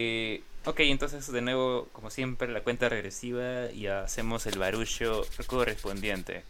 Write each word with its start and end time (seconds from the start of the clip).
Eh, 0.00 0.44
ok, 0.64 0.78
entonces 0.78 1.32
de 1.32 1.40
nuevo, 1.40 1.88
como 1.92 2.08
siempre, 2.10 2.46
la 2.46 2.60
cuenta 2.60 2.88
regresiva 2.88 3.68
y 3.72 3.88
hacemos 3.88 4.46
el 4.46 4.56
barullo 4.56 5.26
correspondiente. 5.48 6.44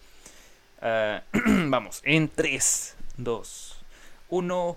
Ah, 0.83 1.23
vamos, 1.33 2.03
en 2.05 2.29
3, 2.29 2.95
2, 3.17 3.79
1. 4.29 4.77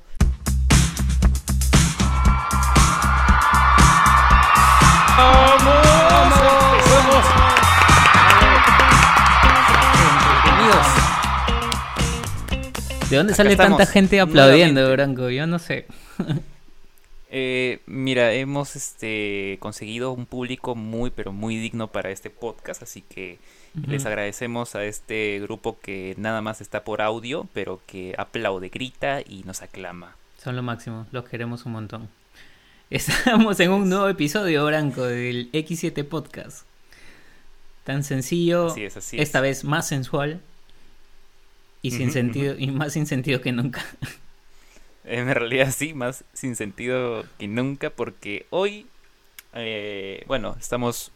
¡Vamos! 5.18 5.74
¡Empezamos! 10.46 10.88
¿De 13.10 13.18
dónde 13.18 13.34
Acá 13.34 13.36
sale 13.36 13.52
estamos, 13.52 13.80
tanta 13.80 13.92
gente 13.92 14.22
aplaudiendo, 14.22 14.80
nuevamente. 14.80 15.14
Branco? 15.14 15.30
Yo 15.30 15.46
no 15.46 15.60
sé. 15.60 15.88
Eh, 17.34 17.80
mira, 17.86 18.34
hemos 18.34 18.76
este, 18.76 19.56
conseguido 19.62 20.12
un 20.12 20.26
público 20.26 20.76
muy, 20.76 21.12
pero 21.12 21.32
muy 21.32 21.56
digno 21.56 21.88
para 21.88 22.12
este 22.12 22.30
podcast, 22.30 22.84
así 22.84 23.02
que 23.02 23.40
les 23.88 24.06
agradecemos 24.06 24.76
a 24.76 24.84
este 24.84 25.40
grupo 25.40 25.80
que 25.80 26.14
nada 26.18 26.42
más 26.42 26.60
está 26.60 26.84
por 26.84 27.02
audio, 27.02 27.48
pero 27.54 27.80
que 27.88 28.16
aplaude, 28.18 28.68
grita 28.68 29.22
y 29.22 29.44
nos 29.46 29.62
aclama. 29.62 30.18
Son 30.44 30.58
lo 30.58 30.62
máximo, 30.62 31.08
los 31.14 31.24
queremos 31.24 31.66
un 31.66 31.72
montón. 31.72 32.10
Estamos 32.90 33.58
en 33.62 33.72
un 33.72 33.88
nuevo 33.88 34.10
episodio, 34.10 34.66
Branco, 34.66 35.04
del 35.04 35.50
X7 35.54 36.04
Podcast. 36.04 36.66
Tan 37.86 38.04
sencillo, 38.04 38.68
Así 38.68 38.84
es, 38.84 38.98
así 38.98 39.16
es. 39.16 39.24
esta 39.24 39.40
vez 39.40 39.64
más 39.64 39.88
sensual 39.88 40.42
y 41.82 41.92
sin 41.92 42.12
sentido 42.12 42.56
y 42.58 42.68
más 42.72 42.92
sin 42.92 43.08
sentido 43.08 43.40
que 43.40 43.54
nunca. 43.54 43.86
En 45.04 45.34
realidad 45.34 45.72
sí, 45.76 45.94
más 45.94 46.24
sin 46.34 46.56
sentido 46.56 47.26
que 47.40 47.48
nunca, 47.48 47.90
porque 47.90 48.46
hoy, 48.50 48.88
eh, 49.54 50.24
bueno, 50.28 50.56
estamos 50.60 51.12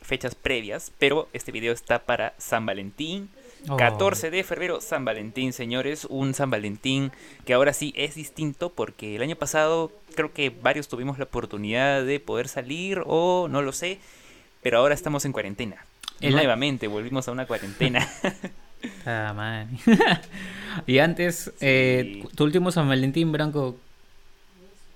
fechas 0.00 0.34
previas, 0.34 0.90
pero 0.98 1.28
este 1.32 1.52
video 1.52 1.72
está 1.72 2.00
para 2.00 2.34
San 2.38 2.64
Valentín. 2.64 3.28
Oh. 3.68 3.76
14 3.76 4.30
de 4.30 4.44
febrero, 4.44 4.80
San 4.80 5.04
Valentín, 5.04 5.52
señores. 5.52 6.06
Un 6.08 6.32
San 6.32 6.50
Valentín 6.50 7.12
que 7.44 7.52
ahora 7.52 7.72
sí 7.72 7.92
es 7.96 8.14
distinto 8.14 8.70
porque 8.70 9.16
el 9.16 9.22
año 9.22 9.36
pasado 9.36 9.92
creo 10.14 10.32
que 10.32 10.50
varios 10.50 10.88
tuvimos 10.88 11.18
la 11.18 11.24
oportunidad 11.24 12.04
de 12.04 12.20
poder 12.20 12.48
salir 12.48 13.02
o 13.06 13.48
no 13.48 13.60
lo 13.62 13.72
sé, 13.72 13.98
pero 14.62 14.78
ahora 14.78 14.94
estamos 14.94 15.24
en 15.24 15.32
cuarentena. 15.32 15.84
El 16.20 16.32
Nuevamente 16.32 16.88
volvimos 16.88 17.28
a 17.28 17.32
una 17.32 17.46
cuarentena. 17.46 18.08
Ah, 19.06 19.32
man. 19.34 19.68
y 20.86 20.98
antes, 20.98 21.52
eh, 21.60 22.24
tu 22.34 22.44
último 22.44 22.70
San 22.70 22.88
Valentín, 22.88 23.32
Branco, 23.32 23.76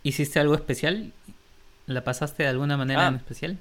¿hiciste 0.02 0.38
algo 0.38 0.54
especial? 0.54 1.12
¿La 1.86 2.04
pasaste 2.04 2.44
de 2.44 2.48
alguna 2.48 2.76
manera 2.76 3.06
Ah. 3.06 3.08
en 3.08 3.16
especial? 3.16 3.58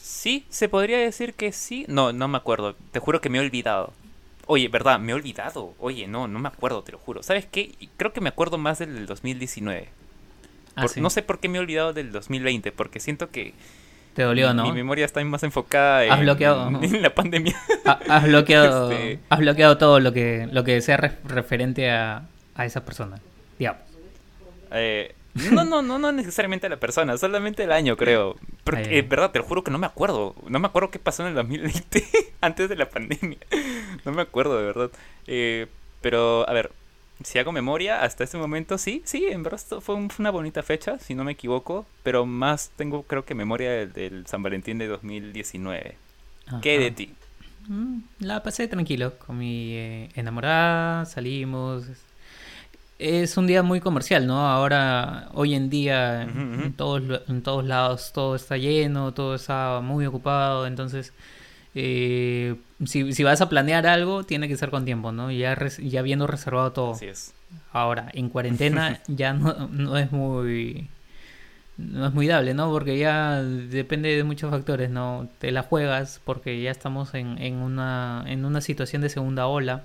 sí, 0.00 0.44
se 0.48 0.68
podría 0.68 0.98
decir 0.98 1.34
que 1.34 1.52
sí. 1.52 1.84
No, 1.88 2.12
no 2.12 2.26
me 2.28 2.36
acuerdo. 2.36 2.74
Te 2.92 2.98
juro 2.98 3.20
que 3.20 3.28
me 3.28 3.38
he 3.38 3.40
olvidado. 3.40 3.92
Oye, 4.46 4.68
¿verdad? 4.68 4.98
Me 4.98 5.12
he 5.12 5.14
olvidado. 5.14 5.74
Oye, 5.78 6.06
no, 6.08 6.26
no 6.26 6.38
me 6.40 6.48
acuerdo, 6.48 6.82
te 6.82 6.92
lo 6.92 6.98
juro. 6.98 7.22
¿Sabes 7.22 7.46
qué? 7.46 7.74
Creo 7.96 8.12
que 8.12 8.20
me 8.20 8.28
acuerdo 8.28 8.58
más 8.58 8.78
del 8.80 8.94
del 8.94 9.06
2019. 9.06 9.88
Ah, 10.74 10.82
Por- 10.82 10.90
sí. 10.90 11.00
No 11.00 11.10
sé 11.10 11.22
por 11.22 11.38
qué 11.38 11.48
me 11.48 11.58
he 11.58 11.60
olvidado 11.60 11.92
del 11.92 12.10
2020, 12.12 12.72
porque 12.72 12.98
siento 13.00 13.30
que 13.30 13.54
Te 14.14 14.22
dolió, 14.22 14.52
¿no? 14.52 14.64
mi 14.64 14.72
memoria 14.72 15.04
está 15.04 15.24
más 15.24 15.42
enfocada 15.44 16.04
en, 16.04 16.12
Has 16.12 16.20
bloqueado, 16.20 16.70
¿no? 16.70 16.82
en 16.82 17.00
la 17.00 17.14
pandemia. 17.14 17.54
Ha- 17.84 18.00
Has 18.08 18.24
bloqueado, 18.24 18.90
Este- 18.92 19.20
has 19.28 19.38
bloqueado 19.38 19.78
todo 19.78 20.00
lo 20.00 20.12
que, 20.12 20.48
lo 20.50 20.64
que 20.64 20.80
sea 20.80 20.96
re- 20.96 21.16
referente 21.24 21.90
a, 21.90 22.22
a 22.54 22.64
esa 22.66 22.84
persona. 22.84 23.20
Digamos. 23.58 23.82
Eh, 24.72 25.14
no, 25.52 25.64
no, 25.64 25.80
no, 25.80 25.98
no 25.98 26.10
necesariamente 26.10 26.66
a 26.66 26.70
la 26.70 26.76
persona, 26.78 27.16
solamente 27.16 27.62
el 27.62 27.70
año, 27.72 27.96
creo. 27.96 28.36
Porque, 28.64 28.80
Ay, 28.82 28.86
ay. 28.90 28.98
eh, 28.98 29.02
verdad, 29.02 29.30
te 29.30 29.38
lo 29.38 29.44
juro 29.44 29.62
que 29.62 29.70
no 29.70 29.78
me 29.78 29.86
acuerdo. 29.86 30.34
No 30.48 30.58
me 30.58 30.66
acuerdo 30.66 30.90
qué 30.90 30.98
pasó 30.98 31.22
en 31.22 31.28
el 31.28 31.34
2020, 31.36 32.04
antes 32.40 32.68
de 32.68 32.76
la 32.76 32.88
pandemia. 32.88 33.38
No 34.04 34.10
me 34.12 34.22
acuerdo, 34.22 34.58
de 34.58 34.64
verdad. 34.66 34.90
Eh, 35.28 35.66
pero, 36.00 36.48
a 36.48 36.52
ver, 36.52 36.72
si 37.24 37.38
hago 37.38 37.52
memoria, 37.52 38.02
hasta 38.02 38.24
este 38.24 38.38
momento 38.38 38.78
sí, 38.78 39.02
sí, 39.04 39.26
en 39.28 39.42
verdad 39.42 39.60
fue, 39.80 39.94
un- 39.94 40.10
fue 40.10 40.22
una 40.22 40.30
bonita 40.30 40.62
fecha, 40.62 40.98
si 40.98 41.14
no 41.14 41.24
me 41.24 41.32
equivoco. 41.32 41.86
Pero 42.02 42.26
más 42.26 42.70
tengo, 42.76 43.02
creo 43.04 43.24
que 43.24 43.34
memoria 43.34 43.70
del, 43.72 43.92
del 43.92 44.26
San 44.26 44.42
Valentín 44.42 44.78
de 44.78 44.86
2019. 44.88 45.96
¿Qué 46.62 46.78
de 46.78 46.90
ti? 46.90 47.14
Mm, 47.68 48.00
La 48.20 48.42
pasé 48.42 48.68
tranquilo 48.68 49.18
con 49.18 49.38
mi 49.38 49.74
eh, 49.74 50.08
enamorada, 50.14 51.04
salimos. 51.06 51.84
Es 52.98 53.36
un 53.38 53.46
día 53.46 53.62
muy 53.62 53.80
comercial, 53.80 54.26
¿no? 54.26 54.46
Ahora, 54.46 55.30
hoy 55.32 55.54
en 55.54 55.70
día, 55.70 56.22
en, 56.22 56.74
todos, 56.74 57.22
en 57.28 57.42
todos 57.42 57.64
lados 57.64 58.12
todo 58.12 58.34
está 58.36 58.58
lleno, 58.58 59.14
todo 59.14 59.34
está 59.36 59.80
muy 59.82 60.04
ocupado, 60.04 60.66
entonces, 60.66 61.14
eh, 61.74 62.56
si, 62.84 63.12
si 63.12 63.22
vas 63.22 63.40
a 63.40 63.48
planear 63.48 63.86
algo, 63.86 64.24
tiene 64.24 64.48
que 64.48 64.56
ser 64.56 64.70
con 64.70 64.84
tiempo, 64.84 65.12
¿no? 65.12 65.30
Ya, 65.30 65.54
res- 65.54 65.78
ya 65.78 66.00
habiendo 66.00 66.26
reservado 66.26 66.72
todo. 66.72 66.92
Así 66.92 67.06
es. 67.06 67.32
Ahora, 67.72 68.08
en 68.12 68.28
cuarentena 68.28 69.00
ya 69.08 69.32
no, 69.32 69.68
no 69.68 69.96
es 69.96 70.10
muy 70.12 70.88
no 71.78 72.06
es 72.06 72.12
muy 72.12 72.26
dable, 72.26 72.52
¿no? 72.52 72.70
Porque 72.70 72.98
ya 72.98 73.42
depende 73.42 74.14
de 74.14 74.22
muchos 74.24 74.50
factores, 74.50 74.90
¿no? 74.90 75.28
Te 75.38 75.50
la 75.50 75.62
juegas 75.62 76.20
porque 76.24 76.60
ya 76.60 76.70
estamos 76.70 77.14
en, 77.14 77.38
en 77.38 77.54
una 77.56 78.22
en 78.26 78.44
una 78.44 78.60
situación 78.60 79.00
de 79.02 79.08
segunda 79.08 79.46
ola, 79.46 79.84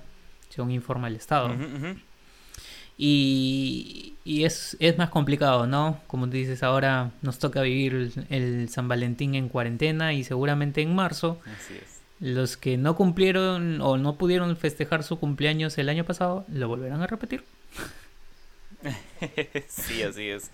según 0.50 0.72
informa 0.72 1.08
el 1.08 1.16
Estado. 1.16 1.54
Y, 2.98 4.14
y 4.26 4.44
es, 4.44 4.76
es 4.80 4.98
más 4.98 5.08
complicado, 5.10 5.68
¿no? 5.68 6.00
Como 6.08 6.26
tú 6.26 6.32
dices, 6.32 6.64
ahora 6.64 7.12
nos 7.22 7.38
toca 7.38 7.62
vivir 7.62 7.94
el, 7.94 8.26
el 8.28 8.68
San 8.68 8.88
Valentín 8.88 9.36
en 9.36 9.48
cuarentena 9.48 10.14
y 10.14 10.24
seguramente 10.24 10.82
en 10.82 10.96
marzo 10.96 11.38
Así 11.44 11.74
es. 11.74 12.00
los 12.18 12.56
que 12.56 12.76
no 12.76 12.96
cumplieron 12.96 13.80
o 13.80 13.96
no 13.96 14.16
pudieron 14.16 14.56
festejar 14.56 15.04
su 15.04 15.20
cumpleaños 15.20 15.78
el 15.78 15.88
año 15.88 16.04
pasado 16.04 16.44
lo 16.48 16.66
volverán 16.66 17.02
a 17.02 17.06
repetir. 17.06 17.44
sí, 19.68 20.02
así 20.02 20.28
es. 20.28 20.50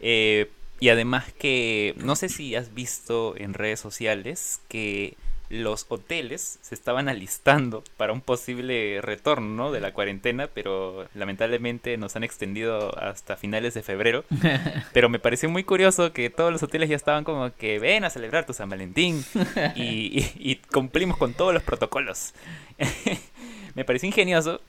Eh, 0.00 0.48
y 0.78 0.90
además 0.90 1.32
que, 1.32 1.94
no 1.98 2.14
sé 2.14 2.28
si 2.28 2.54
has 2.54 2.72
visto 2.72 3.36
en 3.36 3.52
redes 3.52 3.80
sociales 3.80 4.60
que 4.68 5.16
los 5.50 5.86
hoteles 5.88 6.58
se 6.60 6.74
estaban 6.74 7.08
alistando 7.08 7.82
para 7.96 8.12
un 8.12 8.20
posible 8.20 9.00
retorno 9.00 9.48
¿no? 9.54 9.72
de 9.72 9.80
la 9.80 9.92
cuarentena, 9.92 10.46
pero 10.52 11.06
lamentablemente 11.14 11.96
nos 11.96 12.16
han 12.16 12.24
extendido 12.24 12.96
hasta 12.98 13.36
finales 13.36 13.74
de 13.74 13.82
febrero. 13.82 14.24
Pero 14.92 15.08
me 15.08 15.18
pareció 15.18 15.48
muy 15.48 15.64
curioso 15.64 16.12
que 16.12 16.28
todos 16.30 16.52
los 16.52 16.62
hoteles 16.62 16.88
ya 16.90 16.96
estaban 16.96 17.24
como 17.24 17.50
que 17.54 17.78
ven 17.78 18.04
a 18.04 18.10
celebrar 18.10 18.44
tu 18.46 18.52
San 18.52 18.68
Valentín 18.68 19.24
y, 19.74 19.82
y- 20.20 20.32
y 20.38 20.56
cumplimos 20.56 21.16
con 21.16 21.32
todos 21.34 21.54
los 21.54 21.62
protocolos. 21.62 22.34
me 23.74 23.84
pareció 23.84 24.06
ingenioso, 24.06 24.60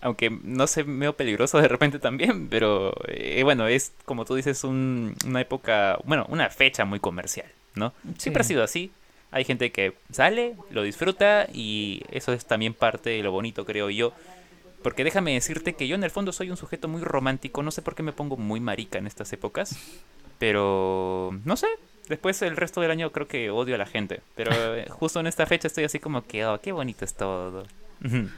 aunque 0.00 0.30
no 0.30 0.66
sé, 0.66 0.84
medio 0.84 1.14
peligroso 1.16 1.60
de 1.60 1.68
repente 1.68 1.98
también, 1.98 2.48
pero 2.48 2.94
eh, 3.08 3.42
bueno, 3.44 3.66
es 3.66 3.92
como 4.04 4.24
tú 4.24 4.34
dices, 4.34 4.64
un- 4.64 5.14
una 5.26 5.40
época, 5.40 5.98
bueno, 6.04 6.26
una 6.28 6.48
fecha 6.50 6.84
muy 6.84 7.00
comercial, 7.00 7.46
¿no? 7.74 7.92
Siempre 8.18 8.42
ha 8.42 8.44
sido 8.44 8.62
así. 8.62 8.90
Hay 9.32 9.44
gente 9.44 9.70
que 9.70 9.94
sale, 10.10 10.56
lo 10.70 10.82
disfruta 10.82 11.46
y 11.52 12.02
eso 12.10 12.32
es 12.32 12.44
también 12.46 12.74
parte 12.74 13.10
de 13.10 13.22
lo 13.22 13.30
bonito, 13.30 13.64
creo 13.64 13.90
yo. 13.90 14.12
Porque 14.82 15.04
déjame 15.04 15.34
decirte 15.34 15.74
que 15.74 15.86
yo 15.86 15.94
en 15.94 16.04
el 16.04 16.10
fondo 16.10 16.32
soy 16.32 16.50
un 16.50 16.56
sujeto 16.56 16.88
muy 16.88 17.02
romántico, 17.02 17.62
no 17.62 17.70
sé 17.70 17.82
por 17.82 17.94
qué 17.94 18.02
me 18.02 18.12
pongo 18.12 18.36
muy 18.36 18.60
marica 18.60 18.98
en 18.98 19.06
estas 19.06 19.32
épocas, 19.32 19.76
pero 20.38 21.38
no 21.44 21.56
sé, 21.56 21.68
después 22.08 22.40
el 22.42 22.56
resto 22.56 22.80
del 22.80 22.90
año 22.90 23.12
creo 23.12 23.28
que 23.28 23.50
odio 23.50 23.74
a 23.74 23.78
la 23.78 23.86
gente, 23.86 24.20
pero 24.34 24.50
eh, 24.76 24.86
justo 24.88 25.20
en 25.20 25.26
esta 25.26 25.46
fecha 25.46 25.68
estoy 25.68 25.84
así 25.84 25.98
como 25.98 26.26
que, 26.26 26.46
oh, 26.46 26.60
qué 26.60 26.72
bonito 26.72 27.04
es 27.04 27.14
todo. 27.14 27.66
Ujú. 28.04 28.28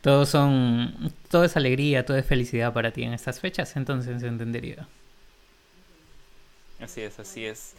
Todos 0.00 0.28
son, 0.28 1.12
todo 1.30 1.44
es 1.44 1.56
alegría, 1.56 2.06
todo 2.06 2.16
es 2.16 2.24
felicidad 2.24 2.72
para 2.72 2.92
ti 2.92 3.02
en 3.02 3.12
estas 3.12 3.40
fechas, 3.40 3.74
entonces 3.74 4.20
se 4.20 4.28
entendería. 4.28 4.86
Así 6.80 7.00
es, 7.00 7.18
así 7.18 7.44
es. 7.44 7.74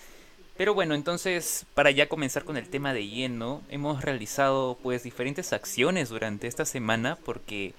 Pero 0.58 0.74
bueno, 0.74 0.96
entonces, 0.96 1.66
para 1.76 1.92
ya 1.92 2.10
comenzar 2.10 2.44
con 2.44 2.58
el 2.58 2.68
tema 2.68 2.94
de 2.94 3.08
lleno, 3.08 3.62
hemos 3.70 4.02
realizado 4.04 4.78
pues 4.82 5.04
diferentes 5.04 5.54
acciones 5.54 6.10
durante 6.10 6.48
esta 6.48 6.66
semana 6.66 7.16
porque 7.24 7.74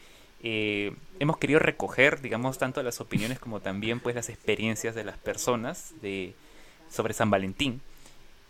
eh, 0.44 0.94
hemos 1.18 1.38
querido 1.38 1.58
recoger, 1.58 2.20
digamos, 2.20 2.58
tanto 2.58 2.80
las 2.84 3.00
opiniones 3.00 3.40
como 3.40 3.60
también 3.60 3.98
pues 3.98 4.14
las 4.14 4.28
experiencias 4.28 4.94
de 4.94 5.02
las 5.02 5.18
personas 5.18 5.92
de, 6.00 6.34
sobre 6.88 7.14
San 7.14 7.30
Valentín. 7.30 7.80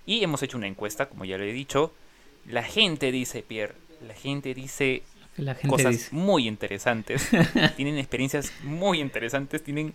Y 0.05 0.23
hemos 0.23 0.43
hecho 0.43 0.59
una 0.59 0.67
encuesta, 0.67 1.09
como 1.09 1.25
ya 1.25 1.39
lo 1.39 1.45
he 1.45 1.53
dicho. 1.53 1.93
La 2.47 2.63
gente 2.63 3.11
dice, 3.11 3.43
Pierre, 3.43 3.75
la 4.07 4.15
gente 4.15 4.53
dice 4.53 5.03
La 5.37 5.55
gente 5.55 5.69
cosas 5.69 5.93
dice. 5.93 6.15
muy 6.15 6.47
interesantes, 6.47 7.29
tienen 7.77 7.99
experiencias 7.99 8.53
muy 8.63 9.01
interesantes, 9.01 9.63
tienen 9.63 9.95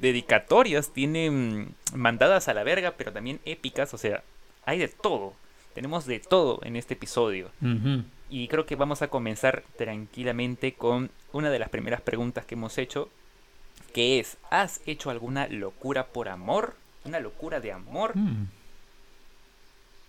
dedicatorias, 0.00 0.90
tienen 0.92 1.74
mandadas 1.94 2.48
a 2.48 2.54
la 2.54 2.64
verga, 2.64 2.94
pero 2.96 3.12
también 3.12 3.40
épicas, 3.44 3.94
o 3.94 3.98
sea, 3.98 4.22
hay 4.64 4.78
de 4.78 4.88
todo. 4.88 5.34
Tenemos 5.74 6.06
de 6.06 6.20
todo 6.20 6.60
en 6.62 6.76
este 6.76 6.94
episodio. 6.94 7.50
Y 8.30 8.48
creo 8.48 8.66
que 8.66 8.76
vamos 8.76 9.02
a 9.02 9.08
comenzar 9.08 9.64
tranquilamente 9.76 10.74
con 10.74 11.10
una 11.32 11.50
de 11.50 11.58
las 11.58 11.68
primeras 11.68 12.00
preguntas 12.00 12.44
que 12.44 12.54
hemos 12.54 12.78
hecho, 12.78 13.08
que 13.92 14.20
es, 14.20 14.36
¿has 14.50 14.80
hecho 14.86 15.10
alguna 15.10 15.48
locura 15.48 16.06
por 16.06 16.28
amor? 16.28 16.74
una 17.04 17.20
locura 17.20 17.60
de 17.60 17.72
amor. 17.72 18.16
Mm. 18.16 18.48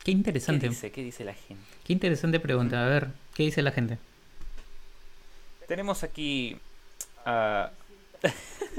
Qué 0.04 0.12
interesante. 0.12 0.68
¿Qué 0.68 0.70
dice? 0.70 0.92
¿Qué 0.92 1.04
dice 1.04 1.24
la 1.26 1.34
gente? 1.34 1.64
Qué 1.84 1.94
interesante 1.94 2.40
pregunta. 2.40 2.86
A 2.86 2.90
ver, 2.90 3.10
¿qué 3.34 3.44
dice 3.44 3.62
la 3.62 3.72
gente? 3.72 3.98
Tenemos 5.68 6.04
aquí 6.04 6.58
a... 7.26 7.72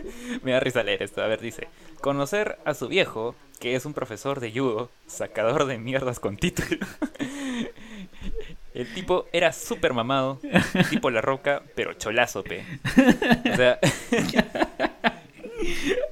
Me 0.43 0.53
da 0.53 0.61
risa 0.61 0.83
leer 0.83 1.03
esto. 1.03 1.23
A 1.23 1.27
ver, 1.27 1.41
dice... 1.41 1.69
Conocer 2.01 2.59
a 2.65 2.75
su 2.75 2.89
viejo, 2.89 3.35
que 3.59 3.75
es 3.75 3.87
un 3.87 3.95
profesor 3.95 4.39
de 4.41 4.53
judo, 4.53 4.91
sacador 5.07 5.65
de 5.65 5.79
mierdas 5.79 6.21
con 6.21 6.37
título. 6.37 6.79
El 8.75 8.93
tipo 8.93 9.27
era 9.33 9.53
súper 9.53 9.95
mamado, 9.95 10.39
tipo 10.91 11.09
la 11.11 11.23
roca, 11.23 11.63
pero 11.75 11.95
cholazo, 11.95 12.45
pe. 12.45 12.63
O 13.51 13.57
sea, 13.57 13.79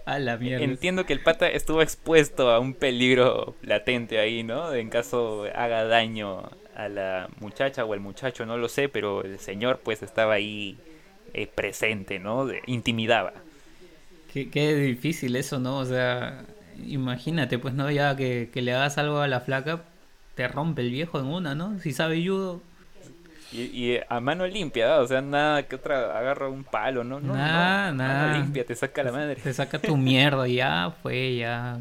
A 0.06 0.18
la 0.18 0.36
mierda. 0.38 0.64
entiendo 0.64 1.04
que 1.04 1.12
el 1.12 1.20
pata 1.20 1.48
estuvo 1.48 1.82
expuesto 1.82 2.50
a 2.50 2.58
un 2.60 2.72
peligro 2.74 3.54
latente 3.62 4.18
ahí, 4.18 4.42
¿no? 4.42 4.72
En 4.74 4.88
caso 4.88 5.44
haga 5.54 5.84
daño 5.84 6.50
a 6.74 6.88
la 6.88 7.28
muchacha 7.40 7.84
o 7.84 7.92
el 7.94 8.00
muchacho, 8.00 8.46
no 8.46 8.56
lo 8.56 8.68
sé, 8.68 8.88
pero 8.88 9.22
el 9.22 9.38
señor 9.38 9.80
pues 9.84 10.02
estaba 10.02 10.34
ahí 10.34 10.78
eh, 11.34 11.46
presente, 11.46 12.18
¿no? 12.18 12.46
De- 12.46 12.62
intimidaba. 12.66 13.34
Qué, 14.34 14.50
qué 14.50 14.74
difícil 14.74 15.36
eso, 15.36 15.60
¿no? 15.60 15.78
O 15.78 15.84
sea, 15.84 16.44
imagínate, 16.84 17.56
pues, 17.60 17.72
¿no? 17.72 17.88
Ya 17.88 18.16
que, 18.16 18.50
que 18.52 18.62
le 18.62 18.74
hagas 18.74 18.98
algo 18.98 19.20
a 19.20 19.28
la 19.28 19.40
flaca, 19.40 19.82
te 20.34 20.48
rompe 20.48 20.82
el 20.82 20.90
viejo 20.90 21.20
en 21.20 21.26
una, 21.26 21.54
¿no? 21.54 21.78
Si 21.78 21.92
sabe 21.92 22.20
judo, 22.26 22.60
Y, 23.52 23.62
y 23.62 24.00
a 24.08 24.18
mano 24.18 24.44
limpia, 24.44 24.96
¿ah? 24.96 25.00
o 25.02 25.06
sea, 25.06 25.20
nada 25.20 25.62
que 25.62 25.76
otra 25.76 26.18
agarra 26.18 26.48
un 26.48 26.64
palo, 26.64 27.04
¿no? 27.04 27.20
no 27.20 27.28
no, 27.28 27.34
nah. 27.36 27.92
Mano 27.92 28.38
limpia, 28.38 28.66
te 28.66 28.74
saca 28.74 29.04
la 29.04 29.12
madre. 29.12 29.36
te 29.36 29.54
saca 29.54 29.78
tu 29.78 29.96
mierda 29.96 30.48
ya 30.48 30.92
fue, 31.00 31.36
ya. 31.36 31.78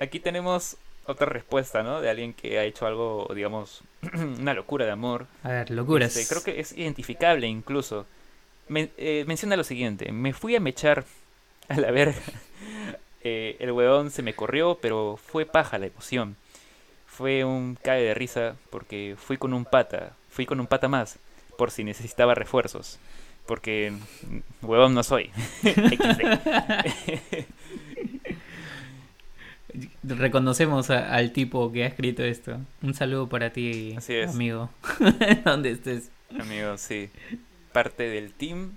Aquí 0.00 0.18
tenemos 0.18 0.78
otra 1.04 1.26
respuesta, 1.26 1.82
¿no? 1.82 2.00
De 2.00 2.08
alguien 2.08 2.32
que 2.32 2.58
ha 2.58 2.64
hecho 2.64 2.86
algo, 2.86 3.30
digamos, 3.34 3.82
una 4.40 4.54
locura 4.54 4.86
de 4.86 4.92
amor. 4.92 5.26
A 5.42 5.50
ver, 5.50 5.70
locuras. 5.70 6.16
Este, 6.16 6.34
creo 6.34 6.42
que 6.42 6.58
es 6.58 6.72
identificable 6.72 7.46
incluso. 7.46 8.06
Men- 8.68 8.90
eh, 8.98 9.24
menciona 9.26 9.56
lo 9.56 9.64
siguiente, 9.64 10.12
me 10.12 10.32
fui 10.32 10.54
a 10.56 10.60
mechar 10.60 11.04
a 11.68 11.76
la 11.76 11.90
verga. 11.90 12.14
Eh, 13.24 13.56
el 13.58 13.72
huevón 13.72 14.12
se 14.12 14.22
me 14.22 14.32
corrió, 14.34 14.78
pero 14.80 15.16
fue 15.20 15.44
paja 15.44 15.76
la 15.78 15.86
emoción. 15.86 16.36
Fue 17.04 17.44
un 17.44 17.74
cae 17.82 18.00
de 18.02 18.14
risa 18.14 18.54
porque 18.70 19.16
fui 19.18 19.36
con 19.36 19.52
un 19.54 19.64
pata, 19.64 20.12
fui 20.30 20.46
con 20.46 20.60
un 20.60 20.68
pata 20.68 20.86
más, 20.86 21.18
por 21.58 21.72
si 21.72 21.82
necesitaba 21.82 22.36
refuerzos. 22.36 23.00
Porque 23.44 23.92
huevón 24.62 24.94
no 24.94 25.02
soy. 25.02 25.32
Reconocemos 30.02 30.90
a- 30.90 31.12
al 31.14 31.32
tipo 31.32 31.70
que 31.72 31.84
ha 31.84 31.86
escrito 31.88 32.22
esto. 32.24 32.58
Un 32.82 32.94
saludo 32.94 33.28
para 33.28 33.50
ti, 33.52 33.94
Así 33.96 34.14
es. 34.14 34.30
amigo. 34.30 34.70
Donde 35.44 35.72
estés. 35.72 36.10
Amigo, 36.38 36.76
sí. 36.78 37.10
Parte 37.78 38.08
del 38.08 38.32
team. 38.32 38.72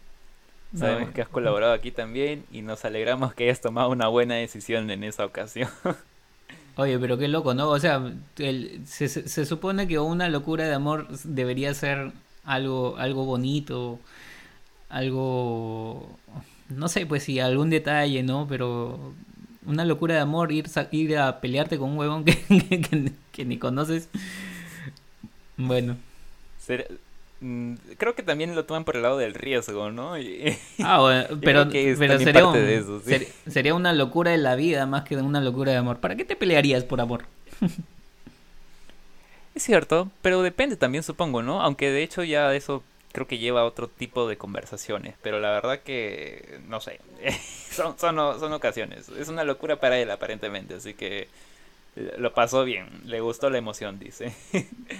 No, 0.74 0.80
Sabemos 0.80 1.10
eh. 1.10 1.12
que 1.16 1.22
has 1.24 1.28
colaborado 1.28 1.74
aquí 1.74 1.90
también 1.92 2.44
y 2.52 2.62
nos 2.62 2.86
alegramos 2.86 3.34
que 3.34 3.46
hayas 3.46 3.60
tomado 3.62 3.90
una 3.90 4.08
buena 4.10 4.36
decisión 4.36 4.92
en 4.92 5.04
esa 5.04 5.26
ocasión. 5.26 5.70
Oye, 6.78 7.00
pero 7.00 7.18
qué 7.18 7.28
loco, 7.28 7.56
¿no? 7.56 7.68
O 7.70 7.80
sea, 7.80 8.14
el- 8.38 8.82
se, 8.86 9.10
se- 9.10 9.46
supone 9.48 9.88
que 9.88 9.98
una 9.98 10.30
locura 10.30 10.66
de 10.68 10.74
amor 10.76 11.08
debería 11.24 11.74
ser 11.74 12.12
algo, 12.46 12.96
algo 12.98 13.26
bonito, 13.26 14.00
algo, 14.90 16.18
no 16.70 16.88
sé, 16.88 17.06
pues 17.08 17.24
sí, 17.24 17.40
algún 17.40 17.72
detalle, 17.72 18.22
¿no? 18.24 18.46
Pero 18.48 19.14
una 19.66 19.84
locura 19.84 20.14
de 20.16 20.22
amor, 20.22 20.52
ir, 20.52 20.68
ir 20.92 21.18
a 21.18 21.42
pelearte 21.42 21.78
con 21.80 21.90
un 21.92 21.98
huevón 21.98 22.24
que, 22.24 22.38
que, 22.70 22.82
que- 22.82 23.12
que 23.32 23.46
ni 23.46 23.58
conoces. 23.58 24.10
Bueno, 25.58 25.98
Ser- 26.60 26.88
mm, 26.92 27.11
Creo 27.98 28.14
que 28.14 28.22
también 28.22 28.54
lo 28.56 28.66
toman 28.66 28.84
por 28.84 28.96
el 28.96 29.02
lado 29.02 29.18
del 29.18 29.34
riesgo, 29.34 29.90
¿no? 29.92 30.18
Y- 30.20 30.56
ah, 30.84 31.00
bueno, 31.00 31.26
pero, 31.42 31.68
que 31.70 31.96
pero 31.98 32.20
sería, 32.20 32.44
parte 32.44 32.60
un- 32.60 32.66
de 32.66 32.78
eso, 32.78 33.00
sí. 33.00 33.10
ser- 33.10 33.28
sería 33.48 33.74
una 33.74 33.94
locura 33.94 34.30
de 34.32 34.38
la 34.38 34.56
vida 34.56 34.86
más 34.86 35.04
que 35.04 35.16
una 35.18 35.42
locura 35.42 35.72
de 35.72 35.78
amor. 35.80 35.98
¿Para 36.00 36.16
qué 36.16 36.24
te 36.24 36.36
pelearías 36.36 36.84
por 36.84 37.02
amor? 37.02 37.26
Es 39.54 39.64
cierto, 39.64 40.10
pero 40.22 40.42
depende 40.44 40.78
también, 40.78 41.04
supongo, 41.04 41.42
¿no? 41.42 41.62
Aunque 41.62 41.92
de 41.92 42.04
hecho 42.04 42.24
ya 42.24 42.54
eso 42.56 42.84
creo 43.12 43.28
que 43.28 43.38
lleva 43.38 43.62
a 43.62 43.66
otro 43.66 43.90
tipo 43.90 44.28
de 44.28 44.38
conversaciones, 44.38 45.16
pero 45.22 45.40
la 45.40 45.52
verdad 45.52 45.80
que, 45.82 46.60
no 46.70 46.80
sé, 46.80 47.02
son, 47.72 47.98
son, 48.00 48.16
son 48.40 48.54
ocasiones. 48.54 49.10
Es 49.10 49.28
una 49.28 49.44
locura 49.44 49.78
para 49.80 50.00
él 50.00 50.10
aparentemente, 50.10 50.76
así 50.76 50.94
que 50.94 51.28
lo 51.96 52.34
pasó 52.34 52.64
bien, 52.64 52.88
le 53.06 53.20
gustó 53.20 53.50
la 53.50 53.58
emoción, 53.58 54.00
dice. 54.00 54.34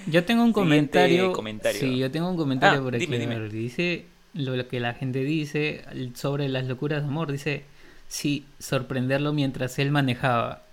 Yo 0.08 0.24
tengo 0.26 0.44
un 0.44 0.52
comentario. 0.54 1.32
comentario. 1.34 1.80
Sí, 1.80 1.98
yo 1.98 2.12
tengo 2.12 2.30
un 2.30 2.38
comentario 2.38 2.80
Ah, 2.80 2.84
por 2.84 2.96
aquí. 2.96 3.06
dime, 3.06 3.18
dime. 3.20 3.48
dice 3.50 4.06
lo 4.34 4.68
que 4.68 4.80
la 4.80 4.94
gente 4.94 5.20
dice 5.24 5.84
sobre 6.16 6.48
las 6.50 6.66
locuras 6.68 7.02
de 7.04 7.08
amor. 7.08 7.32
Dice, 7.32 7.64
sí, 8.08 8.46
sorprenderlo 8.60 9.32
mientras 9.34 9.80
él 9.80 9.92
manejaba. 9.92 10.64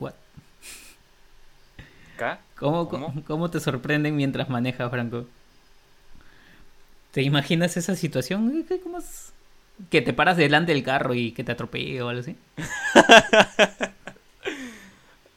What? 0.00 0.14
¿Cómo, 2.56 2.88
¿Cómo? 2.88 3.14
¿Cómo 3.26 3.50
te 3.50 3.60
sorprenden 3.60 4.16
mientras 4.16 4.48
maneja, 4.48 4.88
Franco? 4.90 5.26
¿Te 7.12 7.22
imaginas 7.22 7.76
esa 7.76 7.94
situación? 7.96 8.64
¿Qué- 8.68 8.80
¿Cómo 8.80 8.98
es? 8.98 9.32
Que 9.90 10.00
te 10.02 10.12
paras 10.12 10.36
delante 10.36 10.72
del 10.72 10.82
carro 10.84 11.14
y 11.14 11.32
que 11.32 11.42
te 11.44 11.52
atropelle 11.52 12.02
o 12.02 12.08
algo 12.08 12.20
así. 12.22 12.36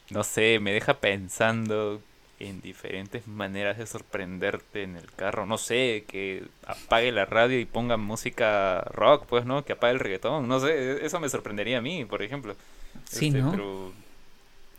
No 0.09 0.24
sé, 0.24 0.59
me 0.59 0.71
deja 0.74 0.95
pensando 0.95 2.01
en 2.39 2.62
diferentes 2.62 3.27
maneras 3.27 3.77
de 3.77 3.88
sorprenderte 3.88 4.83
en 4.83 4.95
el 4.95 5.12
carro. 5.12 5.45
No 5.45 5.57
sé, 5.57 6.06
que 6.07 6.44
apague 6.65 7.12
la 7.12 7.25
radio 7.25 7.59
y 7.59 7.65
ponga 7.65 7.98
música 7.98 8.81
rock, 8.94 9.25
pues, 9.27 9.45
¿no? 9.45 9.65
Que 9.65 9.74
apague 9.74 9.94
el 9.94 10.00
reggaetón. 10.00 10.48
No 10.48 10.59
sé, 10.59 11.06
eso 11.06 11.19
me 11.19 11.30
sorprendería 11.30 11.80
a 11.80 11.81
mí, 11.81 12.06
por 12.06 12.21
ejemplo. 12.21 12.56
Sí, 13.09 13.27
Este, 13.27 13.39
¿no? 13.42 13.51
Pero 13.51 13.92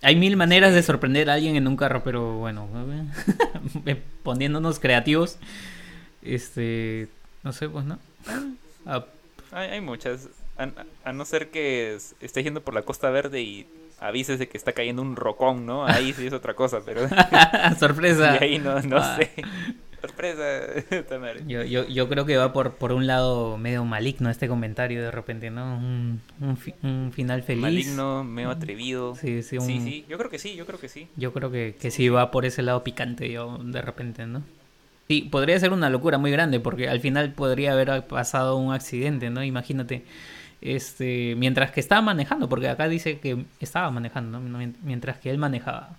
Hay 0.02 0.14
mil 0.16 0.36
maneras 0.36 0.72
de 0.72 0.82
sorprender 0.82 1.28
a 1.28 1.34
alguien 1.34 1.56
en 1.56 1.66
un 1.66 1.76
carro, 1.76 2.02
pero 2.04 2.36
bueno, 2.38 2.68
poniéndonos 4.22 4.78
creativos, 4.78 5.38
este, 6.22 7.08
no 7.42 7.52
sé, 7.52 7.68
pues 7.68 7.84
no. 7.84 7.98
Ah, 8.86 9.04
hay, 9.52 9.70
hay 9.70 9.80
muchas. 9.80 10.28
A, 10.56 10.68
a 11.04 11.12
no 11.12 11.24
ser 11.24 11.50
que 11.50 11.94
es- 11.94 12.14
estés 12.20 12.44
yendo 12.44 12.60
por 12.62 12.74
la 12.74 12.82
Costa 12.82 13.10
Verde 13.10 13.40
y 13.42 13.66
avises 14.00 14.38
de 14.38 14.48
que 14.48 14.56
está 14.56 14.72
cayendo 14.72 15.02
un 15.02 15.16
rocón, 15.16 15.66
¿no? 15.66 15.84
Ahí 15.86 16.12
sí 16.12 16.26
es 16.26 16.32
otra 16.32 16.54
cosa, 16.54 16.78
pero... 16.84 17.02
sorpresa. 17.78 18.36
y 18.40 18.44
ahí 18.44 18.58
no, 18.58 18.80
no 18.82 18.98
Ah. 18.98 19.16
sé. 19.18 19.30
Sorpresa. 20.00 20.60
Yo, 21.48 21.64
yo, 21.64 21.84
yo 21.88 22.08
creo 22.08 22.24
que 22.24 22.36
va 22.36 22.52
por, 22.52 22.74
por 22.74 22.92
un 22.92 23.08
lado 23.08 23.58
medio 23.58 23.84
maligno 23.84 24.30
este 24.30 24.46
comentario 24.46 25.02
de 25.02 25.10
repente, 25.10 25.50
¿no? 25.50 25.76
Un, 25.76 26.20
un, 26.40 26.56
fi- 26.56 26.74
un 26.84 27.10
final 27.12 27.42
feliz. 27.42 27.62
Maligno, 27.62 28.22
medio 28.22 28.50
atrevido. 28.50 29.16
Sí, 29.16 29.42
sí, 29.42 29.58
Sí, 29.60 29.80
sí, 29.80 30.04
yo 30.08 30.16
creo 30.18 30.30
que 30.30 30.38
sí, 30.38 30.54
yo 30.54 30.66
creo 30.66 30.78
que 30.78 30.88
sí. 30.88 31.08
Yo 31.16 31.32
creo 31.32 31.50
que, 31.50 31.74
que 31.80 31.90
sí 31.90 32.08
va 32.08 32.30
por 32.30 32.44
ese 32.46 32.62
lado 32.62 32.84
picante, 32.84 33.28
yo, 33.30 33.58
de 33.60 33.82
repente, 33.82 34.24
¿no? 34.26 34.42
Sí, 35.08 35.22
podría 35.22 35.58
ser 35.58 35.72
una 35.72 35.90
locura 35.90 36.16
muy 36.18 36.30
grande, 36.30 36.60
porque 36.60 36.88
al 36.88 37.00
final 37.00 37.32
podría 37.32 37.72
haber 37.72 38.06
pasado 38.06 38.56
un 38.56 38.72
accidente, 38.72 39.30
¿no? 39.30 39.42
Imagínate, 39.42 40.04
este, 40.60 41.34
mientras 41.36 41.70
que 41.70 41.80
estaba 41.80 42.02
manejando, 42.02 42.48
porque 42.48 42.68
acá 42.68 42.88
dice 42.88 43.18
que 43.18 43.44
estaba 43.60 43.90
manejando, 43.90 44.40
¿no? 44.40 44.58
Mien- 44.58 44.76
Mientras 44.82 45.18
que 45.18 45.30
él 45.30 45.38
manejaba. 45.38 45.96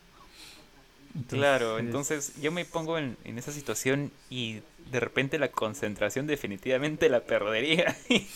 Entonces, 1.16 1.40
Claro, 1.40 1.80
entonces 1.80 2.34
yo 2.42 2.52
me 2.52 2.66
pongo 2.66 2.98
en, 3.00 3.18
en 3.24 3.38
esa 3.40 3.52
situación 3.52 4.12
y 4.30 4.60
de 4.92 5.00
repente 5.00 5.40
la 5.40 5.48
concentración 5.50 6.28
definitivamente 6.28 7.10
la 7.10 7.22
perdería 7.22 7.96
y, 8.10 8.28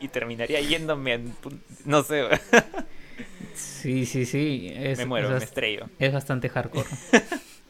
y 0.00 0.08
terminaría 0.08 0.60
yéndome, 0.60 1.14
a- 1.14 1.20
no 1.84 2.02
sé, 2.02 2.24
Sí, 3.54 4.06
sí, 4.06 4.24
sí. 4.26 4.70
Es, 4.74 4.98
me 4.98 5.06
muero, 5.06 5.32
es, 5.34 5.38
me 5.38 5.44
estrello. 5.44 5.88
es 5.98 6.12
bastante 6.12 6.48
hardcore. 6.48 6.88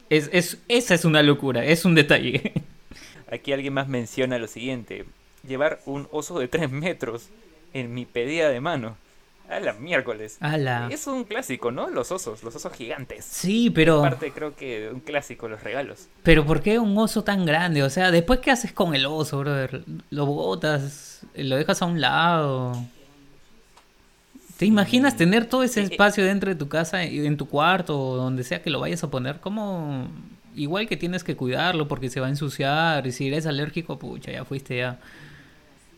es, 0.09 0.31
es, 0.33 0.59
esa 0.69 0.95
es 0.95 1.05
una 1.05 1.23
locura, 1.23 1.65
es 1.65 1.85
un 1.85 1.95
detalle. 1.95 2.53
Aquí 3.31 3.53
alguien 3.53 3.75
más 3.75 3.89
menciona 3.89 4.39
lo 4.39 4.47
siguiente, 4.49 5.05
llevar 5.51 5.81
un 5.85 6.09
oso 6.13 6.39
de 6.39 6.49
3 6.49 6.71
metros 6.71 7.29
en 7.75 7.93
mi 7.93 8.07
pedida 8.07 8.49
de 8.49 8.61
mano. 8.61 8.97
A 9.51 9.59
la 9.59 9.73
miércoles. 9.73 10.37
Ala. 10.39 10.89
Es 10.93 11.09
un 11.09 11.25
clásico, 11.25 11.73
¿no? 11.73 11.91
Los 11.91 12.13
osos, 12.13 12.45
los 12.45 12.55
osos 12.55 12.73
gigantes. 12.73 13.25
Sí, 13.25 13.69
pero... 13.69 13.99
Aparte 13.99 14.31
creo 14.31 14.55
que 14.55 14.89
un 14.93 15.01
clásico, 15.01 15.49
los 15.49 15.61
regalos. 15.65 16.07
Pero 16.23 16.47
¿por 16.47 16.63
qué 16.63 16.79
un 16.79 16.97
oso 16.97 17.25
tan 17.25 17.45
grande? 17.45 17.83
O 17.83 17.91
sea, 17.91 18.13
después 18.13 18.39
qué 18.39 18.53
haces 18.53 18.73
con 18.73 18.95
el 18.95 19.07
oso, 19.07 19.41
brother? 19.41 19.83
Lo 20.11 20.25
botas, 20.27 21.23
lo 21.35 21.57
dejas 21.57 21.83
a 21.83 21.87
un 21.87 22.01
lado. 22.01 22.77
¿Te 24.57 24.67
imaginas 24.67 25.17
tener 25.17 25.47
todo 25.47 25.65
ese 25.65 25.81
Eh, 25.81 25.85
eh. 25.85 25.89
espacio 25.91 26.25
dentro 26.25 26.49
de 26.49 26.55
tu 26.55 26.69
casa, 26.69 27.03
en 27.03 27.37
tu 27.37 27.49
cuarto 27.49 27.99
o 27.99 28.17
donde 28.17 28.45
sea 28.45 28.63
que 28.63 28.71
lo 28.71 28.79
vayas 28.79 29.03
a 29.03 29.11
poner? 29.11 29.41
¿Cómo? 29.41 30.07
Igual 30.55 30.87
que 30.87 30.97
tienes 30.97 31.25
que 31.25 31.35
cuidarlo 31.35 31.89
porque 31.89 32.09
se 32.09 32.21
va 32.21 32.27
a 32.27 32.31
ensuciar 32.31 33.05
y 33.05 33.11
si 33.11 33.27
eres 33.27 33.47
alérgico, 33.47 33.99
pucha, 33.99 34.31
ya 34.31 34.45
fuiste 34.45 34.77
ya. 34.77 35.01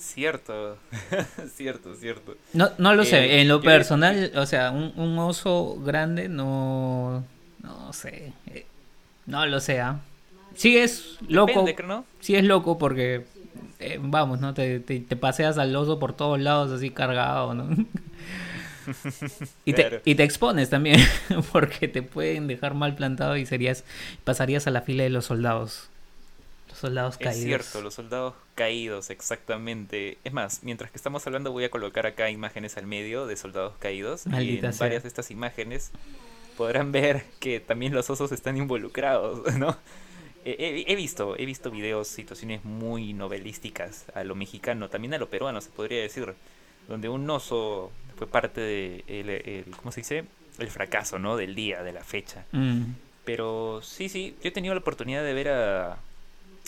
Cierto, 0.02 0.78
cierto, 1.54 1.94
cierto. 1.94 2.36
No, 2.54 2.70
no 2.78 2.94
lo 2.94 3.04
sé, 3.04 3.36
Eh, 3.36 3.40
en 3.42 3.48
lo 3.48 3.60
personal, 3.60 4.32
o 4.34 4.46
sea, 4.46 4.72
un, 4.72 4.92
un 4.96 5.16
oso 5.20 5.76
grande 5.80 6.28
no, 6.28 7.24
no 7.62 7.92
sé, 7.92 8.32
eh, 8.46 8.66
no 9.26 9.46
lo 9.46 9.60
sé, 9.60 9.80
¿ah? 9.80 10.00
Sí 10.56 10.76
es 10.76 11.18
loco, 11.28 11.62
Depende, 11.62 11.84
¿no? 11.86 12.04
sí 12.20 12.34
es 12.34 12.42
loco 12.44 12.78
porque, 12.78 13.24
eh, 13.78 13.98
vamos, 14.02 14.40
¿no? 14.40 14.54
Te, 14.54 14.80
te, 14.80 14.98
te 15.00 15.16
paseas 15.16 15.56
al 15.58 15.74
oso 15.76 16.00
por 16.00 16.14
todos 16.16 16.40
lados 16.40 16.72
así 16.72 16.90
cargado, 16.90 17.54
¿no? 17.54 17.68
y, 19.64 19.72
te, 19.74 19.82
Claro. 19.82 20.00
y 20.04 20.14
te 20.16 20.24
expones 20.24 20.68
también 20.70 21.00
porque 21.52 21.86
te 21.88 22.02
pueden 22.02 22.48
dejar 22.48 22.74
mal 22.74 22.96
plantado 22.96 23.36
y 23.36 23.46
serías, 23.46 23.84
pasarías 24.24 24.66
a 24.66 24.70
la 24.72 24.82
fila 24.82 25.04
de 25.04 25.10
los 25.10 25.26
soldados. 25.26 25.88
Soldados 26.82 27.14
Es 27.14 27.20
caídos. 27.26 27.42
cierto, 27.44 27.80
los 27.80 27.94
soldados 27.94 28.34
caídos, 28.54 29.08
exactamente. 29.10 30.18
Es 30.24 30.32
más, 30.32 30.62
mientras 30.62 30.90
que 30.90 30.96
estamos 30.98 31.26
hablando 31.26 31.50
voy 31.52 31.64
a 31.64 31.70
colocar 31.70 32.06
acá 32.06 32.28
imágenes 32.30 32.76
al 32.76 32.86
medio 32.86 33.26
de 33.26 33.36
soldados 33.36 33.74
caídos. 33.78 34.26
Maldita 34.26 34.66
y 34.66 34.66
en 34.66 34.72
sea. 34.74 34.86
varias 34.86 35.02
de 35.04 35.08
estas 35.08 35.30
imágenes 35.30 35.90
podrán 36.56 36.92
ver 36.92 37.24
que 37.40 37.60
también 37.60 37.94
los 37.94 38.10
osos 38.10 38.30
están 38.32 38.56
involucrados, 38.56 39.54
¿no? 39.58 39.76
He, 40.44 40.50
he- 40.58 40.92
he 40.92 40.96
visto, 40.96 41.36
he 41.38 41.46
visto 41.46 41.70
videos, 41.70 42.08
situaciones 42.08 42.64
muy 42.64 43.12
novelísticas 43.14 44.06
a 44.14 44.24
lo 44.24 44.34
mexicano, 44.34 44.88
también 44.90 45.14
a 45.14 45.18
lo 45.18 45.30
peruano 45.30 45.60
se 45.60 45.70
podría 45.70 46.02
decir, 46.02 46.34
donde 46.88 47.08
un 47.08 47.28
oso 47.30 47.92
fue 48.16 48.26
parte 48.26 48.60
de 48.60 49.04
el, 49.06 49.30
el- 49.30 49.64
¿cómo 49.76 49.92
se 49.92 50.00
dice? 50.00 50.24
El 50.58 50.68
fracaso, 50.68 51.18
¿no? 51.18 51.36
Del 51.36 51.54
día, 51.54 51.82
de 51.82 51.92
la 51.92 52.02
fecha. 52.04 52.44
Mm. 52.52 52.82
Pero 53.24 53.80
sí, 53.82 54.08
sí, 54.08 54.34
yo 54.42 54.48
he 54.48 54.52
tenido 54.52 54.74
la 54.74 54.80
oportunidad 54.80 55.22
de 55.22 55.32
ver 55.32 55.48
a, 55.48 55.96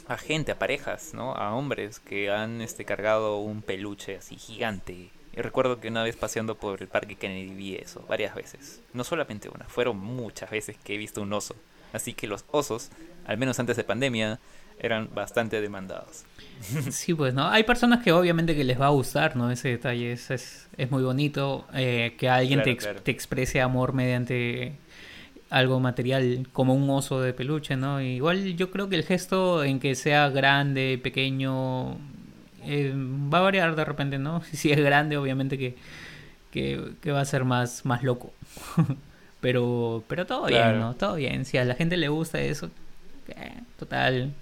a 0.06 0.18
gente, 0.18 0.52
a 0.52 0.58
parejas, 0.58 1.12
¿no? 1.14 1.34
A 1.34 1.54
hombres 1.54 2.00
que 2.00 2.30
han 2.30 2.61
este, 2.61 2.84
cargado 2.84 3.38
un 3.38 3.62
peluche 3.62 4.16
así 4.16 4.37
gigante. 4.37 5.11
Y 5.37 5.40
recuerdo 5.40 5.80
que 5.80 5.88
una 5.88 6.02
vez 6.02 6.16
paseando 6.16 6.56
por 6.56 6.80
el 6.80 6.88
parque 6.88 7.16
Kennedy 7.16 7.54
vi 7.54 7.75
eso, 7.76 8.04
varias 8.08 8.34
veces. 8.34 8.82
No 8.92 9.02
solamente 9.04 9.49
una, 9.49 9.64
fueron 9.64 9.99
muchas 9.99 10.50
veces 10.50 10.76
que 10.82 10.94
he 10.94 10.99
visto 10.99 11.23
un 11.23 11.32
oso. 11.32 11.56
Así 11.92 12.12
que 12.12 12.26
los 12.26 12.44
osos, 12.50 12.90
al 13.26 13.38
menos 13.38 13.58
antes 13.58 13.76
de 13.76 13.84
pandemia, 13.84 14.38
eran 14.78 15.08
bastante 15.14 15.61
demandados. 15.61 16.25
Sí, 16.90 17.14
pues, 17.14 17.34
¿no? 17.34 17.49
Hay 17.49 17.64
personas 17.64 18.02
que 18.02 18.12
obviamente 18.12 18.54
que 18.54 18.64
les 18.64 18.80
va 18.80 18.87
a 18.87 18.90
gustar, 18.90 19.37
¿no? 19.37 19.50
Ese 19.50 19.68
detalle 19.68 20.12
es, 20.12 20.30
es, 20.30 20.68
es 20.76 20.90
muy 20.90 21.02
bonito 21.02 21.66
eh, 21.75 22.14
que 22.18 22.28
alguien 22.28 22.62
te, 22.62 22.76
claro. 22.76 23.02
te 23.02 23.11
exprese 23.11 23.61
amor 23.61 23.92
mediante 23.92 24.73
algo 25.58 25.80
material 25.80 26.46
como 26.52 26.75
un 26.75 26.88
oso 26.90 27.20
de 27.20 27.32
peluche, 27.32 27.76
¿no? 27.76 28.00
Igual 28.02 28.56
yo 28.56 28.70
creo 28.70 28.88
que 28.88 28.96
el 28.96 29.04
gesto 29.04 29.64
en 29.64 29.80
que 29.80 29.94
sea 29.94 30.28
grande, 30.30 30.99
pequeño, 31.02 31.99
eh, 32.64 32.92
va 32.96 33.38
a 33.38 33.42
variar 33.42 33.76
de 33.76 33.84
repente, 33.84 34.18
¿no? 34.18 34.42
Si 34.52 34.73
es 34.73 34.78
grande, 34.80 35.16
obviamente 35.16 35.58
que, 35.58 35.76
que, 36.52 36.92
que 37.02 37.12
va 37.12 37.20
a 37.20 37.25
ser 37.26 37.44
más, 37.44 37.84
más 37.87 38.02
loco. 38.02 38.32
pero, 39.40 40.04
pero 40.08 40.26
todo 40.26 40.46
Claro. 40.46 40.73
bien, 40.73 40.78
¿no? 40.80 40.94
Todo 40.96 41.16
bien. 41.16 41.44
Si 41.44 41.58
a 41.58 41.64
la 41.64 41.75
gente 41.75 41.96
le 41.96 42.08
gusta 42.08 42.40
eso, 42.40 42.70
eh, 43.28 43.62
total. 43.78 44.34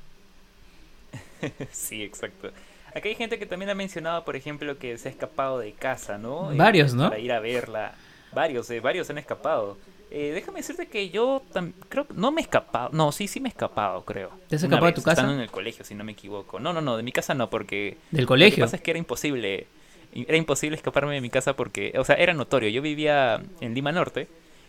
sí, 1.70 2.02
exacto. 2.02 2.52
Acá 2.94 3.08
hay 3.08 3.14
gente 3.14 3.38
que 3.38 3.46
también 3.46 3.70
ha 3.70 3.74
mencionado, 3.74 4.24
por 4.24 4.36
ejemplo, 4.36 4.78
que 4.78 4.98
se 4.98 5.08
ha 5.08 5.10
escapado 5.12 5.58
de 5.58 5.72
casa, 5.72 6.18
¿no? 6.18 6.52
Eh, 6.52 6.56
Varios, 6.56 6.94
¿no? 6.94 7.08
Para 7.08 7.18
ir 7.18 7.32
a 7.32 7.40
verla. 7.40 7.94
Varios, 8.32 8.70
eh, 8.70 8.80
varios 8.80 9.08
han 9.10 9.18
escapado. 9.18 9.78
Eh, 10.14 10.32
déjame 10.34 10.58
decirte 10.58 10.88
que 10.88 11.08
yo 11.08 11.42
creo 11.88 12.06
que 12.06 12.12
no 12.14 12.30
me 12.32 12.42
he 12.42 12.44
escapado. 12.44 12.90
No, 12.92 13.12
sí, 13.12 13.26
sí 13.28 13.40
me 13.40 13.48
he 13.48 13.52
escapado, 13.52 14.04
creo. 14.04 14.30
¿Te 14.48 14.56
has 14.56 14.62
escapado 14.62 14.86
de 14.86 14.92
tu 14.92 15.00
casa? 15.02 15.12
Estando 15.22 15.32
en 15.32 15.40
el 15.40 15.50
colegio, 15.50 15.86
si 15.86 15.94
no 15.94 16.04
me 16.04 16.12
equivoco. 16.12 16.60
No, 16.60 16.74
no, 16.74 16.82
no, 16.82 16.98
de 16.98 17.02
mi 17.02 17.12
casa 17.12 17.32
no, 17.34 17.48
porque... 17.48 17.96
Del 18.10 18.22
Lo 18.22 18.26
que 18.26 18.28
colegio. 18.28 18.62
pasa 18.64 18.76
es 18.76 18.82
que 18.82 18.90
era 18.90 18.98
imposible. 18.98 19.66
Era 20.14 20.36
imposible 20.36 20.76
escaparme 20.76 21.14
de 21.14 21.22
mi 21.22 21.30
casa 21.30 21.56
porque, 21.56 21.94
o 21.96 22.04
sea, 22.04 22.16
era 22.16 22.34
notorio. 22.34 22.68
Yo 22.68 22.82
vivía 22.82 23.42
en 23.60 23.72
Lima 23.74 23.90
Norte 23.92 24.28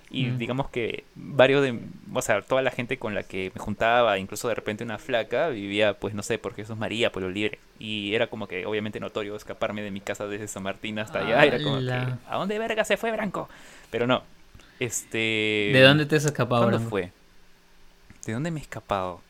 y 0.10 0.28
Mm. 0.28 0.38
digamos 0.38 0.70
que 0.70 1.04
varios 1.16 1.62
de, 1.62 1.78
o 2.14 2.22
sea, 2.22 2.42
toda 2.42 2.62
la 2.62 2.72
gente 2.72 2.98
con 2.98 3.14
la 3.14 3.24
que 3.24 3.52
me 3.54 3.60
juntaba, 3.60 4.18
incluso 4.20 4.48
de 4.48 4.56
repente 4.56 4.86
una 4.86 4.98
flaca, 5.00 5.50
vivía, 5.50 5.96
pues 5.96 6.14
no 6.14 6.24
sé, 6.24 6.38
por 6.38 6.54
Jesús 6.54 6.78
María, 6.78 7.12
Pueblo 7.12 7.30
Libre. 7.30 7.60
Y 7.80 8.14
era 8.16 8.28
como 8.28 8.48
que, 8.48 8.66
obviamente, 8.66 9.02
notorio 9.02 9.36
escaparme 9.36 9.82
de 9.82 9.92
mi 9.92 10.00
casa 10.00 10.26
desde 10.28 10.48
San 10.48 10.64
Martín 10.64 11.00
hasta 11.00 11.20
allá. 11.20 11.44
Era 11.44 11.62
como 11.62 11.80
que. 11.80 11.92
¿a 11.92 12.38
dónde 12.38 12.58
verga 12.60 12.86
se 12.86 12.96
fue 12.96 13.12
Branco? 13.12 13.50
Pero 13.92 14.08
no. 14.08 14.24
Este. 14.80 15.72
¿De 15.74 15.82
dónde 15.82 16.06
te 16.06 16.16
has 16.16 16.26
escapado, 16.26 16.64
¿Cuándo 16.64 16.78
Branco? 16.78 16.90
fue? 16.90 17.12
¿De 18.26 18.34
dónde 18.34 18.52
me 18.52 18.60
he 18.60 18.64
escapado? 18.64 19.22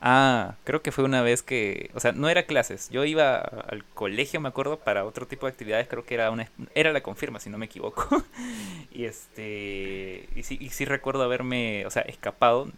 Ah, 0.00 0.54
creo 0.64 0.80
que 0.80 0.92
fue 0.92 1.04
una 1.04 1.22
vez 1.22 1.42
que, 1.42 1.90
o 1.94 2.00
sea, 2.00 2.12
no 2.12 2.28
era 2.28 2.44
clases. 2.44 2.88
Yo 2.90 3.04
iba 3.04 3.36
al 3.36 3.84
colegio, 3.94 4.40
me 4.40 4.48
acuerdo, 4.48 4.78
para 4.78 5.04
otro 5.04 5.26
tipo 5.26 5.46
de 5.46 5.52
actividades. 5.52 5.88
Creo 5.88 6.04
que 6.04 6.14
era 6.14 6.30
una, 6.30 6.48
era 6.74 6.92
la 6.92 7.00
confirma, 7.00 7.40
si 7.40 7.50
no 7.50 7.58
me 7.58 7.66
equivoco. 7.66 8.22
y 8.92 9.04
este, 9.04 10.28
y 10.36 10.42
sí, 10.44 10.56
y 10.60 10.70
sí 10.70 10.84
recuerdo 10.84 11.22
haberme, 11.22 11.84
o 11.86 11.90
sea, 11.90 12.02
escapado. 12.02 12.70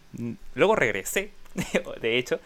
Luego 0.55 0.75
regresé, 0.75 1.31
de 2.01 2.17
hecho, 2.17 2.39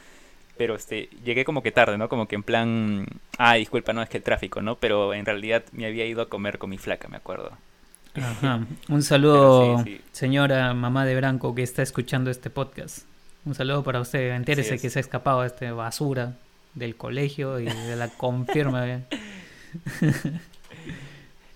pero 0.57 0.75
este, 0.75 1.09
llegué 1.23 1.45
como 1.45 1.63
que 1.63 1.71
tarde, 1.71 1.97
¿no? 1.97 2.09
Como 2.09 2.27
que 2.27 2.35
en 2.35 2.43
plan, 2.43 3.05
ah, 3.37 3.55
disculpa, 3.55 3.93
no 3.93 4.01
es 4.01 4.09
que 4.09 4.17
el 4.17 4.23
tráfico, 4.23 4.61
¿no? 4.61 4.75
Pero 4.75 5.13
en 5.13 5.25
realidad 5.25 5.63
me 5.71 5.85
había 5.85 6.05
ido 6.05 6.21
a 6.21 6.29
comer 6.29 6.57
con 6.57 6.69
mi 6.69 6.77
flaca, 6.77 7.07
me 7.07 7.17
acuerdo. 7.17 7.51
Ajá. 8.15 8.65
Un 8.89 9.03
saludo, 9.03 9.77
Pero 9.77 9.83
sí, 9.83 9.97
sí. 9.97 10.01
señora 10.11 10.73
mamá 10.73 11.05
de 11.05 11.15
Branco, 11.15 11.53
que 11.55 11.63
está 11.63 11.81
escuchando 11.81 12.29
este 12.31 12.49
podcast. 12.49 12.99
Un 13.45 13.55
saludo 13.55 13.83
para 13.83 13.99
usted. 14.01 14.31
Entérese 14.35 14.75
es. 14.75 14.81
que 14.81 14.89
se 14.89 14.99
ha 14.99 15.01
escapado 15.01 15.41
de 15.41 15.47
este 15.47 15.71
basura 15.71 16.33
del 16.73 16.95
colegio 16.95 17.59
y 17.59 17.65
de 17.65 17.95
la 17.95 18.07
confirma. 18.17 18.87
¿eh? 18.87 19.03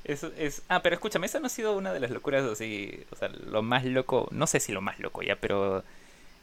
Eso 0.03 0.31
es. 0.37 0.63
Ah, 0.69 0.81
pero 0.81 0.95
escúchame, 0.95 1.27
esa 1.27 1.39
no 1.39 1.45
ha 1.47 1.49
sido 1.49 1.77
una 1.77 1.93
de 1.93 1.99
las 1.99 2.09
locuras 2.09 2.43
así. 2.43 3.03
O 3.11 3.15
sea, 3.15 3.29
lo 3.29 3.61
más 3.61 3.85
loco. 3.85 4.27
No 4.31 4.47
sé 4.47 4.59
si 4.59 4.71
lo 4.71 4.81
más 4.81 4.99
loco 4.99 5.21
ya, 5.21 5.35
pero. 5.35 5.83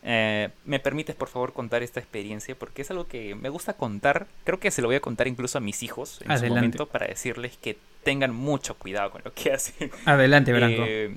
Eh, 0.08 0.50
¿Me 0.64 0.78
permites 0.78 1.16
por 1.16 1.28
favor 1.28 1.52
contar 1.52 1.82
esta 1.82 1.98
experiencia? 1.98 2.54
Porque 2.54 2.82
es 2.82 2.90
algo 2.92 3.08
que 3.08 3.34
me 3.34 3.48
gusta 3.48 3.72
contar. 3.74 4.28
Creo 4.44 4.60
que 4.60 4.70
se 4.70 4.80
lo 4.80 4.86
voy 4.88 4.94
a 4.96 5.00
contar 5.00 5.26
incluso 5.26 5.58
a 5.58 5.60
mis 5.60 5.82
hijos 5.82 6.20
en 6.20 6.28
su 6.28 6.32
Adelante. 6.32 6.50
momento 6.54 6.86
para 6.86 7.08
decirles 7.08 7.58
que 7.60 7.76
tengan 8.04 8.32
mucho 8.32 8.76
cuidado 8.76 9.10
con 9.10 9.22
lo 9.24 9.32
que 9.34 9.52
hacen. 9.52 9.90
Adelante, 10.04 10.52
Branco. 10.52 10.82
Eh, 10.86 11.16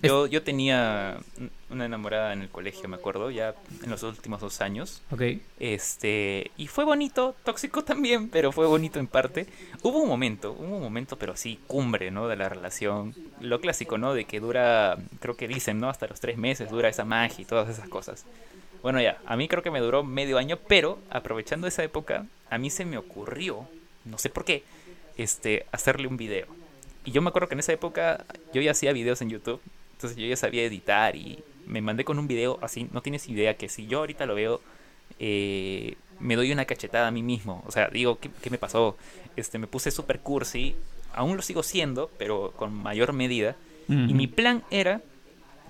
yo, 0.00 0.26
yo 0.26 0.42
tenía 0.42 1.18
una 1.70 1.86
enamorada 1.86 2.32
en 2.32 2.42
el 2.42 2.48
colegio, 2.48 2.88
me 2.88 2.96
acuerdo, 2.96 3.30
ya 3.30 3.54
en 3.82 3.90
los 3.90 4.02
últimos 4.02 4.40
dos 4.40 4.60
años. 4.60 5.02
ok. 5.10 5.22
Este, 5.58 6.50
y 6.56 6.66
fue 6.66 6.84
bonito, 6.84 7.34
tóxico 7.44 7.84
también, 7.84 8.28
pero 8.28 8.52
fue 8.52 8.66
bonito 8.66 8.98
en 8.98 9.06
parte. 9.06 9.46
Hubo 9.82 9.98
un 9.98 10.08
momento, 10.08 10.52
hubo 10.52 10.76
un 10.76 10.82
momento, 10.82 11.18
pero 11.18 11.36
sí, 11.36 11.58
cumbre, 11.66 12.10
¿no? 12.10 12.28
De 12.28 12.36
la 12.36 12.48
relación. 12.48 13.14
Lo 13.40 13.60
clásico, 13.60 13.98
¿no? 13.98 14.14
De 14.14 14.24
que 14.24 14.40
dura, 14.40 14.98
creo 15.20 15.36
que 15.36 15.48
dicen, 15.48 15.80
¿no? 15.80 15.88
Hasta 15.88 16.06
los 16.06 16.20
tres 16.20 16.36
meses 16.36 16.70
dura 16.70 16.88
esa 16.88 17.04
magia 17.04 17.42
y 17.42 17.44
todas 17.44 17.68
esas 17.68 17.88
cosas. 17.88 18.24
Bueno, 18.82 19.00
ya, 19.00 19.18
a 19.26 19.36
mí 19.36 19.46
creo 19.46 19.62
que 19.62 19.70
me 19.70 19.80
duró 19.80 20.02
medio 20.02 20.38
año, 20.38 20.58
pero 20.68 20.98
aprovechando 21.08 21.68
esa 21.68 21.84
época, 21.84 22.26
a 22.50 22.58
mí 22.58 22.68
se 22.68 22.84
me 22.84 22.98
ocurrió, 22.98 23.68
no 24.04 24.18
sé 24.18 24.28
por 24.28 24.44
qué, 24.44 24.64
este, 25.16 25.66
hacerle 25.70 26.08
un 26.08 26.16
video. 26.16 26.46
Y 27.04 27.12
yo 27.12 27.22
me 27.22 27.28
acuerdo 27.28 27.48
que 27.48 27.54
en 27.54 27.60
esa 27.60 27.72
época 27.72 28.24
yo 28.52 28.60
ya 28.60 28.72
hacía 28.72 28.92
videos 28.92 29.22
en 29.22 29.30
YouTube, 29.30 29.60
entonces 30.02 30.20
yo 30.20 30.26
ya 30.26 30.36
sabía 30.36 30.64
editar 30.64 31.14
y 31.14 31.44
me 31.64 31.80
mandé 31.80 32.04
con 32.04 32.18
un 32.18 32.26
video 32.26 32.58
así, 32.60 32.88
no 32.92 33.02
tienes 33.02 33.28
idea 33.28 33.56
que 33.56 33.68
si 33.68 33.86
yo 33.86 34.00
ahorita 34.00 34.26
lo 34.26 34.34
veo, 34.34 34.60
eh, 35.20 35.94
me 36.18 36.34
doy 36.34 36.50
una 36.50 36.64
cachetada 36.64 37.06
a 37.06 37.12
mí 37.12 37.22
mismo. 37.22 37.62
O 37.68 37.70
sea, 37.70 37.88
digo, 37.88 38.18
¿qué, 38.18 38.28
qué 38.42 38.50
me 38.50 38.58
pasó? 38.58 38.96
Este, 39.36 39.60
me 39.60 39.68
puse 39.68 39.92
super 39.92 40.18
cursi, 40.18 40.74
aún 41.14 41.36
lo 41.36 41.42
sigo 41.42 41.62
siendo, 41.62 42.10
pero 42.18 42.52
con 42.56 42.74
mayor 42.74 43.12
medida. 43.12 43.54
Y 43.88 44.14
mi 44.14 44.26
plan 44.26 44.62
era 44.70 45.02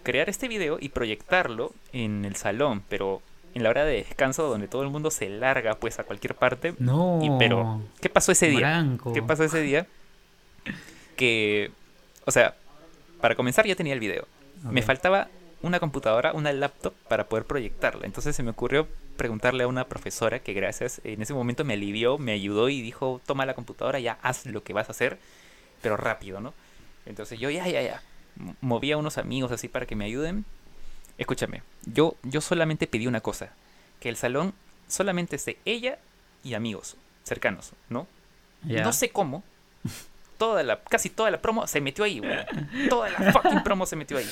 crear 0.02 0.28
este 0.28 0.46
video 0.46 0.78
y 0.80 0.90
proyectarlo 0.90 1.72
en 1.92 2.24
el 2.24 2.36
salón, 2.36 2.84
pero 2.88 3.20
en 3.54 3.64
la 3.64 3.70
hora 3.70 3.84
de 3.84 3.96
descanso 3.96 4.48
donde 4.48 4.68
todo 4.68 4.82
el 4.82 4.90
mundo 4.90 5.10
se 5.10 5.28
larga 5.28 5.74
pues 5.74 5.98
a 5.98 6.04
cualquier 6.04 6.36
parte. 6.36 6.74
No. 6.78 7.18
Y 7.20 7.30
pero, 7.38 7.82
¿qué 8.00 8.08
pasó 8.08 8.32
ese 8.32 8.48
día? 8.48 8.96
¿Qué 9.12 9.22
pasó 9.22 9.44
ese 9.44 9.60
día? 9.60 9.86
Que, 11.16 11.72
o 12.24 12.30
sea, 12.30 12.54
para 13.22 13.36
comenzar 13.36 13.66
ya 13.66 13.76
tenía 13.76 13.94
el 13.94 14.00
video. 14.00 14.26
Me 14.64 14.82
faltaba 14.82 15.28
una 15.62 15.78
computadora, 15.78 16.32
una 16.32 16.52
laptop 16.52 16.92
para 17.08 17.28
poder 17.28 17.46
proyectarla. 17.46 18.04
Entonces 18.04 18.34
se 18.34 18.42
me 18.42 18.50
ocurrió 18.50 18.88
preguntarle 19.16 19.62
a 19.62 19.68
una 19.68 19.86
profesora 19.86 20.40
que 20.40 20.52
gracias 20.52 21.00
en 21.04 21.22
ese 21.22 21.32
momento 21.32 21.64
me 21.64 21.74
alivió, 21.74 22.18
me 22.18 22.32
ayudó 22.32 22.68
y 22.68 22.82
dijo, 22.82 23.20
toma 23.24 23.46
la 23.46 23.54
computadora, 23.54 24.00
ya 24.00 24.18
haz 24.22 24.44
lo 24.46 24.64
que 24.64 24.72
vas 24.72 24.88
a 24.88 24.90
hacer, 24.90 25.18
pero 25.80 25.96
rápido, 25.96 26.40
¿no? 26.40 26.52
Entonces 27.06 27.38
yo 27.38 27.48
ya, 27.48 27.66
ya, 27.68 27.80
ya. 27.80 28.02
Moví 28.60 28.90
a 28.90 28.96
unos 28.96 29.18
amigos 29.18 29.52
así 29.52 29.68
para 29.68 29.86
que 29.86 29.94
me 29.94 30.04
ayuden. 30.04 30.44
Escúchame, 31.16 31.62
yo, 31.86 32.16
yo 32.24 32.40
solamente 32.40 32.88
pedí 32.88 33.06
una 33.06 33.20
cosa, 33.20 33.52
que 34.00 34.08
el 34.08 34.16
salón 34.16 34.52
solamente 34.88 35.36
esté 35.36 35.58
ella 35.64 35.98
y 36.42 36.54
amigos 36.54 36.96
cercanos, 37.22 37.72
¿no? 37.88 38.08
No 38.64 38.92
sé 38.92 39.10
cómo. 39.10 39.44
Toda 40.42 40.64
la, 40.64 40.80
casi 40.80 41.08
toda 41.08 41.30
la 41.30 41.40
promo 41.40 41.68
se 41.68 41.80
metió 41.80 42.02
ahí, 42.04 42.18
güey. 42.18 42.32
Toda 42.88 43.08
la 43.10 43.30
fucking 43.32 43.62
promo 43.62 43.86
se 43.86 43.94
metió 43.94 44.18
ahí. 44.18 44.26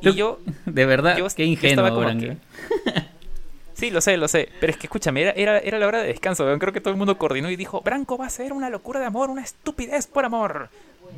Y 0.00 0.14
yo, 0.14 0.38
De 0.64 0.86
verdad, 0.86 1.18
yo- 1.18 1.26
qué 1.36 1.44
yo 1.46 1.52
ingenuo, 1.52 2.00
que- 2.18 2.38
Sí, 3.74 3.90
lo 3.90 4.00
sé, 4.00 4.16
lo 4.16 4.26
sé. 4.26 4.48
Pero 4.58 4.70
es 4.72 4.78
que 4.78 4.86
escúchame, 4.86 5.20
era, 5.20 5.32
era, 5.32 5.58
era 5.58 5.78
la 5.78 5.86
hora 5.86 5.98
de 6.00 6.06
descanso. 6.06 6.46
Creo 6.58 6.72
que 6.72 6.80
todo 6.80 6.92
el 6.92 6.96
mundo 6.96 7.18
coordinó 7.18 7.50
y 7.50 7.56
dijo, 7.56 7.82
Branco 7.82 8.16
va 8.16 8.24
a 8.26 8.30
ser 8.30 8.54
una 8.54 8.70
locura 8.70 9.00
de 9.00 9.06
amor, 9.06 9.28
una 9.28 9.42
estupidez 9.42 10.06
por 10.06 10.24
amor. 10.24 10.70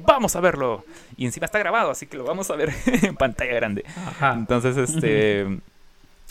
Vamos 0.04 0.34
a 0.34 0.40
verlo. 0.40 0.84
Y 1.16 1.24
encima 1.26 1.44
está 1.46 1.60
grabado, 1.60 1.90
así 1.92 2.08
que 2.08 2.16
lo 2.16 2.24
vamos 2.24 2.50
a 2.50 2.56
ver 2.56 2.72
en 2.86 3.14
pantalla 3.14 3.54
grande. 3.54 3.84
Ajá. 3.96 4.32
Entonces, 4.32 4.76
este, 4.76 5.46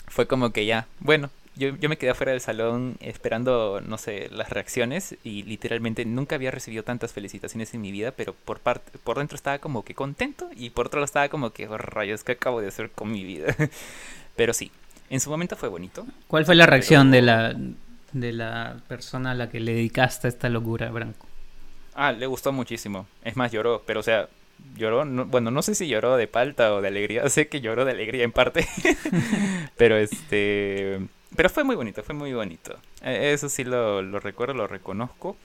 fue 0.08 0.26
como 0.26 0.50
que 0.50 0.66
ya, 0.66 0.86
bueno, 1.00 1.30
yo, 1.56 1.76
yo 1.76 1.88
me 1.88 1.96
quedé 1.98 2.10
afuera 2.10 2.32
del 2.32 2.40
salón 2.40 2.96
esperando, 3.00 3.80
no 3.86 3.96
sé, 3.98 4.28
las 4.32 4.50
reacciones 4.50 5.16
y 5.24 5.42
literalmente 5.44 6.04
nunca 6.04 6.34
había 6.36 6.50
recibido 6.50 6.82
tantas 6.82 7.12
felicitaciones 7.12 7.72
en 7.74 7.80
mi 7.80 7.92
vida, 7.92 8.10
pero 8.12 8.34
por 8.34 8.60
parte, 8.60 8.98
por 9.04 9.18
dentro 9.18 9.36
estaba 9.36 9.58
como 9.58 9.84
que 9.84 9.94
contento 9.94 10.48
y 10.56 10.70
por 10.70 10.86
otro 10.86 10.98
lado 11.00 11.04
estaba 11.06 11.28
como 11.28 11.50
que, 11.52 11.68
oh, 11.68 11.78
rayos, 11.78 12.24
¿qué 12.24 12.32
acabo 12.32 12.60
de 12.60 12.68
hacer 12.68 12.90
con 12.90 13.10
mi 13.12 13.24
vida? 13.24 13.54
pero 14.36 14.52
sí, 14.52 14.70
en 15.10 15.20
su 15.20 15.30
momento 15.30 15.56
fue 15.56 15.68
bonito. 15.68 16.06
¿Cuál 16.26 16.44
fue 16.44 16.54
la 16.54 16.66
reacción 16.66 17.10
de 17.10 17.22
la, 17.22 17.54
de 18.12 18.32
la 18.32 18.76
persona 18.88 19.32
a 19.32 19.34
la 19.34 19.48
que 19.50 19.60
le 19.60 19.74
dedicaste 19.74 20.28
esta 20.28 20.48
locura, 20.48 20.90
Branco? 20.90 21.26
Ah, 21.94 22.12
le 22.12 22.26
gustó 22.26 22.52
muchísimo. 22.52 23.06
Es 23.22 23.36
más, 23.36 23.52
lloró, 23.52 23.82
pero 23.86 24.00
o 24.00 24.02
sea, 24.02 24.28
lloró, 24.76 25.04
no- 25.04 25.26
bueno, 25.26 25.50
no 25.52 25.62
sé 25.62 25.74
si 25.76 25.86
lloró 25.86 26.16
de 26.16 26.26
palta 26.26 26.74
o 26.74 26.80
de 26.82 26.88
alegría, 26.88 27.28
sé 27.28 27.46
que 27.48 27.60
lloró 27.60 27.84
de 27.84 27.92
alegría 27.92 28.24
en 28.24 28.32
parte, 28.32 28.66
pero 29.76 29.96
este, 29.96 31.00
pero 31.36 31.48
fue 31.50 31.64
muy 31.64 31.76
bonito, 31.76 32.02
fue 32.02 32.14
muy 32.14 32.32
bonito. 32.32 32.78
Eh, 33.02 33.32
Eso 33.32 33.48
sí 33.48 33.64
lo, 33.64 34.02
lo 34.02 34.20
recuerdo, 34.20 34.54
lo 34.54 34.66
reconozco, 34.66 35.36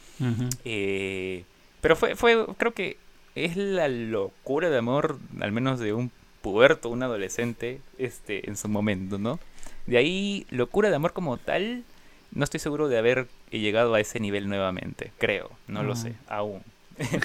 eh, 0.65 1.43
pero 1.81 1.95
fue, 1.95 2.15
fue, 2.15 2.45
creo 2.57 2.73
que 2.73 2.97
es 3.35 3.55
la 3.57 3.87
locura 3.87 4.69
de 4.69 4.77
amor, 4.77 5.17
al 5.39 5.51
menos 5.51 5.79
de 5.79 5.93
un 5.93 6.11
puberto, 6.41 6.89
un 6.89 7.03
adolescente, 7.03 7.81
este, 7.97 8.49
en 8.49 8.57
su 8.57 8.67
momento, 8.69 9.17
¿no? 9.17 9.39
De 9.85 9.97
ahí, 9.97 10.45
locura 10.49 10.89
de 10.89 10.95
amor 10.95 11.13
como 11.13 11.37
tal, 11.37 11.83
no 12.31 12.43
estoy 12.43 12.59
seguro 12.59 12.87
de 12.89 12.97
haber 12.97 13.27
llegado 13.49 13.93
a 13.95 13.99
ese 13.99 14.19
nivel 14.19 14.47
nuevamente, 14.49 15.11
creo, 15.17 15.49
no 15.67 15.83
lo 15.83 15.95
sé, 15.95 16.13
aún. 16.27 16.61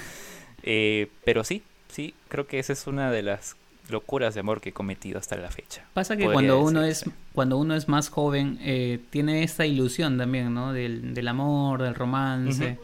Eh, 0.67 1.09
pero 1.23 1.43
sí, 1.43 1.61
sí, 1.89 2.15
creo 2.27 2.47
que 2.47 2.57
esa 2.57 2.73
es 2.73 2.87
una 2.87 3.11
de 3.11 3.21
las 3.21 3.55
locuras 3.89 4.33
de 4.33 4.39
amor 4.39 4.61
que 4.61 4.69
he 4.69 4.73
cometido 4.73 5.19
hasta 5.19 5.37
la 5.37 5.51
fecha. 5.51 5.83
Pasa 5.93 6.17
que 6.17 6.29
cuando 6.31 6.59
uno 6.61 6.83
es 6.83 7.05
cuando 7.33 7.57
uno 7.57 7.75
es 7.75 7.87
más 7.87 8.09
joven 8.09 8.57
eh, 8.61 8.99
tiene 9.09 9.43
esta 9.43 9.65
ilusión 9.65 10.17
también, 10.17 10.53
¿no? 10.53 10.73
Del, 10.73 11.13
del 11.13 11.27
amor, 11.27 11.81
del 11.81 11.95
romance, 11.95 12.77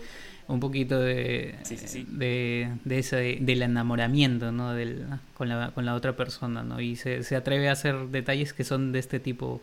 un 0.48 0.60
poquito 0.60 1.00
de 1.00 1.56
Sí, 1.64 1.78
sí, 1.78 1.88
sí. 1.88 2.08
de, 2.10 2.70
de 2.84 3.00
ese 3.00 3.38
del 3.42 3.62
enamoramiento, 3.62 4.52
¿no? 4.52 4.74
Del, 4.74 5.06
con 5.36 5.50
la 5.50 5.72
con 5.72 5.86
la 5.86 5.96
otra 5.96 6.16
persona, 6.16 6.64
¿no? 6.64 6.80
Y 6.82 6.96
se, 6.96 7.24
se 7.24 7.36
atreve 7.36 7.70
a 7.70 7.74
hacer 7.74 8.08
detalles 8.08 8.54
que 8.54 8.64
son 8.64 8.92
de 8.92 9.00
este 9.00 9.20
tipo 9.20 9.62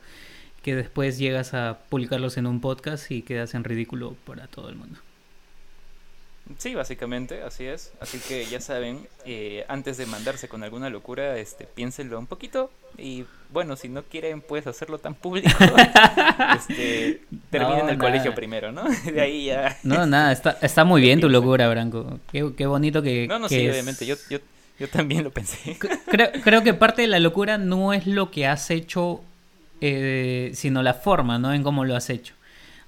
que 0.62 0.74
después 0.74 1.18
llegas 1.18 1.54
a 1.54 1.78
publicarlos 1.88 2.36
en 2.36 2.46
un 2.46 2.60
podcast 2.60 3.10
y 3.10 3.22
quedas 3.22 3.54
en 3.54 3.64
ridículo 3.64 4.16
para 4.26 4.48
todo 4.48 4.68
el 4.68 4.76
mundo. 4.76 4.98
Sí, 6.56 6.74
básicamente, 6.74 7.42
así 7.42 7.64
es. 7.66 7.92
Así 8.00 8.18
que 8.18 8.46
ya 8.46 8.60
saben, 8.60 9.06
eh, 9.26 9.64
antes 9.68 9.98
de 9.98 10.06
mandarse 10.06 10.48
con 10.48 10.62
alguna 10.64 10.88
locura, 10.88 11.36
este, 11.38 11.64
piénsenlo 11.66 12.18
un 12.18 12.26
poquito. 12.26 12.70
Y 12.96 13.24
bueno, 13.52 13.76
si 13.76 13.88
no 13.90 14.02
quieren, 14.02 14.40
pues 14.40 14.66
hacerlo 14.66 14.98
tan 14.98 15.14
público. 15.14 15.48
este, 16.56 17.20
terminen 17.50 17.78
No, 17.86 17.88
el 17.90 17.98
nada. 17.98 18.10
colegio 18.10 18.34
primero, 18.34 18.72
¿no? 18.72 18.84
De 19.04 19.20
ahí 19.20 19.46
ya. 19.46 19.76
No, 19.82 20.06
nada, 20.06 20.32
está, 20.32 20.58
está 20.62 20.84
muy 20.84 21.00
bien 21.02 21.20
tu 21.20 21.28
locura, 21.28 21.68
Branco. 21.68 22.18
Qué, 22.32 22.50
qué 22.56 22.66
bonito 22.66 23.02
que, 23.02 23.26
No, 23.28 23.38
no, 23.38 23.48
que 23.48 23.56
sí, 23.56 23.66
es- 23.66 23.72
obviamente. 23.72 24.06
Yo, 24.06 24.16
yo, 24.30 24.38
yo 24.78 24.88
también 24.88 25.24
lo 25.24 25.30
pensé. 25.30 25.76
Creo, 26.06 26.30
creo 26.42 26.62
que 26.62 26.74
parte 26.74 27.02
de 27.02 27.08
la 27.08 27.18
locura 27.20 27.58
no 27.58 27.92
es 27.92 28.06
lo 28.06 28.30
que 28.30 28.46
has 28.46 28.70
hecho, 28.70 29.20
eh, 29.80 30.50
sino 30.54 30.82
la 30.82 30.94
forma, 30.94 31.38
¿no? 31.38 31.52
En 31.52 31.62
cómo 31.62 31.84
lo 31.84 31.94
has 31.96 32.10
hecho. 32.10 32.34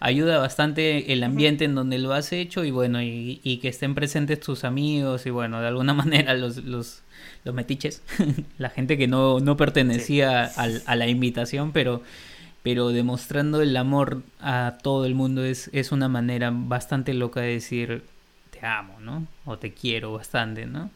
Ayuda 0.00 0.38
bastante 0.38 1.12
el 1.12 1.22
ambiente 1.22 1.64
en 1.66 1.74
donde 1.74 1.98
lo 1.98 2.12
has 2.14 2.32
hecho 2.32 2.64
y 2.64 2.70
bueno, 2.70 3.02
y, 3.02 3.40
y 3.44 3.58
que 3.58 3.68
estén 3.68 3.94
presentes 3.94 4.40
tus 4.40 4.64
amigos 4.64 5.26
y 5.26 5.30
bueno, 5.30 5.60
de 5.60 5.68
alguna 5.68 5.94
manera 6.02 6.34
los, 6.34 6.56
los, 6.58 7.02
los 7.44 7.54
metiches, 7.54 8.02
la 8.58 8.70
gente 8.70 8.96
que 8.98 9.06
no, 9.08 9.40
no 9.40 9.56
pertenecía 9.56 10.46
al- 10.46 10.82
a 10.86 10.96
la 10.96 11.06
invitación, 11.06 11.72
pero, 11.72 12.02
pero 12.62 12.90
demostrando 12.90 13.62
el 13.62 13.76
amor 13.76 14.22
a 14.40 14.78
todo 14.82 15.06
el 15.06 15.14
mundo 15.14 15.44
es, 15.44 15.70
es 15.72 15.92
una 15.92 16.08
manera 16.08 16.50
bastante 16.52 17.14
loca 17.14 17.40
de 17.40 17.52
decir 17.54 18.02
te 18.50 18.66
amo, 18.66 19.00
¿no? 19.00 19.26
O 19.46 19.58
te 19.58 19.72
quiero 19.74 20.12
bastante, 20.14 20.66
¿no? 20.66 20.90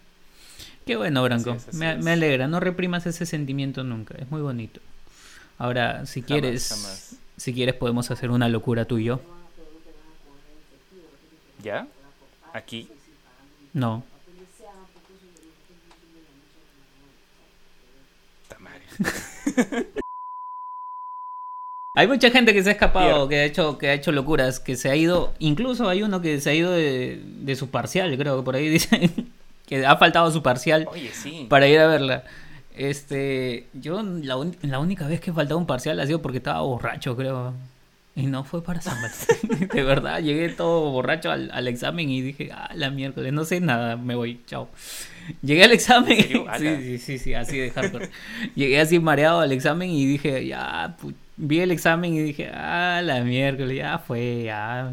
Qué 0.87 0.97
bueno, 0.97 1.23
Branco. 1.23 1.51
Así 1.53 1.69
es, 1.69 1.69
así 1.69 1.77
me, 1.79 1.97
me 1.97 2.13
alegra. 2.13 2.47
No 2.49 2.61
reprimas 2.61 3.07
ese 3.07 3.27
sentimiento 3.27 3.85
nunca. 3.85 4.15
Es 4.19 4.31
muy 4.31 4.43
bonito. 4.43 4.81
Ahora, 5.59 6.07
si 6.07 6.23
Jamás, 6.23 6.29
quieres, 6.29 6.69
jamás. 6.69 7.17
Si 7.37 7.53
quieres 7.53 7.75
podemos 7.75 8.11
hacer 8.11 8.31
una 8.31 8.49
locura 8.49 8.85
tú 8.85 8.99
y 8.99 9.05
yo. 9.05 9.21
¿Ya? 11.63 11.87
Aquí. 12.53 12.89
No. 13.73 14.05
Hay 21.97 22.09
mucha 22.09 22.31
gente 22.31 22.53
que 22.53 22.61
se 22.63 22.71
ha 22.71 22.73
escapado, 22.73 23.29
que 23.29 23.37
ha 23.37 23.45
hecho, 23.45 23.79
que 23.79 23.89
ha 23.89 23.95
hecho 23.95 24.11
locuras, 24.11 24.59
que 24.59 24.75
se 24.75 24.91
ha 24.91 24.97
ido. 24.97 25.33
Incluso 25.39 25.89
hay 25.89 26.03
uno 26.03 26.21
que 26.21 26.41
se 26.41 26.51
ha 26.51 26.55
ido 26.55 26.73
de, 26.73 27.23
de 27.25 27.55
su 27.55 27.71
parcial, 27.71 28.17
creo 28.19 28.37
que 28.39 28.43
por 28.43 28.57
ahí 28.57 28.69
dicen 28.71 29.33
que 29.67 29.87
ha 29.87 29.97
faltado 29.97 30.31
su 30.31 30.43
parcial 30.43 30.89
Oye, 30.91 31.11
sí. 31.13 31.47
para 31.49 31.69
ir 31.69 31.79
a 31.79 31.87
verla. 31.87 32.25
Este, 32.75 33.67
yo 33.73 34.03
la, 34.03 34.37
un- 34.37 34.57
la 34.63 34.79
única 34.81 35.07
vez 35.07 35.21
que 35.21 35.31
he 35.31 35.35
faltado 35.35 35.59
un 35.59 35.67
parcial 35.67 36.01
ha 36.01 36.07
sido 36.07 36.21
porque 36.23 36.39
estaba 36.39 36.61
borracho, 36.63 37.17
creo. 37.17 37.55
Y 38.17 38.27
no 38.27 38.45
fue 38.45 38.63
para 38.63 38.81
San 38.81 38.97
Valentín. 39.03 39.69
De 39.75 39.83
verdad, 39.83 40.21
llegué 40.21 40.49
todo 40.51 40.91
borracho 40.91 41.31
al, 41.33 41.51
al 41.53 41.67
examen 41.69 42.09
y 42.11 42.21
dije, 42.23 42.51
ah, 42.53 42.71
la 42.75 42.91
miércoles, 42.91 43.33
no 43.33 43.45
sé 43.45 43.61
nada, 43.61 43.97
me 43.97 44.15
voy, 44.15 44.41
chao. 44.47 44.69
Llegué 45.43 45.65
al 45.65 45.73
examen. 45.73 46.17
Sí, 46.59 46.77
sí, 46.83 46.99
sí, 46.99 47.19
sí, 47.19 47.35
así 47.35 47.59
de 47.59 47.71
hardcore. 47.71 48.11
Llegué 48.55 48.81
así 48.81 48.99
mareado 49.01 49.41
al 49.41 49.53
examen 49.53 49.91
y 49.91 50.07
dije, 50.07 50.47
ya, 50.47 50.97
vi 51.37 51.61
el 51.61 51.71
examen 51.73 52.15
y 52.15 52.21
dije, 52.21 52.51
ah, 52.55 53.01
la 53.05 53.23
miércoles, 53.23 53.77
ya 53.77 53.99
fue, 53.99 54.45
ya. 54.45 54.93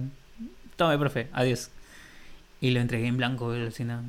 Tome, 0.75 0.97
profe, 0.97 1.27
adiós. 1.33 1.69
Y 2.59 2.71
lo 2.71 2.79
entregué 2.79 3.07
en 3.07 3.17
blanco, 3.17 3.51
alucinado. 3.51 4.03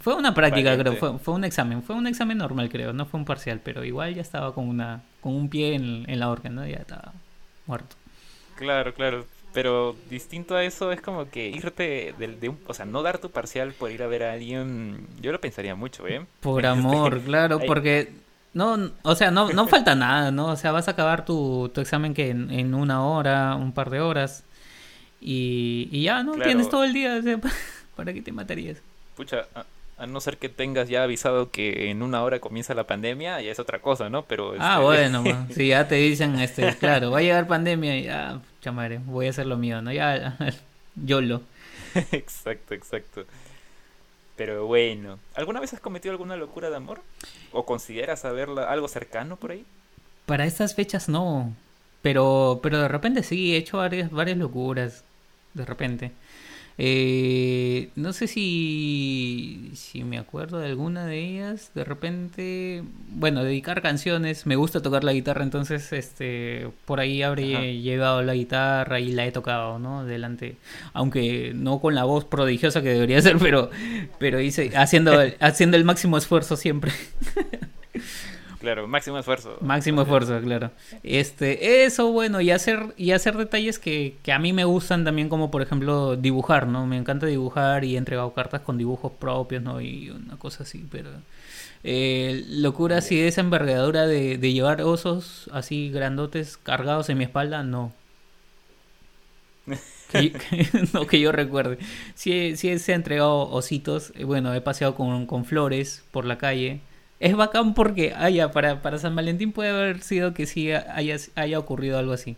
Fue 0.00 0.14
una 0.14 0.34
práctica, 0.34 0.70
Valiente. 0.70 0.96
creo, 0.98 1.12
fue, 1.12 1.18
fue 1.18 1.34
un 1.34 1.44
examen, 1.44 1.82
fue 1.82 1.96
un 1.96 2.06
examen 2.06 2.38
normal, 2.38 2.68
creo, 2.68 2.92
no 2.92 3.06
fue 3.06 3.18
un 3.20 3.26
parcial, 3.26 3.60
pero 3.62 3.84
igual 3.84 4.14
ya 4.14 4.22
estaba 4.22 4.54
con 4.54 4.68
una, 4.68 5.02
con 5.20 5.34
un 5.34 5.48
pie 5.48 5.74
en, 5.74 6.04
en 6.08 6.20
la 6.20 6.30
horca, 6.30 6.48
¿no? 6.48 6.66
Ya 6.66 6.76
estaba 6.76 7.12
muerto. 7.66 7.96
Claro, 8.56 8.94
claro. 8.94 9.26
Pero 9.52 9.96
distinto 10.10 10.54
a 10.54 10.64
eso 10.64 10.92
es 10.92 11.00
como 11.00 11.30
que 11.30 11.48
irte 11.48 12.14
de, 12.18 12.28
de 12.28 12.48
un, 12.50 12.58
o 12.66 12.74
sea, 12.74 12.84
no 12.84 13.02
dar 13.02 13.18
tu 13.18 13.30
parcial 13.30 13.72
por 13.72 13.90
ir 13.90 14.02
a 14.02 14.06
ver 14.06 14.22
a 14.24 14.32
alguien, 14.32 15.06
yo 15.20 15.32
lo 15.32 15.40
pensaría 15.40 15.74
mucho, 15.74 16.06
¿eh? 16.06 16.26
Por 16.40 16.60
Este, 16.64 16.68
amor, 16.68 17.20
claro, 17.22 17.60
porque 17.66 18.12
no, 18.52 18.90
o 19.02 19.14
sea, 19.14 19.30
no, 19.30 19.50
no 19.50 19.66
falta 19.66 19.94
nada, 19.94 20.30
¿no? 20.30 20.48
O 20.48 20.56
sea, 20.56 20.72
vas 20.72 20.88
a 20.88 20.90
acabar 20.92 21.24
tu, 21.24 21.70
tu 21.74 21.80
examen 21.80 22.12
que 22.12 22.30
en, 22.30 22.50
en 22.50 22.74
una 22.74 23.04
hora, 23.06 23.54
un 23.54 23.72
par 23.72 23.88
de 23.90 24.00
horas, 24.00 24.44
y, 25.20 25.88
y 25.90 26.02
ya, 26.02 26.22
¿no? 26.22 26.32
Claro. 26.32 26.48
Tienes 26.48 26.68
todo 26.68 26.84
el 26.84 26.92
día, 26.92 27.16
o 27.18 27.22
sea, 27.22 27.38
¿para 27.96 28.12
qué 28.12 28.20
te 28.22 28.32
matarías? 28.32 28.78
Pucha, 29.16 29.46
a, 29.96 30.06
no 30.06 30.20
ser 30.20 30.38
que 30.38 30.48
tengas 30.48 30.88
ya 30.88 31.02
avisado 31.02 31.50
que 31.50 31.90
en 31.90 32.02
una 32.02 32.22
hora 32.22 32.38
comienza 32.40 32.74
la 32.74 32.84
pandemia, 32.86 33.40
ya 33.40 33.50
es 33.50 33.58
otra 33.58 33.80
cosa, 33.80 34.08
¿no? 34.08 34.22
Pero 34.24 34.54
Ah, 34.58 34.74
este, 34.74 34.84
bueno, 34.84 35.46
si 35.54 35.68
ya 35.68 35.88
te 35.88 35.96
dicen, 35.96 36.38
este, 36.38 36.74
claro, 36.76 37.10
va 37.10 37.18
a 37.18 37.22
llegar 37.22 37.46
pandemia 37.46 37.98
y 37.98 38.04
ya, 38.04 38.40
chamaré, 38.60 38.98
voy 38.98 39.26
a 39.26 39.30
hacer 39.30 39.46
lo 39.46 39.56
mío, 39.56 39.80
¿no? 39.82 39.92
Ya, 39.92 40.36
YOLO. 40.96 41.42
exacto, 42.12 42.74
exacto. 42.74 43.24
Pero 44.36 44.66
bueno, 44.66 45.18
¿alguna 45.34 45.60
vez 45.60 45.72
has 45.72 45.80
cometido 45.80 46.12
alguna 46.12 46.36
locura 46.36 46.68
de 46.68 46.76
amor? 46.76 47.00
¿O 47.52 47.64
consideras 47.64 48.24
haberla 48.26 48.70
algo 48.70 48.86
cercano 48.86 49.36
por 49.36 49.50
ahí? 49.52 49.64
Para 50.26 50.44
estas 50.44 50.74
fechas 50.74 51.08
no, 51.08 51.54
pero, 52.02 52.60
pero 52.62 52.78
de 52.78 52.88
repente 52.88 53.22
sí, 53.22 53.54
he 53.54 53.56
hecho 53.56 53.78
varias, 53.78 54.10
varias 54.10 54.36
locuras, 54.36 55.04
de 55.54 55.64
repente. 55.64 56.12
Eh, 56.78 57.88
no 57.96 58.12
sé 58.12 58.26
si, 58.26 59.70
si 59.74 60.04
me 60.04 60.18
acuerdo 60.18 60.58
de 60.58 60.66
alguna 60.66 61.06
de 61.06 61.18
ellas, 61.18 61.70
de 61.74 61.84
repente, 61.84 62.82
bueno, 63.08 63.42
dedicar 63.42 63.80
canciones, 63.80 64.44
me 64.44 64.56
gusta 64.56 64.82
tocar 64.82 65.02
la 65.02 65.14
guitarra, 65.14 65.42
entonces 65.42 65.90
este, 65.94 66.68
por 66.84 67.00
ahí 67.00 67.22
habré 67.22 67.54
Ajá. 67.54 67.64
llevado 67.64 68.22
la 68.22 68.34
guitarra 68.34 69.00
y 69.00 69.12
la 69.12 69.24
he 69.24 69.32
tocado, 69.32 69.78
¿no? 69.78 70.04
Delante, 70.04 70.56
aunque 70.92 71.52
no 71.54 71.80
con 71.80 71.94
la 71.94 72.04
voz 72.04 72.26
prodigiosa 72.26 72.82
que 72.82 72.90
debería 72.90 73.22
ser, 73.22 73.38
pero, 73.38 73.70
pero 74.18 74.38
hice, 74.40 74.76
haciendo, 74.76 75.18
haciendo 75.40 75.78
el 75.78 75.84
máximo 75.84 76.18
esfuerzo 76.18 76.56
siempre. 76.56 76.92
Claro, 78.66 78.88
máximo 78.88 79.16
esfuerzo. 79.18 79.56
Máximo 79.60 80.02
esfuerzo, 80.02 80.40
claro. 80.40 80.72
Este, 81.04 81.84
eso, 81.84 82.10
bueno, 82.10 82.40
y 82.40 82.50
hacer, 82.50 82.94
y 82.96 83.12
hacer 83.12 83.36
detalles 83.36 83.78
que, 83.78 84.16
que 84.24 84.32
a 84.32 84.40
mí 84.40 84.52
me 84.52 84.64
gustan 84.64 85.04
también, 85.04 85.28
como 85.28 85.52
por 85.52 85.62
ejemplo 85.62 86.16
dibujar, 86.16 86.66
¿no? 86.66 86.84
Me 86.84 86.96
encanta 86.96 87.26
dibujar 87.26 87.84
y 87.84 87.94
he 87.94 87.98
entregado 87.98 88.32
cartas 88.34 88.62
con 88.62 88.76
dibujos 88.76 89.12
propios, 89.20 89.62
¿no? 89.62 89.80
Y 89.80 90.10
una 90.10 90.36
cosa 90.36 90.64
así, 90.64 90.84
pero... 90.90 91.10
Eh, 91.84 92.44
locura 92.48 92.98
así 92.98 93.14
de 93.16 93.28
esa 93.28 93.40
envergadura 93.42 94.06
de, 94.08 94.38
de 94.38 94.52
llevar 94.52 94.82
osos 94.82 95.48
así 95.52 95.90
grandotes 95.90 96.56
cargados 96.56 97.08
en 97.10 97.18
mi 97.18 97.24
espalda, 97.24 97.62
no. 97.62 97.92
Que, 100.10 100.32
que- 100.32 100.68
no 100.92 101.06
que 101.06 101.20
yo 101.20 101.32
recuerde. 101.32 101.78
Sí, 102.14 102.56
sí 102.56 102.78
se 102.78 102.92
ha 102.92 102.96
entregado 102.96 103.48
ositos. 103.50 104.12
eh, 104.16 104.24
Bueno, 104.24 104.54
he 104.54 104.60
paseado 104.60 104.94
con, 104.94 105.26
con 105.26 105.44
flores 105.44 106.04
por 106.10 106.24
la 106.24 106.38
calle. 106.38 106.80
Es 107.18 107.34
bacán 107.34 107.72
porque, 107.74 108.12
ah, 108.16 108.28
ya, 108.30 108.50
para, 108.52 108.82
para 108.82 108.98
San 108.98 109.16
Valentín 109.16 109.52
puede 109.52 109.70
haber 109.70 110.02
sido 110.02 110.34
que 110.34 110.46
sí 110.46 110.70
haya, 110.72 111.16
haya 111.34 111.58
ocurrido 111.58 111.98
algo 111.98 112.12
así. 112.12 112.36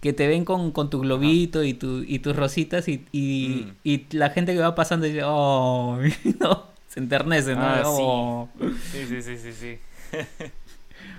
Que 0.00 0.12
te 0.12 0.26
ven 0.28 0.44
con, 0.44 0.70
con 0.72 0.90
tu 0.90 1.00
globito 1.00 1.62
y, 1.64 1.74
tu, 1.74 2.02
y 2.02 2.18
tus 2.20 2.34
rositas 2.36 2.88
y, 2.88 3.04
y, 3.12 3.66
Mm. 3.66 3.70
y 3.84 4.06
la 4.16 4.30
gente 4.30 4.54
que 4.54 4.60
va 4.60 4.74
pasando 4.74 5.06
dice, 5.06 5.22
oh, 5.24 5.98
no, 6.40 6.66
se 6.88 7.00
enternece, 7.00 7.54
¿no? 7.54 7.62
Ah, 7.62 7.82
sí. 7.84 7.90
Oh. 8.04 8.48
Sí, 8.92 9.06
sí, 9.08 9.22
sí, 9.22 9.36
sí, 9.38 9.52
sí. 9.52 9.78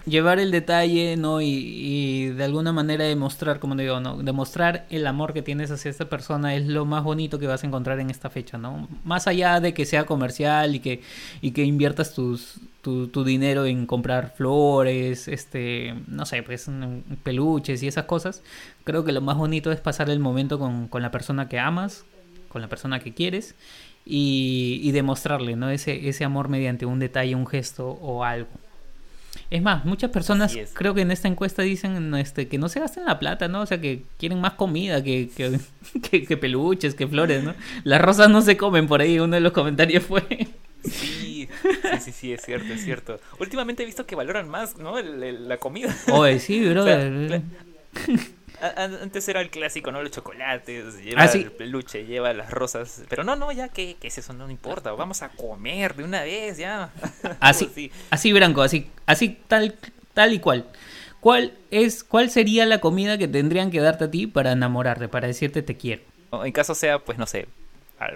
llevar 0.06 0.40
el 0.40 0.52
detalle, 0.52 1.16
¿no? 1.18 1.42
Y, 1.42 1.48
y 1.48 2.26
de 2.30 2.44
alguna 2.44 2.74
manera 2.74 3.06
demostrar, 3.06 3.60
como 3.60 3.76
digo, 3.76 4.00
¿no? 4.00 4.18
Demostrar 4.18 4.86
el 4.90 5.08
amor 5.08 5.34
que 5.34 5.42
tienes 5.42 5.72
hacia 5.72 5.92
esta 5.92 6.10
persona 6.10 6.56
es 6.56 6.68
lo 6.68 6.86
más 6.86 7.04
bonito 7.04 7.40
que 7.40 7.48
vas 7.48 7.64
a 7.64 7.68
encontrar 7.68 8.00
en 8.00 8.10
esta 8.10 8.30
fecha, 8.30 8.58
¿no? 8.58 8.88
Más 9.04 9.28
allá 9.28 9.60
de 9.60 9.74
que 9.74 9.86
sea 9.86 10.06
comercial 10.06 10.76
y 10.76 10.80
que, 10.80 11.02
y 11.42 11.52
que 11.52 11.64
inviertas 11.64 12.14
tus, 12.14 12.60
tu, 12.82 13.08
tu 13.08 13.24
dinero 13.24 13.66
en 13.66 13.86
comprar 13.86 14.34
flores, 14.36 15.28
este, 15.28 15.96
no 16.08 16.26
sé, 16.26 16.44
pues 16.44 16.70
peluches 17.24 17.84
y 17.84 17.88
esas 17.88 18.06
cosas, 18.06 18.44
creo 18.84 19.04
que 19.04 19.12
lo 19.12 19.22
más 19.22 19.38
bonito 19.38 19.72
es 19.72 19.80
pasar 19.80 20.10
el 20.10 20.20
momento 20.20 20.60
con, 20.60 20.88
con 20.88 21.02
la 21.02 21.12
persona 21.12 21.48
que 21.48 21.60
amas, 21.60 22.06
con 22.50 22.62
la 22.62 22.68
persona 22.68 23.00
que 23.00 23.14
quieres. 23.14 23.56
Y, 24.12 24.80
y 24.82 24.92
demostrarle, 24.92 25.56
¿no? 25.56 25.70
Ese, 25.70 26.10
ese 26.10 26.24
amor 26.24 26.50
mediante 26.50 26.88
un 26.88 26.98
detalle, 26.98 27.36
un 27.36 27.46
gesto 27.46 27.90
o 27.90 28.24
algo. 28.24 28.50
Es 29.52 29.62
más, 29.64 29.84
muchas 29.84 30.12
personas 30.12 30.56
creo 30.74 30.94
que 30.94 31.02
en 31.02 31.10
esta 31.12 31.28
encuesta 31.28 31.64
dicen 31.64 32.14
este, 32.16 32.48
que 32.48 32.58
no 32.60 32.70
se 32.70 32.80
gasten 32.80 33.06
la 33.06 33.18
plata, 33.18 33.48
¿no? 33.48 33.62
O 33.62 33.66
sea, 33.66 33.82
que 33.82 34.04
quieren 34.18 34.40
más 34.42 34.54
comida 34.54 35.04
que, 35.04 35.30
que, 35.36 35.60
que- 36.10 36.26
que 36.26 36.38
peluches, 36.38 36.94
que 36.94 37.08
flores, 37.08 37.44
¿no? 37.44 37.56
Las 37.84 38.00
rosas 38.02 38.30
no 38.30 38.42
se 38.42 38.58
comen 38.58 38.88
por 38.88 39.02
ahí, 39.02 39.20
uno 39.20 39.36
de 39.36 39.42
los 39.42 39.52
comentarios 39.52 40.04
fue... 40.04 40.22
Sí, 40.84 41.50
sí, 41.62 42.00
sí, 42.00 42.12
sí, 42.12 42.32
es 42.34 42.42
cierto, 42.42 42.72
es 42.74 42.84
cierto. 42.84 43.20
Últimamente 43.40 43.84
he 43.84 43.86
visto 43.86 44.06
que 44.06 44.16
valoran 44.16 44.48
más, 44.48 44.78
¿no? 44.78 44.98
El- 44.98 45.22
el- 45.24 45.48
la 45.50 45.58
comida. 45.58 45.94
Oye, 46.12 46.40
sí, 46.40 46.64
brother. 46.70 47.34
a- 47.34 47.42
Antes 48.62 49.28
era 49.30 49.42
el 49.42 49.50
clásico, 49.50 49.92
¿no? 49.92 50.02
Los 50.02 50.12
chocolates, 50.12 51.02
lleva 51.04 51.24
Ah, 51.24 51.28
sí. 51.28 51.40
el 51.40 51.52
peluche, 51.52 52.06
lleva 52.06 52.34
las 52.34 52.52
rosas. 52.52 53.04
Pero 53.10 53.24
no, 53.24 53.36
no, 53.36 53.52
ya, 53.52 53.70
¿qué, 53.70 53.96
qué 54.00 54.08
es 54.10 54.18
eso? 54.18 54.34
No, 54.34 54.46
no 54.46 54.52
importa. 54.52 54.92
Vamos 54.92 55.22
a 55.22 55.30
comer 55.30 55.96
de 55.96 56.04
una 56.04 56.24
vez, 56.24 56.58
ya. 56.58 56.92
Así, 57.40 57.92
así. 58.10 58.34
Branco, 58.34 58.62
así, 58.62 58.90
así 59.06 59.38
tal, 59.48 59.76
tal 60.14 60.34
y 60.34 60.40
cual. 60.40 60.66
¿Cuál 61.20 61.54
es, 61.72 62.04
cuál 62.04 62.30
sería 62.30 62.66
la 62.66 62.80
comida 62.80 63.18
que 63.18 63.28
tendrían 63.28 63.72
que 63.72 63.82
darte 63.82 64.06
a 64.06 64.12
ti 64.12 64.26
para 64.28 64.54
enamorarte, 64.54 65.08
para 65.10 65.28
decirte 65.28 65.62
te 65.62 65.76
quiero? 65.76 66.02
En 66.32 66.52
caso 66.54 66.76
sea, 66.76 67.00
pues 67.00 67.18
no 67.18 67.26
sé, 67.28 67.48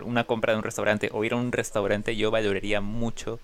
una 0.04 0.24
compra 0.24 0.54
de 0.54 0.60
un 0.60 0.64
restaurante 0.64 1.10
o 1.12 1.24
ir 1.26 1.34
a 1.34 1.36
un 1.36 1.52
restaurante, 1.52 2.16
yo 2.16 2.32
valoraría 2.32 2.80
mucho 2.80 3.40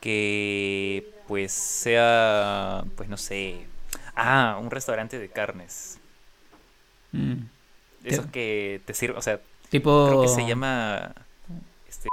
que 0.00 1.08
pues 1.26 1.52
sea, 1.52 2.84
pues 2.96 3.08
no 3.08 3.16
sé, 3.16 3.66
ah, 4.14 4.58
un 4.60 4.70
restaurante 4.70 5.18
de 5.18 5.28
carnes. 5.28 5.98
Mm. 7.16 7.46
Esos 8.04 8.26
que 8.26 8.80
te 8.84 8.94
sirven, 8.94 9.16
o 9.18 9.22
sea, 9.22 9.40
Tipo... 9.70 10.06
creo 10.08 10.22
que 10.22 10.28
se 10.28 10.46
llama 10.46 11.12
este 11.88 12.08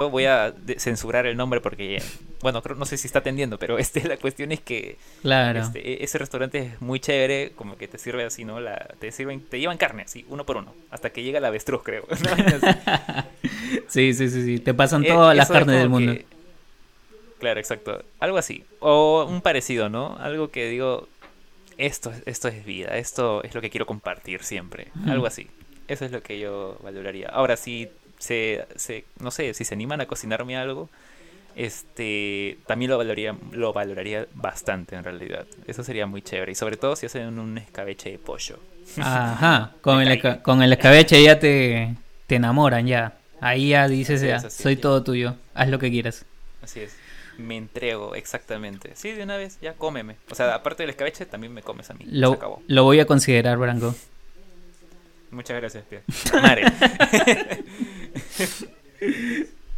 voy 0.00 0.24
a 0.24 0.52
censurar 0.78 1.26
el 1.26 1.36
nombre 1.36 1.60
porque 1.60 2.02
bueno, 2.40 2.62
creo, 2.62 2.74
no 2.74 2.86
sé 2.86 2.96
si 2.96 3.06
está 3.06 3.18
atendiendo, 3.20 3.58
pero 3.58 3.78
este 3.84 4.02
la 4.08 4.16
cuestión 4.16 4.50
es 4.50 4.60
que 4.60 4.96
Claro. 5.22 5.60
este, 5.60 5.78
e- 5.92 6.02
ese 6.04 6.18
restaurante 6.18 6.58
es 6.58 6.80
muy 6.80 6.98
chévere, 7.00 7.52
como 7.54 7.76
que 7.76 7.86
te 7.86 7.98
sirve 7.98 8.24
así, 8.24 8.44
¿no? 8.44 8.60
La, 8.60 8.76
te 8.98 9.12
sirven, 9.12 9.40
te 9.42 9.60
llevan 9.60 9.76
carne 9.76 10.02
así, 10.04 10.24
uno 10.28 10.44
por 10.46 10.56
uno, 10.56 10.74
hasta 10.90 11.10
que 11.10 11.22
llega 11.22 11.38
el 11.38 11.44
avestruz, 11.44 11.82
creo. 11.82 12.06
Sí, 13.88 14.14
sí, 14.14 14.28
sí, 14.30 14.44
sí. 14.44 14.58
Te 14.58 14.74
pasan 14.74 15.04
Eh, 15.04 15.08
todas 15.08 15.36
las 15.36 15.48
carnes 15.48 15.76
del 15.78 15.88
mundo. 15.88 16.12
que- 16.14 16.26
Claro, 17.38 17.58
exacto. 17.60 18.02
Algo 18.18 18.36
así. 18.38 18.64
O 18.80 19.26
un 19.28 19.40
parecido, 19.40 19.88
¿no? 19.88 20.16
Algo 20.18 20.50
que 20.50 20.68
digo, 20.68 21.08
esto, 21.86 22.10
es- 22.10 22.22
esto 22.26 22.48
es 22.48 22.64
vida, 22.64 22.96
esto 22.96 23.42
es 23.42 23.54
lo 23.54 23.60
que 23.60 23.70
quiero 23.70 23.86
compartir 23.86 24.42
siempre. 24.42 24.88
Algo 25.06 25.26
así. 25.26 25.48
Eso 25.88 26.04
es 26.04 26.12
lo 26.12 26.22
que 26.22 26.38
yo 26.38 26.78
valoraría. 26.82 27.28
Ahora, 27.28 27.56
si 27.56 27.88
se, 28.18 28.64
se, 28.76 29.04
no 29.18 29.30
sé, 29.30 29.54
si 29.54 29.64
se 29.64 29.74
animan 29.74 30.00
a 30.00 30.06
cocinarme 30.06 30.56
algo, 30.56 30.88
este, 31.56 32.58
también 32.66 32.90
lo 32.90 32.98
valoraría, 32.98 33.34
lo 33.52 33.72
valoraría 33.72 34.26
bastante 34.34 34.96
en 34.96 35.04
realidad. 35.04 35.46
Eso 35.66 35.82
sería 35.84 36.06
muy 36.06 36.22
chévere. 36.22 36.52
Y 36.52 36.54
sobre 36.54 36.76
todo 36.76 36.96
si 36.96 37.06
hacen 37.06 37.38
un 37.38 37.58
escabeche 37.58 38.10
de 38.12 38.18
pollo. 38.18 38.58
Ajá. 38.98 39.72
Con 39.82 40.00
el, 40.00 40.08
esca- 40.20 40.42
con 40.42 40.62
el 40.62 40.72
escabeche 40.72 41.22
ya 41.22 41.38
te, 41.38 41.94
te 42.26 42.36
enamoran 42.36 42.86
ya. 42.86 43.14
Ahí 43.40 43.70
ya 43.70 43.88
dices, 43.88 44.20
ya, 44.22 44.38
soy 44.50 44.76
todo 44.76 45.02
tuyo. 45.02 45.34
Haz 45.54 45.68
lo 45.68 45.78
que 45.78 45.90
quieras. 45.90 46.24
Así 46.62 46.80
es. 46.80 46.94
Me 47.40 47.56
entrego, 47.56 48.14
exactamente. 48.14 48.92
Sí, 48.94 49.12
de 49.12 49.22
una 49.22 49.36
vez, 49.36 49.58
ya 49.60 49.74
cómeme. 49.74 50.16
O 50.30 50.34
sea, 50.34 50.54
aparte 50.54 50.82
del 50.82 50.90
escabeche, 50.90 51.26
también 51.26 51.52
me 51.52 51.62
comes 51.62 51.90
a 51.90 51.94
mí. 51.94 52.04
Se 52.04 52.12
Lo, 52.12 52.32
acabó. 52.32 52.62
lo 52.66 52.84
voy 52.84 53.00
a 53.00 53.06
considerar, 53.06 53.58
Branco. 53.58 53.94
Muchas 55.30 55.56
gracias, 55.56 55.84
Pia. 55.84 56.02
Mare. 56.42 56.64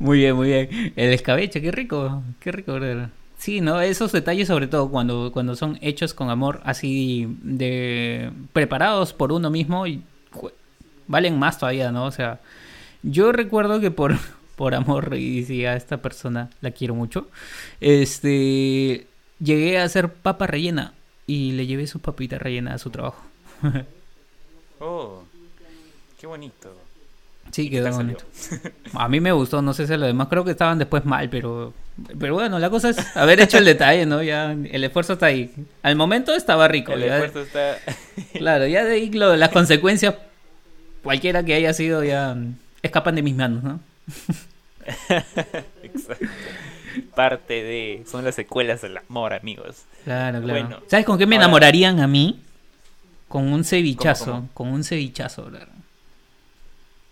Muy 0.02 0.18
bien, 0.18 0.34
muy 0.34 0.48
bien. 0.48 0.92
El 0.96 1.12
escabeche, 1.12 1.62
qué 1.62 1.70
rico, 1.70 2.24
qué 2.40 2.50
rico, 2.50 2.74
brother. 2.74 3.10
Sí, 3.38 3.60
¿no? 3.60 3.80
Esos 3.80 4.10
detalles, 4.10 4.48
sobre 4.48 4.66
todo 4.66 4.90
cuando, 4.90 5.30
cuando 5.32 5.54
son 5.54 5.78
hechos 5.80 6.12
con 6.12 6.28
amor, 6.28 6.60
así 6.64 7.36
de 7.40 8.32
preparados 8.52 9.12
por 9.12 9.30
uno 9.30 9.48
mismo, 9.48 9.86
y, 9.86 10.02
valen 11.06 11.38
más 11.38 11.58
todavía, 11.58 11.92
¿no? 11.92 12.06
O 12.06 12.10
sea, 12.10 12.40
yo 13.04 13.30
recuerdo 13.30 13.78
que 13.78 13.92
por, 13.92 14.16
por 14.62 14.76
amor, 14.76 15.16
y 15.16 15.44
si 15.44 15.66
a 15.66 15.74
esta 15.74 15.96
persona 15.96 16.48
la 16.60 16.70
quiero 16.70 16.94
mucho, 16.94 17.26
este, 17.80 19.08
llegué 19.40 19.80
a 19.80 19.82
hacer 19.82 20.08
papa 20.12 20.46
rellena 20.46 20.92
y 21.26 21.50
le 21.50 21.66
llevé 21.66 21.88
su 21.88 21.98
papita 21.98 22.38
rellena 22.38 22.74
a 22.74 22.78
su 22.78 22.90
trabajo. 22.90 23.20
Oh, 24.84 25.22
qué 26.20 26.26
bonito. 26.26 26.76
Sí, 27.52 27.62
¿Y 27.62 27.70
qué 27.70 27.76
quedó 27.76 27.92
bonito. 27.92 28.24
A 28.94 29.08
mí 29.08 29.20
me 29.20 29.30
gustó, 29.32 29.62
no 29.62 29.74
sé 29.74 29.86
si 29.86 29.92
a 29.92 29.96
lo 29.96 30.06
demás, 30.06 30.26
creo 30.28 30.44
que 30.44 30.50
estaban 30.52 30.78
después 30.78 31.04
mal, 31.04 31.28
pero 31.28 31.72
pero 32.18 32.34
bueno, 32.34 32.58
la 32.58 32.68
cosa 32.70 32.90
es 32.90 33.16
haber 33.16 33.40
hecho 33.40 33.58
el 33.58 33.64
detalle, 33.64 34.06
¿no? 34.06 34.22
Ya 34.24 34.50
el 34.52 34.82
esfuerzo 34.84 35.12
está 35.14 35.26
ahí. 35.26 35.52
Al 35.82 35.94
momento 35.96 36.34
estaba 36.34 36.66
rico, 36.68 36.92
El 36.92 37.04
esfuerzo 37.04 37.42
está... 37.42 37.78
claro, 38.38 38.66
ya 38.66 38.84
de 38.84 38.92
ahí 38.94 39.10
lo- 39.10 39.36
las 39.36 39.50
consecuencias 39.50 40.14
cualquiera 41.02 41.44
que 41.44 41.54
haya 41.54 41.72
sido 41.72 42.02
ya 42.04 42.36
escapan 42.82 43.14
de 43.16 43.22
mis 43.22 43.36
manos, 43.36 43.62
¿no? 43.62 43.80
Exacto. 45.82 46.26
Parte 47.14 47.62
de... 47.62 48.04
Son 48.10 48.24
las 48.24 48.34
secuelas 48.34 48.82
del 48.82 48.96
amor, 48.98 49.32
amigos. 49.32 49.84
Claro, 50.04 50.40
claro. 50.42 50.60
Bueno, 50.66 50.82
¿Sabes 50.88 51.06
con 51.06 51.18
qué 51.18 51.26
me 51.26 51.36
ahora- 51.36 51.46
enamorarían 51.46 52.00
a 52.00 52.06
mí? 52.06 52.40
Con 53.28 53.50
un 53.52 53.64
cevichazo, 53.64 54.32
cómo? 54.32 54.48
con 54.52 54.68
un 54.68 54.84
cevichazo, 54.84 55.46
claro. 55.46 55.72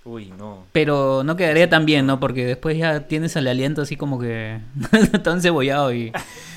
Uy, 0.05 0.33
no. 0.37 0.65
Pero 0.73 1.23
no 1.25 1.37
quedaría 1.37 1.69
tan 1.71 1.87
bien, 1.87 2.07
¿no? 2.07 2.21
Porque 2.21 2.45
después 2.45 2.77
ya 2.77 3.01
tienes 3.07 3.37
el 3.37 3.47
aliento 3.49 3.83
así 3.83 3.97
como 3.97 4.19
que 4.19 4.61
tan 5.23 5.41
cebollado 5.41 5.95
y 5.95 6.13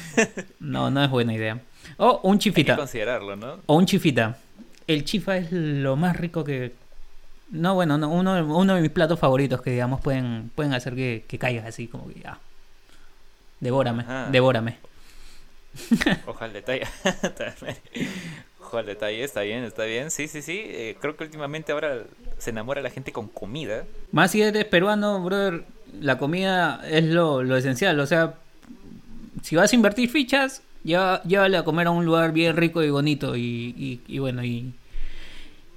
no, 0.59 0.89
no 0.91 1.03
es 1.03 1.09
buena 1.09 1.33
idea. 1.33 1.59
O 1.97 2.19
un 2.23 2.33
Hay 2.33 2.37
que 2.39 2.43
chifita. 2.43 2.75
considerarlo, 2.75 3.35
¿no? 3.35 3.59
O 3.65 3.75
un 3.77 3.85
chifita. 3.85 4.37
El 4.87 5.05
chifa 5.05 5.37
es 5.37 5.51
lo 5.51 5.95
más 5.95 6.17
rico 6.17 6.43
que... 6.43 6.73
No, 7.53 7.75
bueno, 7.75 7.97
no, 7.97 8.09
uno, 8.09 8.43
uno 8.57 8.75
de 8.75 8.81
mis 8.81 8.89
platos 8.89 9.19
favoritos 9.19 9.61
que, 9.61 9.71
digamos, 9.71 10.01
pueden, 10.01 10.51
pueden 10.55 10.73
hacer 10.73 10.95
que, 10.95 11.23
que 11.27 11.37
caigas 11.37 11.65
así 11.65 11.87
como 11.87 12.07
que 12.07 12.19
ya. 12.19 12.39
Devórame, 13.59 14.01
Ajá. 14.03 14.27
devórame. 14.31 14.77
Ojo 16.27 16.43
al 16.43 16.51
detalle. 16.51 16.83
Ojo 18.59 18.77
al 18.77 18.85
detalle, 18.87 19.23
está 19.23 19.41
bien, 19.41 19.63
está 19.63 19.83
bien. 19.85 20.09
Sí, 20.11 20.27
sí, 20.27 20.41
sí. 20.41 20.61
Eh, 20.65 20.97
creo 20.99 21.15
que 21.15 21.23
últimamente 21.25 21.71
ahora 21.71 22.03
se 22.39 22.49
enamora 22.49 22.81
la 22.81 22.89
gente 22.89 23.11
con 23.11 23.27
comida. 23.27 23.85
Más 24.11 24.31
si 24.31 24.41
eres 24.41 24.65
peruano, 24.65 25.23
brother, 25.23 25.63
la 26.01 26.17
comida 26.17 26.81
es 26.89 27.05
lo, 27.05 27.43
lo 27.43 27.55
esencial. 27.55 27.99
O 27.99 28.07
sea, 28.07 28.33
si 29.43 29.55
vas 29.55 29.71
a 29.71 29.75
invertir 29.75 30.09
fichas, 30.09 30.63
llévale 30.83 31.57
a 31.57 31.63
comer 31.63 31.87
a 31.87 31.91
un 31.91 32.03
lugar 32.05 32.31
bien 32.33 32.57
rico 32.57 32.81
y 32.83 32.89
bonito. 32.89 33.35
Y, 33.35 33.75
y, 33.77 34.01
y 34.07 34.19
bueno, 34.19 34.43
y 34.43 34.73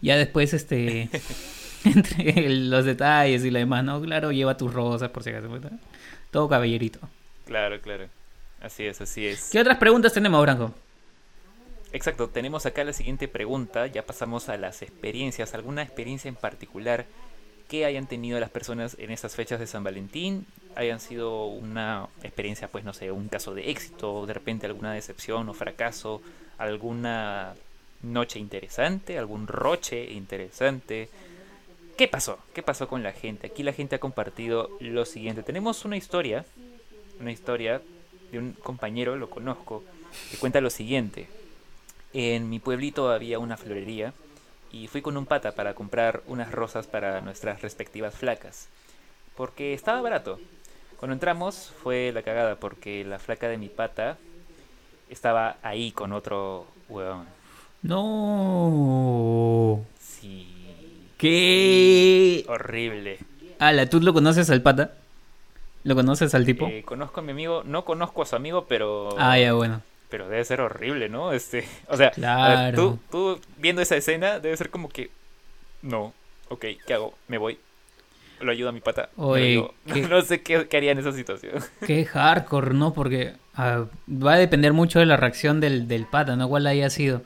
ya 0.01 0.17
después, 0.17 0.55
este, 0.55 1.09
entre 1.95 2.49
los 2.51 2.85
detalles 2.85 3.45
y 3.45 3.51
lo 3.51 3.59
demás, 3.59 3.85
¿no? 3.85 4.01
Claro, 4.01 4.33
lleva 4.33 4.57
tus 4.57 4.73
rosas 4.73 5.11
por 5.11 5.23
si 5.23 5.31
acaso. 5.31 5.49
Todo 6.31 6.49
caballerito. 6.49 7.01
Claro, 7.47 7.81
claro. 7.81 8.09
Así 8.61 8.85
es, 8.85 9.01
así 9.01 9.27
es. 9.27 9.51
¿Qué 9.51 9.61
otras 9.61 9.79
preguntas 9.79 10.13
tenemos, 10.13 10.41
Branco? 10.43 10.75
Exacto, 11.93 12.29
tenemos 12.29 12.67
acá 12.67 12.85
la 12.85 12.93
siguiente 12.93 13.29
pregunta, 13.29 13.87
ya 13.87 14.05
pasamos 14.05 14.49
a 14.49 14.57
las 14.57 14.83
experiencias, 14.83 15.55
alguna 15.55 15.83
experiencia 15.83 16.29
en 16.29 16.35
particular 16.35 17.07
que 17.69 17.85
hayan 17.85 18.07
tenido 18.07 18.39
las 18.39 18.51
personas 18.51 18.97
en 18.99 19.11
estas 19.11 19.35
fechas 19.35 19.61
de 19.61 19.67
San 19.67 19.85
Valentín, 19.85 20.47
hayan 20.75 21.01
sido 21.01 21.47
una 21.47 22.09
experiencia, 22.23 22.69
pues 22.69 22.85
no 22.85 22.93
sé, 22.93 23.11
un 23.11 23.29
caso 23.29 23.55
de 23.55 23.71
éxito, 23.71 24.27
de 24.27 24.35
repente 24.35 24.67
alguna 24.67 24.93
decepción 24.93 25.49
o 25.49 25.55
fracaso, 25.55 26.21
alguna 26.59 27.55
noche 28.03 28.39
interesante, 28.39 29.19
algún 29.19 29.47
roche 29.47 30.13
interesante. 30.13 31.09
¿Qué 31.97 32.09
pasó? 32.09 32.39
¿Qué 32.53 32.63
pasó 32.63 32.89
con 32.89 33.03
la 33.03 33.13
gente? 33.13 33.47
Aquí 33.47 33.63
la 33.63 33.73
gente 33.73 33.97
ha 33.97 34.01
compartido 34.01 34.71
lo 34.81 35.07
siguiente. 35.07 35.43
Tenemos 35.43 35.87
una 35.87 35.97
historia, 35.97 36.45
una 37.21 37.33
historia 37.33 37.81
de 38.31 38.39
un 38.39 38.53
compañero, 38.53 39.17
lo 39.17 39.31
conozco, 39.31 39.83
que 40.31 40.37
cuenta 40.37 40.61
lo 40.61 40.69
siguiente. 40.69 41.27
En 42.13 42.51
mi 42.51 42.59
pueblito 42.59 43.11
había 43.11 43.39
una 43.39 43.57
florería 43.57 44.13
y 44.71 44.89
fui 44.89 45.01
con 45.01 45.17
un 45.17 45.25
pata 45.25 45.53
para 45.53 45.75
comprar 45.75 46.23
unas 46.27 46.53
rosas 46.53 46.87
para 46.87 47.23
nuestras 47.23 47.63
respectivas 47.63 48.15
flacas. 48.15 48.69
Porque 49.35 49.73
estaba 49.73 50.03
barato. 50.03 50.39
Cuando 50.99 51.15
entramos 51.15 51.73
fue 51.83 52.13
la 52.13 52.23
cagada 52.23 52.57
porque 52.57 53.05
la 53.05 53.19
flaca 53.19 53.49
de 53.49 53.57
mi 53.57 53.69
pata 53.69 54.19
estaba 55.09 55.57
ahí 55.63 55.93
con 55.93 56.13
otro 56.13 56.67
huevón. 56.91 57.27
No. 57.81 59.83
Sí. 59.99 60.56
¿Qué? 61.17 62.45
Horrible. 62.49 63.19
Ala, 63.59 63.89
¿tú 63.89 64.01
lo 64.01 64.13
conoces 64.13 64.51
al 64.51 64.63
pata? 64.63 64.93
¿Lo 65.85 65.95
conoces 65.95 66.35
al 66.35 66.45
tipo? 66.45 66.67
Eh, 66.67 66.83
conozco 66.85 67.21
a 67.21 67.23
mi 67.23 67.31
amigo, 67.31 67.63
no 67.65 67.85
conozco 67.85 68.23
a 68.23 68.27
su 68.27 68.37
amigo, 68.37 68.67
pero... 68.69 69.15
Ah, 69.19 69.39
ya, 69.39 69.53
bueno. 69.53 69.83
Pero 70.11 70.29
debe 70.29 70.45
ser 70.45 70.61
horrible, 70.61 71.09
¿no? 71.09 71.33
Este, 71.33 71.67
o 71.89 71.97
sea, 71.97 72.13
ver, 72.17 72.75
tú, 72.75 72.99
tú 73.11 73.41
viendo 73.57 73.83
esa 73.83 73.97
escena 73.97 74.41
debe 74.41 74.57
ser 74.57 74.71
como 74.71 74.89
que... 74.89 75.11
No, 75.83 76.13
ok, 76.49 76.65
¿qué 76.87 76.95
hago? 76.95 77.15
Me 77.29 77.39
voy. 77.39 77.59
Lo 78.41 78.53
ayudo 78.53 78.69
a 78.69 78.73
mi 78.73 78.81
pata. 78.81 79.09
Oye. 79.17 79.65
No 80.11 80.21
sé 80.21 80.43
qué, 80.43 80.67
qué 80.69 80.77
haría 80.77 80.93
en 80.93 80.99
esa 80.99 81.13
situación. 81.13 81.55
Qué 81.87 82.05
hardcore, 82.05 82.75
¿no? 82.75 82.93
Porque 82.93 83.35
ah, 83.55 83.85
va 84.11 84.35
a 84.35 84.39
depender 84.39 84.73
mucho 84.73 84.99
de 84.99 85.07
la 85.07 85.17
reacción 85.17 85.61
del, 85.61 85.89
del 85.89 86.05
pata, 86.07 86.37
¿no? 86.37 86.49
¿Cuál 86.49 86.67
haya 86.67 86.91
sido? 86.91 87.23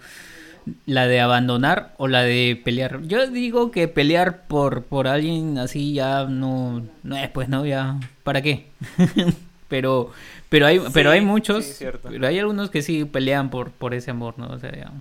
¿La 0.87 1.07
de 1.07 1.21
abandonar 1.21 1.95
o 1.99 2.09
la 2.09 2.23
de 2.23 2.61
pelear? 2.63 3.03
Yo 3.03 3.27
digo 3.29 3.71
que 3.71 3.89
pelear 3.89 4.47
por, 4.47 4.85
por 4.85 5.09
alguien 5.09 5.59
así 5.59 5.93
ya 5.93 6.25
no, 6.25 6.87
no 7.03 7.17
es, 7.17 7.29
pues, 7.31 7.49
¿no? 7.49 7.67
Ya, 7.67 7.99
¿para 8.23 8.43
qué? 8.43 8.67
pero 9.69 10.11
pero 10.49 10.67
hay 10.67 10.81
pero 10.93 11.11
hay 11.11 11.21
muchos, 11.21 11.65
sí, 11.65 11.85
pero 12.03 12.27
hay 12.27 12.39
algunos 12.39 12.71
que 12.71 12.83
sí 12.83 13.05
pelean 13.05 13.51
por, 13.51 13.71
por 13.71 13.95
ese 13.95 14.11
amor, 14.11 14.35
¿no? 14.39 14.49
O 14.49 14.59
sea, 14.59 14.75
ya. 14.75 14.93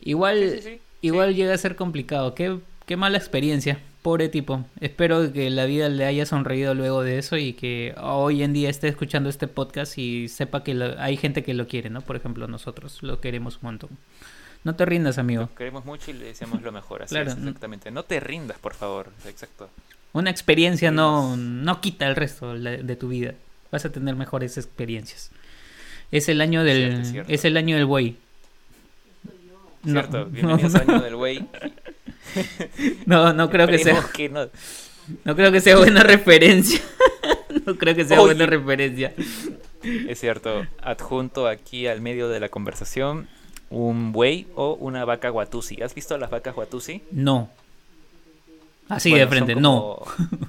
Igual, 0.00 0.60
sí. 0.62 0.80
igual 1.02 1.34
llega 1.34 1.54
a 1.54 1.58
ser 1.58 1.76
complicado. 1.76 2.34
Qué, 2.34 2.58
qué 2.86 2.96
mala 2.96 3.18
experiencia. 3.18 3.78
Pobre 4.08 4.30
tipo. 4.30 4.64
Espero 4.80 5.34
que 5.34 5.50
la 5.50 5.66
vida 5.66 5.90
le 5.90 6.06
haya 6.06 6.24
sonreído 6.24 6.72
luego 6.72 7.02
de 7.02 7.18
eso 7.18 7.36
y 7.36 7.52
que 7.52 7.94
hoy 8.00 8.42
en 8.42 8.54
día 8.54 8.70
esté 8.70 8.88
escuchando 8.88 9.28
este 9.28 9.48
podcast 9.48 9.98
y 9.98 10.28
sepa 10.28 10.64
que 10.64 10.72
lo- 10.72 10.98
hay 10.98 11.18
gente 11.18 11.42
que 11.44 11.52
lo 11.52 11.68
quiere, 11.68 11.90
¿no? 11.90 12.00
Por 12.00 12.16
ejemplo, 12.16 12.48
nosotros 12.48 13.02
lo 13.02 13.20
queremos 13.20 13.56
un 13.56 13.60
montón. 13.64 13.90
No 14.64 14.74
te 14.76 14.86
rindas, 14.86 15.18
amigo. 15.18 15.42
Lo 15.42 15.54
queremos 15.54 15.84
mucho 15.84 16.10
y 16.10 16.14
le 16.14 16.24
deseamos 16.24 16.62
lo 16.62 16.72
mejor. 16.72 17.02
Así 17.02 17.14
Claro. 17.14 17.32
es, 17.32 17.36
exactamente. 17.36 17.90
No 17.90 18.02
te 18.04 18.18
rindas, 18.18 18.58
por 18.58 18.72
favor. 18.72 19.10
Exacto. 19.26 19.68
Una 20.14 20.30
experiencia 20.30 20.90
no, 20.90 21.36
no 21.36 21.82
quita 21.82 22.08
el 22.08 22.16
resto 22.16 22.54
de, 22.54 22.78
de 22.82 22.96
tu 22.96 23.08
vida. 23.08 23.34
Vas 23.70 23.84
a 23.84 23.92
tener 23.92 24.16
mejores 24.16 24.56
experiencias. 24.56 25.30
Es 26.12 26.30
el 26.30 26.40
año 26.40 26.64
del 26.64 26.92
Cierto, 26.92 27.10
cierto. 27.10 27.30
es 27.34 27.44
el 27.44 27.58
año 27.58 27.76
del 27.76 27.84
buey. 27.84 28.16
No, 29.88 30.00
Cierto. 30.02 30.26
Bienvenidos 30.26 30.74
a 30.74 30.78
Año 30.82 31.00
del 31.00 31.16
Güey. 31.16 31.46
no, 33.06 33.32
no 33.32 33.48
creo 33.48 33.66
que 33.66 33.78
sea 33.78 34.04
que 34.12 34.28
no. 34.28 34.48
no 35.24 35.34
creo 35.34 35.50
que 35.50 35.60
sea 35.62 35.76
buena 35.78 36.02
referencia. 36.02 36.80
no 37.66 37.74
creo 37.76 37.94
que 37.94 38.04
sea 38.04 38.18
Oye. 38.20 38.34
buena 38.34 38.46
referencia. 38.46 39.14
Es 39.82 40.20
cierto. 40.20 40.66
Adjunto 40.82 41.48
aquí 41.48 41.86
al 41.86 42.02
medio 42.02 42.28
de 42.28 42.38
la 42.40 42.50
conversación 42.50 43.28
un 43.70 44.12
buey 44.12 44.46
o 44.56 44.74
una 44.74 45.06
vaca 45.06 45.30
guatusi. 45.30 45.82
¿Has 45.82 45.94
visto 45.94 46.18
las 46.18 46.28
vacas 46.30 46.54
guatusi? 46.54 47.02
No. 47.10 47.48
Así 48.90 49.10
Bueno, 49.10 49.24
de 49.24 49.30
frente, 49.30 49.54
no. 49.54 50.02
como- 50.04 50.06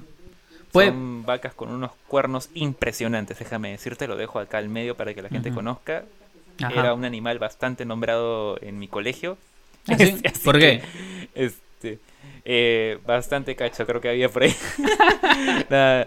Puede- 0.72 0.88
Son 0.90 1.24
vacas 1.24 1.54
con 1.54 1.70
unos 1.70 1.92
cuernos 2.08 2.50
impresionantes, 2.54 3.38
déjame 3.38 3.70
decirte, 3.72 4.06
lo 4.06 4.16
dejo 4.16 4.38
acá 4.38 4.58
al 4.58 4.68
medio 4.68 4.96
para 4.96 5.14
que 5.14 5.22
la 5.22 5.28
gente 5.30 5.48
Ujú. 5.48 5.56
conozca. 5.56 6.04
Ajá. 6.62 6.80
Era 6.80 6.94
un 6.94 7.04
animal 7.04 7.38
bastante 7.38 7.84
nombrado 7.84 8.58
en 8.62 8.78
mi 8.78 8.88
colegio. 8.88 9.38
¿Ah, 9.88 9.96
sí? 9.98 10.20
¿Por 10.44 10.58
que, 10.58 10.82
qué? 10.82 11.26
Este, 11.34 11.98
eh, 12.44 12.98
bastante 13.06 13.54
cacho 13.56 13.86
creo 13.86 14.00
que 14.00 14.08
había 14.08 14.28
por 14.28 14.42
ahí. 14.44 14.54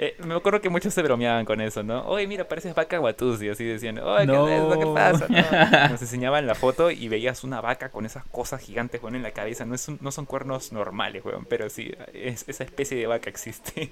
Eh, 0.00 0.14
me 0.24 0.34
acuerdo 0.34 0.60
que 0.60 0.68
muchos 0.68 0.94
se 0.94 1.02
bromeaban 1.02 1.44
con 1.44 1.60
eso, 1.60 1.82
¿no? 1.82 2.06
Oye, 2.06 2.24
mira, 2.28 2.46
pareces 2.46 2.72
vaca 2.72 2.98
guatusi, 2.98 3.48
así 3.48 3.64
decían. 3.64 3.98
Oye, 3.98 4.26
¿qué 4.28 4.32
es 4.32 4.60
eso? 4.60 4.78
¿Qué 4.78 4.86
pasa? 4.94 5.26
No. 5.28 5.88
Nos 5.90 6.00
enseñaban 6.02 6.46
la 6.46 6.54
foto 6.54 6.92
y 6.92 7.08
veías 7.08 7.42
una 7.42 7.60
vaca 7.60 7.88
con 7.88 8.06
esas 8.06 8.24
cosas 8.26 8.60
gigantes, 8.62 9.02
weón, 9.02 9.16
en 9.16 9.24
la 9.24 9.32
cabeza. 9.32 9.64
No, 9.64 9.74
es 9.74 9.88
un- 9.88 9.98
no 10.00 10.12
son 10.12 10.24
cuernos 10.24 10.70
normales, 10.70 11.24
weón, 11.24 11.46
pero 11.46 11.68
sí, 11.68 11.90
es- 12.14 12.44
esa 12.48 12.62
especie 12.62 12.96
de 12.96 13.08
vaca 13.08 13.28
existe. 13.28 13.90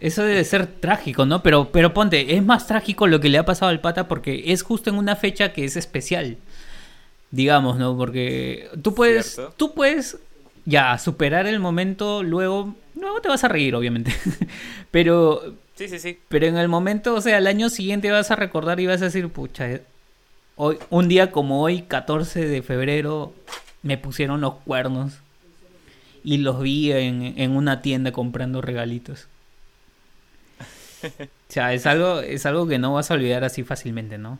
Eso 0.00 0.22
debe 0.24 0.44
ser 0.44 0.66
trágico, 0.66 1.26
¿no? 1.26 1.42
Pero, 1.42 1.70
pero 1.70 1.92
ponte, 1.92 2.34
es 2.34 2.42
más 2.42 2.66
trágico 2.66 3.06
lo 3.06 3.20
que 3.20 3.28
le 3.28 3.36
ha 3.36 3.44
pasado 3.44 3.68
al 3.70 3.82
pata 3.82 4.08
porque 4.08 4.44
es 4.46 4.62
justo 4.62 4.88
en 4.88 4.96
una 4.96 5.14
fecha 5.14 5.52
que 5.52 5.66
es 5.66 5.76
especial. 5.76 6.38
Digamos, 7.30 7.76
¿no? 7.76 7.94
Porque 7.98 8.70
tú 8.82 8.94
puedes, 8.94 9.34
Cierto. 9.34 9.52
tú 9.58 9.74
puedes 9.74 10.16
ya 10.64 10.96
superar 10.98 11.46
el 11.46 11.60
momento, 11.60 12.22
luego, 12.22 12.74
luego 12.94 13.20
te 13.20 13.28
vas 13.28 13.44
a 13.44 13.48
reír, 13.48 13.74
obviamente. 13.74 14.12
pero, 14.90 15.54
Sí, 15.74 15.88
sí, 15.88 15.98
sí. 15.98 16.18
pero 16.28 16.46
en 16.46 16.56
el 16.56 16.68
momento, 16.68 17.14
o 17.14 17.20
sea, 17.20 17.36
al 17.36 17.46
año 17.46 17.68
siguiente 17.68 18.10
vas 18.10 18.30
a 18.30 18.36
recordar 18.36 18.80
y 18.80 18.86
vas 18.86 19.02
a 19.02 19.06
decir, 19.06 19.28
pucha, 19.28 19.70
eh, 19.70 19.82
hoy, 20.56 20.78
un 20.90 21.08
día 21.08 21.30
como 21.30 21.62
hoy, 21.62 21.82
14 21.82 22.46
de 22.46 22.62
febrero, 22.62 23.34
me 23.82 23.98
pusieron 23.98 24.40
los 24.40 24.54
cuernos 24.64 25.14
y 26.22 26.38
los 26.38 26.60
vi 26.60 26.92
en, 26.92 27.34
en 27.36 27.56
una 27.56 27.82
tienda 27.82 28.12
comprando 28.12 28.60
regalitos. 28.62 29.26
O 31.50 31.52
sea, 31.54 31.72
es 31.74 31.86
algo, 31.86 32.20
es 32.20 32.46
algo 32.46 32.66
que 32.66 32.78
no 32.78 32.94
vas 32.94 33.10
a 33.10 33.14
olvidar 33.14 33.44
así 33.44 33.62
fácilmente, 33.62 34.18
¿no? 34.18 34.38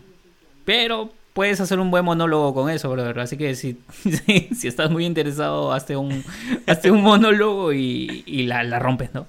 Pero 0.65 1.13
puedes 1.35 1.61
hacer 1.61 1.79
un 1.79 1.91
buen 1.91 2.05
monólogo 2.05 2.55
con 2.55 2.71
eso, 2.71 2.89
brother. 2.91 3.19
Así 3.19 3.37
que 3.37 3.55
si, 3.55 3.79
si, 4.57 4.67
estás 4.67 4.91
muy 4.91 5.05
interesado, 5.05 5.73
hazte 5.73 5.97
un, 5.97 6.25
un 6.91 7.03
monólogo 7.03 7.75
y, 7.75 8.23
y 8.25 8.45
la, 8.45 8.63
la 8.63 8.79
rompes, 8.79 9.13
¿no? 9.13 9.27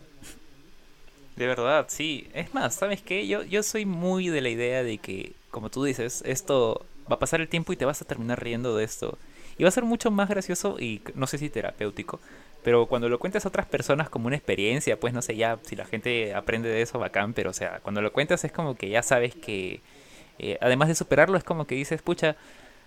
De 1.35 1.47
verdad, 1.47 1.87
sí. 1.89 2.29
Es 2.33 2.53
más, 2.53 2.75
¿sabes 2.75 3.01
qué? 3.01 3.27
Yo, 3.27 3.43
yo 3.43 3.61
soy 3.63 3.85
muy 3.85 4.29
de 4.29 4.41
la 4.41 4.49
idea 4.49 4.83
de 4.83 4.99
que, 4.99 5.33
como 5.51 5.69
tú 5.69 5.83
dices, 5.83 6.23
esto 6.25 6.85
va 7.11 7.15
a 7.15 7.19
pasar 7.19 7.41
el 7.41 7.49
tiempo 7.49 7.73
y 7.73 7.75
te 7.75 7.85
vas 7.85 8.01
a 8.01 8.05
terminar 8.05 8.41
riendo 8.41 8.77
de 8.77 8.85
esto. 8.85 9.17
Y 9.57 9.63
va 9.63 9.69
a 9.69 9.71
ser 9.71 9.83
mucho 9.83 10.11
más 10.11 10.29
gracioso 10.29 10.77
y 10.79 11.01
no 11.15 11.27
sé 11.27 11.37
si 11.37 11.49
terapéutico. 11.49 12.19
Pero 12.63 12.87
cuando 12.87 13.09
lo 13.09 13.19
cuentas 13.19 13.45
a 13.45 13.49
otras 13.49 13.65
personas 13.65 14.09
como 14.09 14.27
una 14.27 14.35
experiencia, 14.35 14.99
pues 14.99 15.13
no 15.13 15.21
sé, 15.21 15.35
ya 15.35 15.59
si 15.63 15.75
la 15.75 15.85
gente 15.85 16.33
aprende 16.33 16.69
de 16.69 16.81
eso, 16.81 16.99
bacán. 16.99 17.33
Pero 17.33 17.51
o 17.51 17.53
sea, 17.53 17.79
cuando 17.81 18.01
lo 18.01 18.11
cuentas 18.13 18.43
es 18.43 18.51
como 18.51 18.75
que 18.75 18.89
ya 18.89 19.03
sabes 19.03 19.35
que, 19.35 19.81
eh, 20.39 20.57
además 20.61 20.87
de 20.89 20.95
superarlo, 20.95 21.37
es 21.37 21.43
como 21.43 21.65
que 21.67 21.75
dices, 21.75 22.01
pucha, 22.01 22.35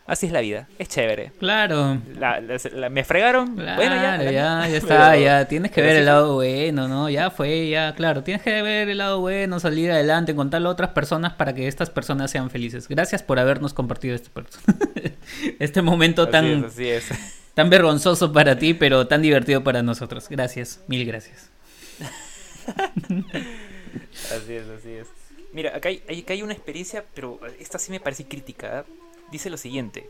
así 0.06 0.26
es 0.26 0.32
la 0.32 0.40
vida, 0.40 0.66
es 0.78 0.88
chévere. 0.88 1.32
Claro. 1.38 1.98
La, 2.18 2.40
la- 2.40 2.58
la- 2.72 2.88
me 2.88 3.04
fregaron, 3.04 3.56
Claro, 3.56 3.76
bueno, 3.76 3.94
ya, 3.96 4.22
ya, 4.22 4.30
ya, 4.30 4.60
pero- 4.64 4.76
está, 4.76 5.16
ya, 5.16 5.44
tienes 5.46 5.70
que 5.70 5.80
ver 5.82 5.92
sí 5.92 5.98
el 5.98 6.06
lado 6.06 6.34
bueno, 6.36 6.88
¿no? 6.88 7.10
Ya 7.10 7.30
fue, 7.30 7.68
ya, 7.68 7.94
claro, 7.94 8.22
tienes 8.22 8.42
que 8.42 8.62
ver 8.62 8.88
el 8.88 8.98
lado 8.98 9.20
bueno, 9.20 9.60
salir 9.60 9.90
adelante, 9.90 10.34
contarle 10.34 10.68
a 10.68 10.70
otras 10.70 10.90
personas 10.90 11.34
para 11.34 11.54
que 11.54 11.68
estas 11.68 11.90
personas 11.90 12.30
sean 12.30 12.48
felices. 12.50 12.88
Gracias 12.88 13.22
por 13.22 13.38
habernos 13.38 13.74
compartido 13.74 14.14
este, 14.14 14.30
este 15.58 15.82
momento 15.82 16.22
Así 16.22 16.32
tan, 16.32 16.46
es, 16.46 16.64
así 16.64 16.88
es. 16.88 17.08
tan 17.54 17.68
vergonzoso 17.70 18.32
para 18.32 18.56
ti, 18.58 18.72
pero 18.72 19.06
tan 19.08 19.20
divertido 19.20 19.62
para 19.64 19.82
nosotros. 19.82 20.28
Gracias, 20.30 20.80
mil 20.86 21.04
gracias. 21.06 21.50
Así 24.30 24.52
es, 24.54 24.68
así 24.68 24.90
es. 24.92 25.06
Mira, 25.58 25.76
acá 25.76 25.88
hay, 25.88 26.00
acá 26.22 26.34
hay 26.34 26.42
una 26.42 26.52
experiencia, 26.52 27.04
pero 27.16 27.40
esta 27.58 27.80
sí 27.80 27.90
me 27.90 27.98
parece 27.98 28.24
crítica. 28.28 28.80
¿eh? 28.86 28.92
Dice 29.32 29.50
lo 29.50 29.56
siguiente. 29.56 30.08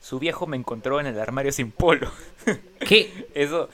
Su 0.00 0.18
viejo 0.18 0.48
me 0.48 0.56
encontró 0.56 0.98
en 0.98 1.06
el 1.06 1.20
armario 1.20 1.52
sin 1.52 1.70
polo. 1.70 2.10
¿Qué? 2.80 3.08
Eso, 3.34 3.68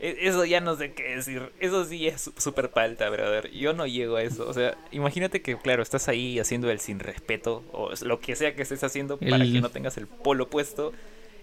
e- 0.00 0.16
eso 0.22 0.46
ya 0.46 0.60
no 0.62 0.76
sé 0.76 0.92
qué 0.94 1.16
decir. 1.16 1.52
Eso 1.60 1.84
sí 1.84 2.06
es 2.08 2.30
súper 2.38 2.70
palta, 2.70 3.10
brother. 3.10 3.50
Yo 3.50 3.74
no 3.74 3.86
llego 3.86 4.16
a 4.16 4.22
eso. 4.22 4.48
O 4.48 4.54
sea, 4.54 4.78
imagínate 4.92 5.42
que, 5.42 5.58
claro, 5.58 5.82
estás 5.82 6.08
ahí 6.08 6.38
haciendo 6.38 6.70
el 6.70 6.80
sin 6.80 7.00
respeto 7.00 7.62
o 7.72 7.90
lo 8.02 8.18
que 8.20 8.34
sea 8.34 8.54
que 8.56 8.62
estés 8.62 8.82
haciendo 8.82 9.18
para 9.18 9.36
El- 9.44 9.52
que 9.52 9.60
no 9.60 9.68
tengas 9.68 9.98
el 9.98 10.06
polo 10.06 10.48
puesto. 10.48 10.94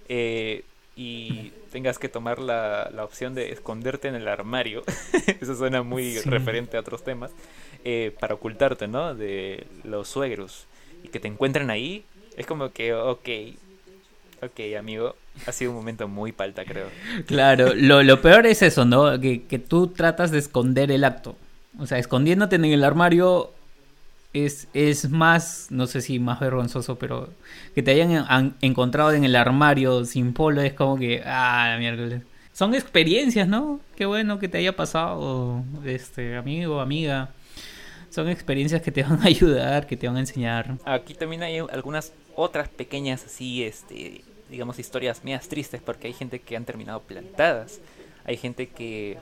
eh, 0.09 0.63
y 0.97 1.51
tengas 1.71 1.99
que 1.99 2.09
tomar 2.09 2.39
la, 2.39 2.89
la 2.93 3.03
opción 3.03 3.35
de 3.35 3.51
esconderte 3.51 4.07
en 4.07 4.15
el 4.15 4.27
armario, 4.27 4.83
eso 5.41 5.55
suena 5.55 5.83
muy 5.83 6.15
Sí. 6.15 6.29
referente 6.29 6.75
a 6.75 6.79
otros 6.79 7.03
temas, 7.03 7.31
eh, 7.85 8.13
para 8.19 8.33
ocultarte, 8.33 8.87
¿no? 8.87 9.13
De 9.15 9.65
los 9.83 10.07
suegros 10.09 10.65
y 11.03 11.09
que 11.09 11.19
te 11.19 11.27
encuentren 11.27 11.69
ahí, 11.69 12.03
es 12.35 12.45
como 12.47 12.71
que, 12.71 12.93
ok, 12.95 13.29
ok, 14.41 14.77
amigo, 14.77 15.15
ha 15.45 15.51
sido 15.51 15.71
un 15.71 15.77
momento 15.77 16.07
muy 16.07 16.31
palta, 16.31 16.65
creo. 16.65 16.87
Claro, 17.25 17.73
lo, 17.75 18.03
lo 18.03 18.21
peor 18.21 18.45
es 18.47 18.61
eso, 18.61 18.85
¿no? 18.85 19.19
Que, 19.19 19.43
que 19.43 19.59
tú 19.59 19.87
tratas 19.87 20.31
de 20.31 20.39
esconder 20.39 20.91
el 20.91 21.03
acto. 21.03 21.35
O 21.79 21.85
sea, 21.85 21.99
escondiéndote 21.99 22.55
en 22.55 22.65
el 22.65 22.83
armario 22.83 23.51
es, 24.45 24.67
es 24.73 25.09
más, 25.09 25.67
no 25.69 25.87
sé 25.87 26.01
si 26.01 26.19
más 26.19 26.39
vergonzoso, 26.39 26.97
pero 26.97 27.29
que 27.75 27.83
te 27.83 27.91
hayan 27.91 28.11
en- 28.11 28.55
encontrado 28.61 29.11
en 29.13 29.23
el 29.23 29.35
armario 29.35 30.05
sin 30.05 30.33
polo 30.33 30.61
es 30.61 30.73
como 30.73 30.97
que, 30.97 31.21
ah. 31.25 31.77
Son 32.53 32.73
experiencias, 32.73 33.47
¿no? 33.47 33.79
Qué 33.95 34.05
bueno 34.05 34.39
que 34.39 34.47
te 34.47 34.57
haya 34.57 34.75
pasado, 34.75 35.63
este, 35.85 36.35
amigo, 36.35 36.79
amiga. 36.81 37.29
Son 38.09 38.27
experiencias 38.29 38.81
que 38.81 38.91
te 38.91 39.03
van 39.03 39.19
a 39.21 39.25
ayudar, 39.27 39.85
que 39.85 39.95
te 39.95 40.07
van 40.07 40.17
a 40.17 40.21
enseñar. 40.21 40.77
Aquí 40.85 41.13
también 41.13 41.43
hay 41.43 41.59
algunas 41.59 42.13
otras 42.35 42.67
pequeñas 42.67 43.23
así, 43.25 43.63
este, 43.63 44.23
digamos, 44.49 44.79
historias 44.79 45.23
medias 45.23 45.47
tristes 45.47 45.81
porque 45.85 46.07
hay 46.07 46.13
gente 46.13 46.39
que 46.39 46.57
han 46.57 46.65
terminado 46.65 47.01
plantadas. 47.01 47.79
Hay 48.25 48.37
gente 48.37 48.67
que 48.69 49.17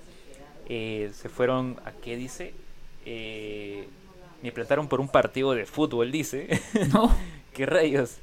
eh, 0.70 1.12
se 1.14 1.28
fueron, 1.28 1.76
¿a 1.86 1.92
qué 1.92 2.16
dice? 2.16 2.54
Eh, 3.06 3.88
me 4.44 4.52
plantaron 4.52 4.88
por 4.88 5.00
un 5.02 5.08
partido 5.08 5.54
de 5.54 5.66
fútbol, 5.66 6.12
dice. 6.12 6.48
¿No? 6.94 7.16
¿Qué 7.54 7.66
rayos? 7.66 8.18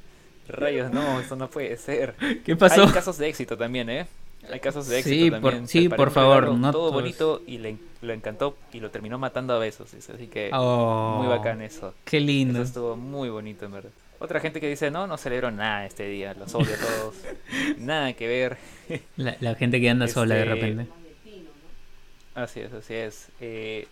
Rayos, 0.47 0.91
no, 0.91 1.19
eso 1.19 1.35
no 1.35 1.49
puede 1.49 1.77
ser. 1.77 2.15
¿Qué 2.45 2.55
pasó? 2.55 2.83
Hay 2.83 2.91
casos 2.91 3.17
de 3.17 3.27
éxito 3.29 3.57
también, 3.57 3.89
¿eh? 3.89 4.07
Hay 4.51 4.59
casos 4.59 4.87
de 4.89 4.99
éxito 4.99 5.23
Sí, 5.25 5.31
también. 5.31 5.59
por- 5.61 5.67
sí, 5.69 5.87
por 5.89 6.11
favor, 6.11 6.41
regalo 6.43 6.57
no 6.57 6.71
todo 6.71 6.81
todos. 6.89 6.93
bonito 6.93 7.41
y 7.47 7.59
le, 7.59 7.77
lo 8.01 8.11
encantó 8.11 8.57
y 8.73 8.81
lo 8.81 8.91
terminó 8.91 9.17
matando 9.17 9.53
a 9.53 9.57
besos. 9.59 9.91
dice, 9.93 10.11
Así 10.13 10.27
que 10.27 10.49
Oh, 10.53 11.19
muy 11.19 11.27
bacán 11.27 11.61
eso. 11.61 11.93
Qué 12.03 12.19
lindo. 12.19 12.59
Eso 12.59 12.67
estuvo 12.67 12.95
muy 12.97 13.29
bonito, 13.29 13.65
en 13.65 13.71
verdad. 13.71 13.91
Otra 14.19 14.41
gente 14.41 14.59
que 14.59 14.67
dice, 14.69 14.91
no, 14.91 15.07
no 15.07 15.17
celebro 15.17 15.49
nada 15.51 15.85
este 15.85 16.07
día, 16.07 16.33
los 16.33 16.53
odio 16.55 16.75
a 16.75 16.77
todos. 16.77 17.15
nada 17.77 18.11
que 18.13 18.27
ver. 18.27 18.57
La, 19.15 19.37
la 19.39 19.55
gente 19.55 19.79
que 19.79 19.89
anda 19.89 20.07
sola 20.09 20.35
de 20.35 20.41
Este, 20.41 20.53
repente. 20.55 20.87
Así 22.35 22.59
es, 22.61 22.73
así 22.73 22.93
es. 22.95 23.27
Eh, 23.39 23.87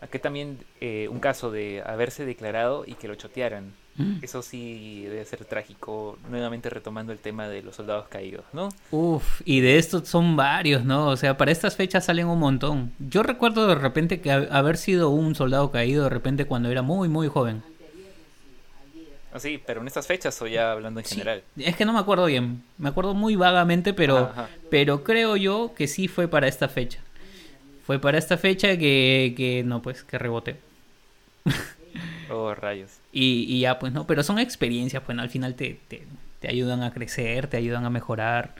aquí 0.00 0.18
también 0.18 0.58
eh, 0.80 1.08
un 1.10 1.20
caso 1.20 1.50
de 1.50 1.82
haberse 1.84 2.24
declarado 2.24 2.84
y 2.86 2.94
que 2.94 3.08
lo 3.08 3.14
chotearan. 3.14 3.72
Mm. 3.96 4.18
Eso 4.22 4.40
sí 4.42 5.02
debe 5.04 5.24
ser 5.24 5.44
trágico, 5.44 6.16
nuevamente 6.30 6.70
retomando 6.70 7.12
el 7.12 7.18
tema 7.18 7.48
de 7.48 7.62
los 7.62 7.74
soldados 7.76 8.06
caídos, 8.08 8.44
¿no? 8.52 8.68
Uf, 8.92 9.42
y 9.44 9.60
de 9.60 9.78
estos 9.78 10.08
son 10.08 10.36
varios, 10.36 10.84
¿no? 10.84 11.08
O 11.08 11.16
sea, 11.16 11.36
para 11.36 11.50
estas 11.50 11.76
fechas 11.76 12.04
salen 12.04 12.26
un 12.28 12.38
montón. 12.38 12.92
Yo 12.98 13.22
recuerdo 13.22 13.66
de 13.66 13.74
repente 13.74 14.20
que 14.20 14.30
ha- 14.30 14.48
haber 14.50 14.76
sido 14.76 15.10
un 15.10 15.34
soldado 15.34 15.70
caído 15.70 16.04
de 16.04 16.10
repente 16.10 16.44
cuando 16.46 16.70
era 16.70 16.82
muy, 16.82 17.08
muy 17.08 17.28
joven. 17.28 17.62
Así, 19.32 19.62
pero 19.64 19.80
en 19.80 19.86
estas 19.86 20.06
fechas 20.08 20.40
o 20.42 20.46
ya 20.48 20.72
hablando 20.72 20.98
en 21.00 21.06
Sí, 21.06 21.14
general. 21.16 21.42
Es 21.56 21.76
que 21.76 21.84
no 21.84 21.92
me 21.92 22.00
acuerdo 22.00 22.26
bien. 22.26 22.62
Me 22.78 22.88
acuerdo 22.88 23.14
muy 23.14 23.36
vagamente, 23.36 23.94
pero, 23.94 24.18
Ajá. 24.18 24.48
pero 24.70 25.04
creo 25.04 25.36
yo 25.36 25.72
que 25.76 25.86
sí 25.86 26.08
fue 26.08 26.26
para 26.26 26.48
esta 26.48 26.68
fecha. 26.68 26.98
Fue 27.90 27.98
para 27.98 28.18
esta 28.18 28.38
fecha 28.38 28.76
que, 28.76 29.34
que 29.36 29.64
no, 29.64 29.82
pues, 29.82 30.04
que 30.04 30.16
reboté. 30.16 30.54
Oh, 32.30 32.54
rayos. 32.54 33.00
Y, 33.10 33.46
y 33.48 33.58
ya, 33.62 33.80
pues 33.80 33.92
no, 33.92 34.06
pero 34.06 34.22
son 34.22 34.38
experiencias, 34.38 35.02
pues 35.02 35.16
¿no? 35.16 35.22
al 35.22 35.28
final 35.28 35.56
te, 35.56 35.80
te, 35.88 36.06
te 36.38 36.46
ayudan 36.46 36.84
a 36.84 36.92
crecer, 36.92 37.48
te 37.48 37.56
ayudan 37.56 37.84
a 37.84 37.90
mejorar, 37.90 38.54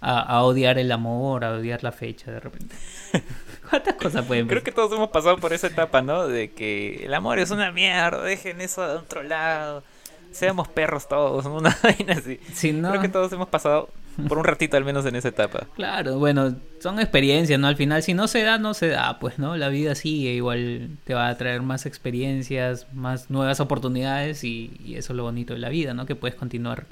a, 0.00 0.20
a 0.20 0.44
odiar 0.44 0.78
el 0.78 0.92
amor, 0.92 1.44
a 1.44 1.54
odiar 1.54 1.82
la 1.82 1.90
fecha 1.90 2.30
de 2.30 2.38
repente. 2.38 2.76
¿Cuántas 3.68 3.94
cosas 3.94 4.24
pueden 4.24 4.46
Creo 4.46 4.62
que 4.62 4.70
todos 4.70 4.92
hemos 4.92 5.08
pasado 5.08 5.36
por 5.38 5.52
esa 5.52 5.66
etapa, 5.66 6.00
¿no? 6.00 6.28
De 6.28 6.52
que 6.52 7.06
el 7.06 7.14
amor 7.14 7.40
es 7.40 7.50
una 7.50 7.72
mierda, 7.72 8.22
dejen 8.22 8.60
eso 8.60 8.86
de 8.86 8.94
otro 8.98 9.24
lado. 9.24 9.82
Seamos 10.30 10.68
perros 10.68 11.08
todos, 11.08 11.44
una 11.46 11.76
vaina 11.82 12.12
así. 12.12 12.38
Si 12.54 12.72
no, 12.72 12.90
Creo 12.90 13.02
que 13.02 13.08
todos 13.08 13.32
hemos 13.32 13.48
pasado 13.48 13.88
por 14.28 14.38
un 14.38 14.44
ratito 14.44 14.76
al 14.76 14.84
menos 14.84 15.04
en 15.06 15.16
esa 15.16 15.28
etapa. 15.28 15.66
claro, 15.74 16.18
bueno, 16.18 16.56
son 16.80 16.98
experiencias, 17.00 17.58
¿no? 17.60 17.66
Al 17.68 17.76
final, 17.76 18.02
si 18.02 18.14
no 18.14 18.28
se 18.28 18.42
da, 18.42 18.58
no 18.58 18.74
se 18.74 18.88
da, 18.88 19.18
pues, 19.18 19.38
¿no? 19.38 19.56
La 19.56 19.68
vida 19.68 19.94
sigue, 19.94 20.32
igual 20.32 20.90
te 21.04 21.14
va 21.14 21.28
a 21.28 21.36
traer 21.36 21.62
más 21.62 21.86
experiencias, 21.86 22.86
más 22.92 23.30
nuevas 23.30 23.60
oportunidades 23.60 24.44
y, 24.44 24.72
y 24.84 24.94
eso 24.96 25.12
es 25.12 25.16
lo 25.16 25.24
bonito 25.24 25.54
de 25.54 25.60
la 25.60 25.68
vida, 25.68 25.94
¿no? 25.94 26.06
Que 26.06 26.14
puedes 26.14 26.36
continuar 26.36 26.86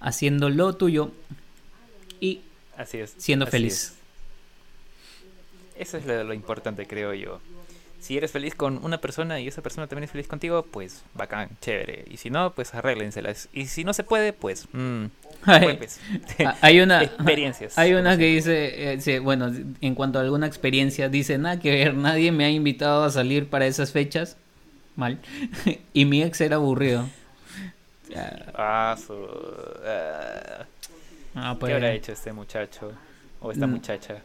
haciendo 0.00 0.48
lo 0.50 0.74
tuyo 0.74 1.12
y 2.20 2.40
Así 2.76 2.98
es. 2.98 3.14
siendo 3.18 3.44
así 3.44 3.52
feliz. 3.52 3.74
es. 3.74 3.96
Eso 5.88 5.96
es 5.96 6.06
lo, 6.06 6.24
lo 6.24 6.34
importante, 6.34 6.86
creo 6.86 7.14
yo. 7.14 7.40
Si 8.00 8.16
eres 8.16 8.30
feliz 8.32 8.54
con 8.54 8.82
una 8.82 8.98
persona 8.98 9.40
y 9.40 9.46
esa 9.48 9.60
persona 9.62 9.86
también 9.86 10.04
es 10.04 10.10
feliz 10.10 10.26
contigo, 10.26 10.62
pues 10.64 11.02
bacán, 11.14 11.50
chévere. 11.60 12.06
Y 12.10 12.16
si 12.16 12.30
no, 12.30 12.52
pues 12.54 12.74
arréglenselas. 12.74 13.48
Y 13.52 13.66
si 13.66 13.84
no 13.84 13.92
se 13.92 14.04
puede, 14.04 14.32
pues... 14.32 14.66
mm, 14.72 15.04
Ay, 15.44 15.76
pues, 15.76 16.00
Hay 16.62 16.80
una, 16.80 17.02
experiencias. 17.04 17.78
hay 17.78 17.92
una 17.94 18.16
que 18.16 18.24
dice, 18.24 18.92
eh, 18.94 19.18
bueno, 19.20 19.52
en 19.80 19.94
cuanto 19.94 20.18
a 20.18 20.22
alguna 20.22 20.46
experiencia, 20.46 21.08
dice 21.08 21.36
nada 21.38 21.58
que 21.60 21.70
ver, 21.70 21.94
nadie 21.94 22.32
me 22.32 22.44
ha 22.46 22.50
invitado 22.50 23.04
a 23.04 23.10
salir 23.10 23.48
para 23.48 23.66
esas 23.66 23.92
fechas, 23.92 24.36
mal, 24.96 25.18
y 25.92 26.04
mi 26.06 26.22
ex 26.22 26.40
era 26.40 26.56
aburrido. 26.56 27.06
Ah, 28.54 28.96
su... 28.98 29.14
ah, 29.86 30.64
ah, 31.36 31.52
¿Qué 31.54 31.60
pues. 31.60 31.72
habrá 31.74 31.92
hecho 31.92 32.12
este 32.12 32.32
muchacho? 32.32 32.92
O 33.40 33.52
esta 33.52 33.66
Mm. 33.66 33.70
muchacha. 33.70 34.16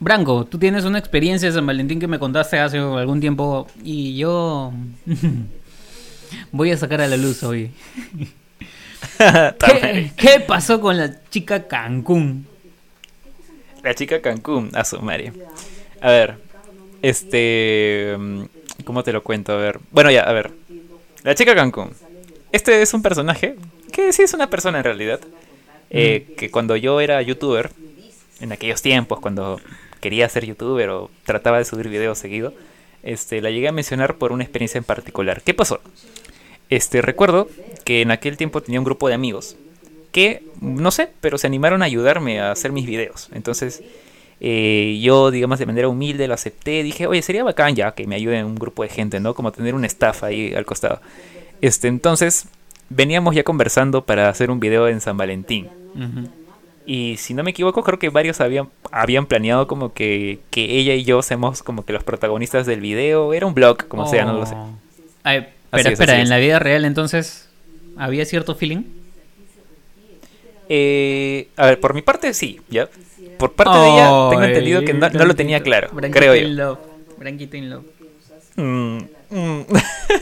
Branco, 0.00 0.44
tú 0.44 0.58
tienes 0.58 0.84
una 0.84 0.98
experiencia 0.98 1.48
de 1.48 1.54
San 1.54 1.66
Valentín 1.66 1.98
que 1.98 2.06
me 2.06 2.18
contaste 2.18 2.58
hace 2.58 2.78
algún 2.78 3.20
tiempo 3.20 3.66
y 3.82 4.16
yo 4.16 4.72
voy 6.52 6.70
a 6.70 6.76
sacar 6.76 7.00
a 7.00 7.08
la 7.08 7.16
luz 7.16 7.42
hoy. 7.42 7.72
¿Qué, 9.18 10.12
qué 10.16 10.40
pasó 10.40 10.80
con 10.80 10.96
la 10.96 11.20
chica 11.30 11.66
Cancún? 11.66 12.46
La 13.82 13.94
chica 13.94 14.20
Cancún, 14.20 14.70
a 14.74 14.84
su 14.84 15.00
madre. 15.00 15.32
A 16.00 16.10
ver, 16.10 16.38
este. 17.02 18.14
mm, 18.18 18.42
¿Cómo 18.84 19.02
te 19.02 19.12
lo 19.12 19.22
cuento? 19.22 19.52
A 19.52 19.56
ver. 19.56 19.80
Bueno, 19.90 20.10
ya, 20.10 20.22
a 20.22 20.32
ver. 20.32 20.52
La 21.24 21.34
chica 21.34 21.54
Cancún. 21.54 21.90
Este 22.52 22.82
es 22.82 22.94
un 22.94 23.02
personaje 23.02 23.56
que 23.92 24.12
sí 24.12 24.22
es 24.22 24.32
una 24.34 24.48
persona 24.50 24.78
en 24.78 24.84
realidad. 24.84 25.20
eh, 25.90 26.34
que 26.36 26.50
cuando 26.50 26.76
yo 26.76 27.00
era 27.00 27.20
youtuber, 27.22 27.70
en 28.40 28.52
aquellos 28.52 28.82
tiempos, 28.82 29.20
cuando 29.20 29.60
quería 30.00 30.28
ser 30.28 30.46
youtuber 30.46 30.90
o 30.90 31.10
trataba 31.24 31.58
de 31.58 31.64
subir 31.64 31.88
videos 31.88 32.18
seguido, 32.18 32.52
este, 33.02 33.40
la 33.40 33.50
llegué 33.50 33.68
a 33.68 33.72
mencionar 33.72 34.16
por 34.16 34.32
una 34.32 34.44
experiencia 34.44 34.78
en 34.78 34.84
particular. 34.84 35.42
¿Qué 35.42 35.54
pasó? 35.54 35.80
Este, 36.70 37.00
recuerdo 37.02 37.48
que 37.84 38.02
en 38.02 38.10
aquel 38.10 38.36
tiempo 38.36 38.60
tenía 38.62 38.80
un 38.80 38.84
grupo 38.84 39.08
de 39.08 39.14
amigos 39.14 39.56
que, 40.12 40.42
no 40.60 40.90
sé, 40.90 41.10
pero 41.20 41.38
se 41.38 41.46
animaron 41.46 41.82
a 41.82 41.86
ayudarme 41.86 42.40
a 42.40 42.50
hacer 42.50 42.72
mis 42.72 42.86
videos. 42.86 43.28
Entonces, 43.32 43.82
eh, 44.40 44.98
yo, 45.02 45.30
digamos, 45.30 45.58
de 45.58 45.66
manera 45.66 45.88
humilde 45.88 46.28
lo 46.28 46.34
acepté. 46.34 46.82
Dije, 46.82 47.06
oye, 47.06 47.22
sería 47.22 47.44
bacán 47.44 47.74
ya 47.74 47.92
que 47.92 48.06
me 48.06 48.16
ayuden 48.16 48.46
un 48.46 48.54
grupo 48.54 48.82
de 48.82 48.88
gente, 48.88 49.20
¿no? 49.20 49.34
Como 49.34 49.52
tener 49.52 49.74
un 49.74 49.84
staff 49.84 50.24
ahí 50.24 50.54
al 50.54 50.64
costado. 50.64 51.00
Este, 51.60 51.88
entonces, 51.88 52.46
veníamos 52.88 53.34
ya 53.34 53.42
conversando 53.42 54.04
para 54.04 54.28
hacer 54.28 54.50
un 54.50 54.60
video 54.60 54.88
en 54.88 55.00
San 55.00 55.16
Valentín. 55.16 55.68
Ujú. 55.94 56.28
Y 56.90 57.18
si 57.18 57.34
no 57.34 57.42
me 57.42 57.50
equivoco, 57.50 57.84
creo 57.84 57.98
que 57.98 58.08
varios 58.08 58.40
habían, 58.40 58.70
habían 58.90 59.26
planeado 59.26 59.66
como 59.66 59.92
que, 59.92 60.38
que 60.48 60.78
ella 60.78 60.94
y 60.94 61.04
yo 61.04 61.20
seamos 61.20 61.62
como 61.62 61.84
que 61.84 61.92
los 61.92 62.02
protagonistas 62.02 62.64
del 62.64 62.80
video. 62.80 63.34
Era 63.34 63.44
un 63.44 63.52
blog, 63.52 63.86
como 63.88 64.06
sea, 64.08 64.24
no 64.24 64.32
lo 64.32 64.46
sé. 64.46 64.54
Ay, 65.22 65.48
pero 65.70 65.90
es, 65.90 65.92
espera, 65.92 66.14
en 66.14 66.22
es. 66.22 66.28
la 66.30 66.38
vida 66.38 66.58
real 66.58 66.86
entonces, 66.86 67.50
¿había 67.98 68.24
cierto 68.24 68.54
feeling? 68.54 68.84
Eh, 70.70 71.48
a 71.58 71.66
ver, 71.66 71.78
por 71.78 71.92
mi 71.92 72.00
parte 72.00 72.32
sí, 72.32 72.62
¿ya? 72.70 72.88
Por 73.38 73.52
parte 73.52 73.78
de 73.78 73.88
ella 73.90 74.28
tengo 74.30 74.44
entendido 74.44 74.82
que 74.82 74.94
no, 74.94 75.10
no 75.10 75.24
lo 75.26 75.36
tenía 75.36 75.62
claro, 75.62 75.90
creo 76.10 76.34
in 76.34 76.56
yo. 76.56 76.64
love, 76.64 76.78
Branquito 77.18 77.58
in 77.58 77.68
love. 77.68 77.84
Mm, 78.56 78.98
mm. 79.28 79.62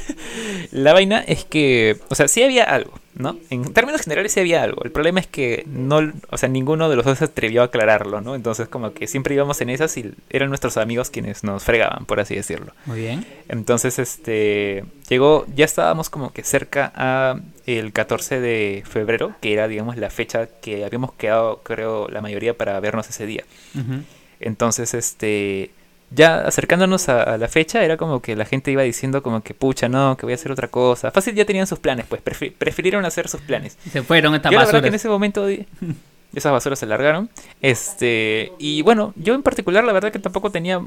La 0.73 0.93
vaina 0.93 1.21
es 1.21 1.45
que, 1.45 1.99
o 2.09 2.17
sea, 2.17 2.27
sí 2.27 2.43
había 2.43 2.65
algo, 2.65 2.93
¿no? 3.17 3.39
En 3.51 3.73
términos 3.73 4.03
generales 4.03 4.33
sí 4.33 4.41
había 4.41 4.63
algo. 4.63 4.83
El 4.85 4.93
problema 4.93 5.21
es 5.21 5.27
que 5.27 5.65
no, 5.67 6.13
o 6.31 6.39
sea, 6.39 6.49
ninguno 6.49 6.89
de 6.89 6.97
los 6.97 7.05
dos 7.05 7.19
se 7.19 7.25
atrevió 7.25 7.63
a 7.63 7.67
aclararlo, 7.67 8.21
¿no? 8.21 8.35
Entonces 8.35 8.69
como 8.69 8.93
que 8.93 9.07
siempre 9.07 9.35
íbamos 9.35 9.61
en 9.61 9.71
esas 9.71 9.97
y 9.97 10.13
eran 10.31 10.49
nuestros 10.49 10.77
amigos 10.77 11.11
quienes 11.11 11.43
nos 11.45 11.65
fregaban, 11.65 12.05
por 12.05 12.21
así 12.21 12.35
decirlo. 12.35 12.73
Muy 12.85 13.01
bien. 13.01 13.27
Entonces, 13.49 13.99
este, 13.99 14.85
llegó, 15.09 15.47
ya 15.55 15.65
estábamos 15.65 16.11
como 16.11 16.33
que 16.33 16.43
cerca 16.43 16.93
a 16.95 17.41
el 17.67 17.93
14 17.93 18.41
de 18.41 18.85
febrero, 18.89 19.35
que 19.41 19.53
era, 19.53 19.67
digamos, 19.69 19.97
la 19.97 20.11
fecha 20.11 20.47
que 20.47 20.85
habíamos 20.85 21.13
quedado, 21.15 21.63
creo, 21.63 22.09
la 22.09 22.21
mayoría 22.21 22.57
para 22.57 22.79
vernos 22.81 23.09
ese 23.09 23.27
día. 23.27 23.45
Entonces, 24.41 24.95
este, 24.95 25.71
ya 26.11 26.47
acercándonos 26.47 27.09
a, 27.09 27.23
a 27.23 27.39
la 27.39 27.49
fecha, 27.49 27.85
era 27.85 27.97
como 27.97 28.21
que 28.23 28.37
la 28.37 28.45
gente 28.45 28.71
iba 28.71 28.83
diciendo 28.83 29.23
como 29.23 29.43
que, 29.43 29.55
pucha, 29.55 29.89
no, 29.89 30.17
que 30.17 30.25
voy 30.27 30.33
a 30.33 30.37
hacer 30.37 30.53
otra 30.53 30.69
cosa. 30.69 31.11
Fácil 31.11 31.35
ya 31.35 31.45
tenían 31.45 31.67
sus 31.67 31.79
planes, 31.79 32.07
pues, 32.09 32.23
prefi- 32.25 32.53
prefirieron 32.57 33.05
hacer 33.05 33.29
sus 33.29 33.41
planes. 33.41 33.77
Se 33.91 34.03
fueron 34.03 34.35
estas 34.35 34.53
Yo 34.53 34.59
la 34.59 34.65
verdad 34.67 34.81
que 34.83 34.87
en 34.89 34.93
basuras. 34.93 35.01
ese 35.01 35.09
momento, 35.09 35.49
esas 36.35 36.53
basuras 36.53 36.79
se 36.79 36.87
largaron. 36.87 37.29
Este, 37.61 38.53
y 38.59 38.83
bueno, 38.83 39.13
yo 39.17 39.35
en 39.35 39.43
particular 39.43 39.83
la 39.85 39.93
verdad 39.93 40.13
que 40.13 40.19
tampoco 40.19 40.51
tenía, 40.51 40.81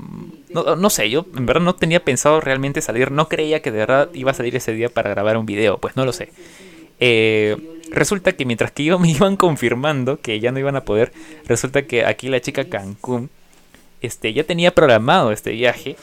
no, 0.54 0.76
no, 0.76 0.90
sé, 0.90 1.10
yo 1.10 1.26
en 1.36 1.46
verdad 1.46 1.62
no 1.64 1.76
tenía 1.76 2.04
pensado 2.04 2.40
realmente 2.40 2.82
salir, 2.82 3.12
no 3.12 3.28
creía 3.28 3.62
que 3.62 3.72
de 3.72 3.80
verdad 3.80 4.10
iba 4.14 4.32
a 4.32 4.34
salir 4.34 4.56
ese 4.56 4.74
día 4.74 4.90
para 4.90 5.10
grabar 5.10 5.38
un 5.38 5.46
video, 5.46 5.78
pues 5.80 5.96
no 5.96 6.06
lo 6.06 6.14
sé. 6.14 6.30
Eh, 7.02 7.56
resulta 7.92 8.34
que 8.34 8.46
mientras 8.46 8.72
que 8.72 8.84
yo 8.84 9.00
me 9.00 9.10
iban 9.10 9.36
confirmando 9.38 10.20
que 10.22 10.40
ya 10.40 10.52
no 10.52 10.60
iban 10.60 10.76
a 10.76 10.82
poder, 10.86 11.12
resulta 11.46 11.84
que 11.84 12.06
aquí 12.06 12.30
la 12.30 12.40
chica 12.42 12.66
Cancún, 12.70 13.30
este, 14.02 14.34
ya 14.34 14.44
tenía 14.44 14.74
programado 14.74 15.32
este 15.32 15.52
viaje 15.52 15.96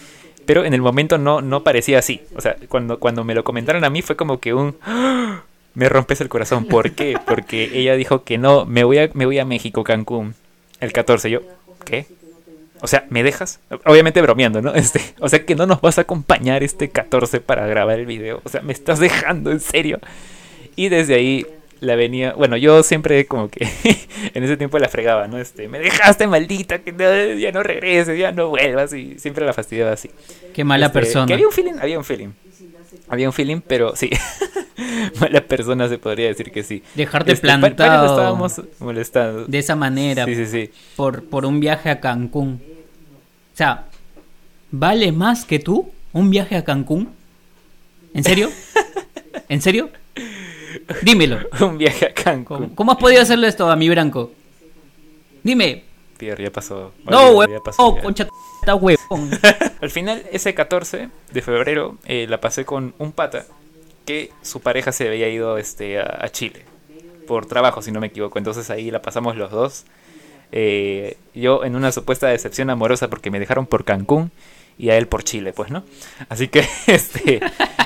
pero 0.47 0.65
en 0.65 0.73
el 0.73 0.81
momento 0.81 1.19
no, 1.19 1.43
no 1.43 1.65
parecía 1.65 1.99
así. 1.99 2.23
O 2.35 2.41
sea, 2.41 2.57
cuando, 2.69 2.99
cuando 2.99 3.25
me 3.25 3.35
lo 3.35 3.45
comentaron 3.45 3.85
a 3.85 3.91
mí 3.91 4.01
fue 4.01 4.17
como 4.17 4.41
que 4.41 4.55
un... 4.55 4.77
¡Ah! 4.83 5.43
Me 5.75 5.91
rompes 5.91 6.23
el 6.23 6.31
corazón. 6.31 6.65
¿Por 6.65 6.93
qué? 6.93 7.19
Porque 7.27 7.71
ella 7.75 7.97
dijo 7.97 8.25
que 8.25 8.39
no, 8.39 8.65
me 8.65 8.83
voy 8.83 8.97
a, 8.97 9.11
me 9.13 9.27
voy 9.27 9.39
a 9.39 9.45
México, 9.45 9.85
Cancún, 9.85 10.35
el 10.81 10.91
14. 10.91 11.29
Yo, 11.29 11.41
¿qué? 11.85 12.07
O 12.81 12.87
sea, 12.87 13.05
¿me 13.11 13.23
dejas? 13.23 13.61
Obviamente 13.85 14.23
bromeando, 14.23 14.63
¿no? 14.63 14.73
Este, 14.75 15.03
o 15.21 15.29
sea, 15.29 15.45
que 15.45 15.55
no 15.55 15.67
nos 15.67 15.83
vas 15.83 15.99
a 15.99 16.03
acompañar 16.03 16.63
este 16.63 16.89
14 16.89 17.41
para 17.41 17.67
grabar 17.67 17.99
el 17.99 18.07
video. 18.07 18.41
O 18.45 18.49
sea, 18.49 18.63
me 18.63 18.73
estás 18.73 19.01
dejando, 19.01 19.51
en 19.51 19.61
serio. 19.61 19.99
Y 20.77 20.89
desde 20.89 21.15
ahí 21.17 21.47
la 21.81 21.97
venía, 21.97 22.33
bueno, 22.35 22.57
yo 22.57 22.83
siempre 22.83 23.27
como 23.27 23.49
que 23.49 23.69
en 24.35 24.45
ese 24.45 24.57
tiempo 24.57 24.79
la 24.79 24.89
fregaba, 24.89 25.27
¿no? 25.29 25.39
Este, 25.39 25.69
me 25.69 25.79
dejaste 25.79 26.27
maldita, 26.27 26.79
que 26.79 26.93
ya 27.39 27.53
no 27.53 27.63
regreses, 27.63 28.19
ya 28.19 28.33
no 28.33 28.49
vuelvas 28.49 28.93
y 28.93 29.19
siempre 29.19 29.45
la 29.45 29.53
fastidiaba 29.53 29.93
así. 29.93 30.11
Qué 30.55 30.65
mala 30.65 30.87
este, 30.87 30.99
persona. 30.99 31.27
Que 31.27 31.35
había 31.35 31.47
un 31.47 31.53
feeling, 31.53 31.75
había 31.81 31.99
un 31.99 32.05
feeling. 32.05 32.29
Había 33.09 33.29
un 33.29 33.33
feeling, 33.33 33.61
pero 33.61 33.95
sí. 33.95 34.11
mala 35.21 35.41
persona 35.43 35.89
se 35.89 35.99
podría 35.99 36.29
decir 36.29 36.51
que 36.51 36.63
sí. 36.63 36.83
Dejarte 36.95 37.33
este, 37.33 37.47
plantado. 37.47 38.07
estábamos 38.07 38.61
molestando. 38.79 39.45
De 39.45 39.59
esa 39.59 39.77
manera. 39.77 40.25
Sí, 40.25 40.35
sí, 40.35 40.47
sí. 40.47 40.71
Por, 40.97 41.25
por 41.25 41.45
un 41.45 41.61
viaje 41.61 41.91
a 41.91 42.01
Cancún. 42.01 42.61
O 43.53 43.57
sea, 43.57 43.85
¿vale 44.71 45.13
más 45.13 45.45
que 45.45 45.59
tú 45.59 45.91
un 46.13 46.31
viaje 46.31 46.57
a 46.57 46.65
Cancún? 46.65 47.11
¿En 48.15 48.25
serio? 48.25 48.51
¿En 49.49 49.61
serio? 49.61 49.91
Dímelo. 51.03 51.39
un 51.61 51.79
viaje 51.79 52.07
a 52.07 52.15
Cancún. 52.15 52.71
¿Cómo, 52.71 52.93
has 52.93 52.99
podido 52.99 53.23
hacerle 53.23 53.49
esto 53.49 53.71
a 53.71 53.77
mi 53.77 53.89
Branco? 53.89 54.31
Dime. 55.43 55.85
Pierre, 56.17 56.45
ya 56.45 56.51
pasó. 56.51 56.93
no, 57.05 57.31
huevón. 57.31 57.63
Oh, 57.79 57.99
concha 57.99 58.27
huevón. 58.67 59.31
Al 59.81 59.91
final, 59.91 60.25
ese 60.33 60.55
14 60.55 61.09
de 61.33 61.43
febrero, 61.43 61.99
eh, 62.05 62.27
la 62.29 62.41
pasé 62.41 62.65
con 62.65 62.95
un 62.99 63.13
pata 63.13 63.45
que 64.07 64.31
su 64.43 64.61
pareja 64.61 64.93
se 64.93 65.09
había 65.09 65.29
ido 65.29 65.59
este, 65.59 65.99
a, 65.99 66.29
Chile 66.31 66.65
por 67.27 67.47
trabajo, 67.47 67.83
si 67.83 67.93
no 67.93 68.01
me 68.01 68.07
equivoco. 68.07 68.39
Entonces 68.39 68.71
ahí 68.71 68.91
la 68.91 69.03
pasamos 69.03 69.37
los 69.37 69.51
dos. 69.51 69.85
Eh, 70.53 71.17
yo 71.35 71.65
en 71.65 71.75
una 71.75 71.91
supuesta 71.93 72.29
decepción 72.29 72.71
amorosa 72.71 73.11
porque 73.11 73.31
me 73.31 73.41
dejaron 73.41 73.67
por 73.67 73.85
Cancún 73.85 74.31
y 74.79 74.91
a 74.91 74.97
él 74.97 75.09
por 75.09 75.25
Chile, 75.25 75.53
pues, 75.53 75.71
¿no? 75.71 75.85
Así 76.29 76.49
que 76.49 76.65
este 76.87 77.41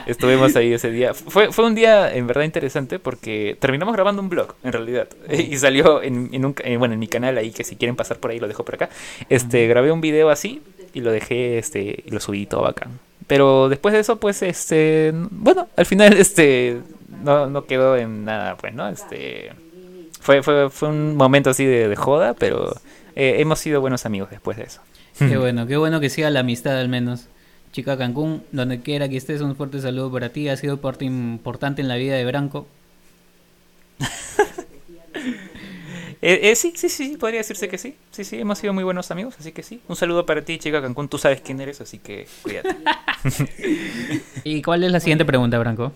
estuvimos 0.07 0.55
ahí 0.57 0.73
ese 0.73 0.91
día. 0.91 1.15
Fue, 1.15 1.53
fue 1.53 1.67
un 1.67 1.75
día 1.75 2.13
en 2.13 2.27
verdad 2.27 2.43
interesante 2.43 2.99
porque 2.99 3.57
terminamos 3.61 3.95
grabando 3.95 4.23
un 4.23 4.29
blog, 4.29 4.55
en 4.65 4.73
realidad. 4.73 5.09
Y 5.31 5.57
salió 5.57 6.03
en, 6.03 6.31
en 6.33 6.45
un, 6.45 6.55
bueno, 6.79 6.95
en 6.95 7.01
mi 7.01 7.09
canal 7.09 7.39
ahí, 7.39 7.51
que 7.51 7.65
si 7.65 7.77
quieren 7.77 7.97
pasar 7.97 8.19
por 8.19 8.31
ahí 8.31 8.41
lo 8.41 8.49
dejo 8.49 8.65
por 8.65 8.75
acá. 8.75 8.91
Este, 9.29 9.67
grabé 9.67 9.93
un 9.93 10.01
video 10.01 10.31
así 10.31 10.63
y 10.93 11.01
lo 11.01 11.13
dejé, 11.13 11.59
este, 11.59 12.03
y 12.05 12.11
lo 12.11 12.21
subí 12.21 12.47
todo 12.47 12.63
bacán. 12.63 12.99
Pero 13.27 13.69
después 13.69 13.95
de 13.95 14.01
eso, 14.01 14.17
pues, 14.17 14.43
este, 14.43 15.13
bueno, 15.15 15.69
al 15.77 15.87
final, 15.87 16.15
este, 16.15 16.81
no, 17.23 17.47
no 17.47 17.65
quedó 17.67 17.97
en 17.97 18.25
nada, 18.25 18.57
pues, 18.57 18.75
¿no? 18.75 18.89
Este, 18.89 19.53
fue, 20.21 20.43
fue, 20.43 20.69
fue 20.71 20.89
un 20.89 21.17
momento 21.17 21.51
así 21.51 21.65
de, 21.65 21.95
joda, 21.97 22.35
pero 22.35 22.75
eh, 23.15 23.37
hemos 23.39 23.61
sido 23.61 23.81
buenos 23.81 24.05
amigos 24.07 24.31
después 24.31 24.57
de 24.57 24.65
eso. 24.65 24.81
Qué 25.19 25.37
bueno, 25.37 25.67
qué 25.67 25.77
bueno 25.77 26.01
que 26.01 26.09
siga 26.09 26.31
la 26.31 26.41
amistad 26.41 26.79
al 26.79 26.89
menos. 26.89 27.27
Chica 27.73 27.97
Cancún, 27.97 28.43
donde 28.53 28.81
quiera 28.81 29.09
que 29.09 29.17
estés, 29.17 29.41
un 29.41 29.55
fuerte 29.55 29.81
saludo 29.81 30.11
para 30.11 30.31
ti. 30.31 30.49
Ha 30.49 30.57
sido 30.57 30.81
parte 30.81 31.05
importante 31.05 31.83
en 31.83 31.89
la 31.89 31.97
vida 31.97 32.17
de 32.17 32.25
Branco. 32.25 32.67
Eh, 36.23 36.51
eh, 36.51 36.55
sí, 36.55 36.75
sí, 36.77 36.91
sí, 36.91 37.17
podría 37.17 37.39
decirse 37.39 37.67
que 37.67 37.79
sí. 37.79 37.97
Sí, 38.11 38.25
sí, 38.25 38.39
hemos 38.39 38.59
sido 38.59 38.75
muy 38.75 38.85
buenos 38.85 39.11
amigos, 39.11 39.37
así 39.39 39.53
que 39.53 39.63
sí. 39.63 39.81
Un 39.89 39.97
saludo 39.97 40.27
para 40.27 40.43
ti, 40.43 40.59
chica 40.59 40.83
Cancún. 40.83 41.09
Tú 41.09 41.17
sabes 41.17 41.41
quién 41.41 41.63
eres, 41.63 41.81
así 41.81 41.99
que 41.99 42.29
cuídate. 42.43 42.77
¿Y 44.45 44.61
cuál 44.61 44.85
es 44.85 44.93
la 44.93 45.01
siguiente 45.01 45.25
pregunta, 45.25 45.59
Branco? 45.59 45.95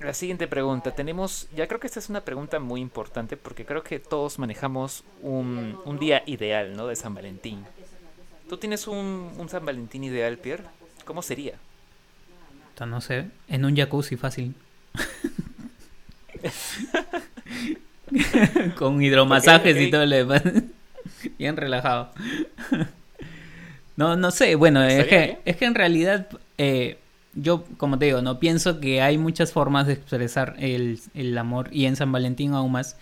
La 0.00 0.12
siguiente 0.12 0.46
pregunta. 0.46 0.90
Tenemos, 0.90 1.48
ya 1.56 1.66
creo 1.68 1.80
que 1.80 1.86
esta 1.86 2.00
es 2.00 2.10
una 2.10 2.20
pregunta 2.20 2.58
muy 2.58 2.82
importante 2.82 3.38
porque 3.38 3.64
creo 3.64 3.82
que 3.82 3.98
todos 3.98 4.38
manejamos 4.38 5.04
un, 5.22 5.78
un 5.86 5.98
día 5.98 6.22
ideal, 6.26 6.76
¿no? 6.76 6.86
De 6.86 6.96
San 6.96 7.14
Valentín. 7.14 7.64
¿Tú 8.50 8.56
tienes 8.56 8.88
un, 8.88 9.30
un 9.38 9.48
San 9.48 9.64
Valentín 9.64 10.02
ideal, 10.02 10.36
Pierre? 10.36 10.64
¿Cómo 11.04 11.22
sería? 11.22 11.54
No 12.84 13.00
sé, 13.00 13.26
en 13.46 13.64
un 13.64 13.76
jacuzzi 13.76 14.16
fácil. 14.16 14.56
Con 18.76 19.00
hidromasajes 19.00 19.80
y 19.80 19.88
todo 19.88 20.04
lo 20.04 20.16
demás. 20.16 20.42
Bien 21.38 21.56
relajado. 21.56 22.10
no, 23.94 24.16
no 24.16 24.32
sé, 24.32 24.56
bueno, 24.56 24.82
es 24.82 25.06
que, 25.06 25.38
es 25.44 25.56
que 25.56 25.66
en 25.66 25.76
realidad 25.76 26.26
eh, 26.58 26.98
yo, 27.34 27.64
como 27.76 28.00
te 28.00 28.06
digo, 28.06 28.20
no 28.20 28.40
pienso 28.40 28.80
que 28.80 29.00
hay 29.00 29.16
muchas 29.16 29.52
formas 29.52 29.86
de 29.86 29.92
expresar 29.92 30.56
el, 30.58 30.98
el 31.14 31.38
amor 31.38 31.68
y 31.70 31.84
en 31.86 31.94
San 31.94 32.10
Valentín 32.10 32.54
aún 32.54 32.72
más 32.72 32.96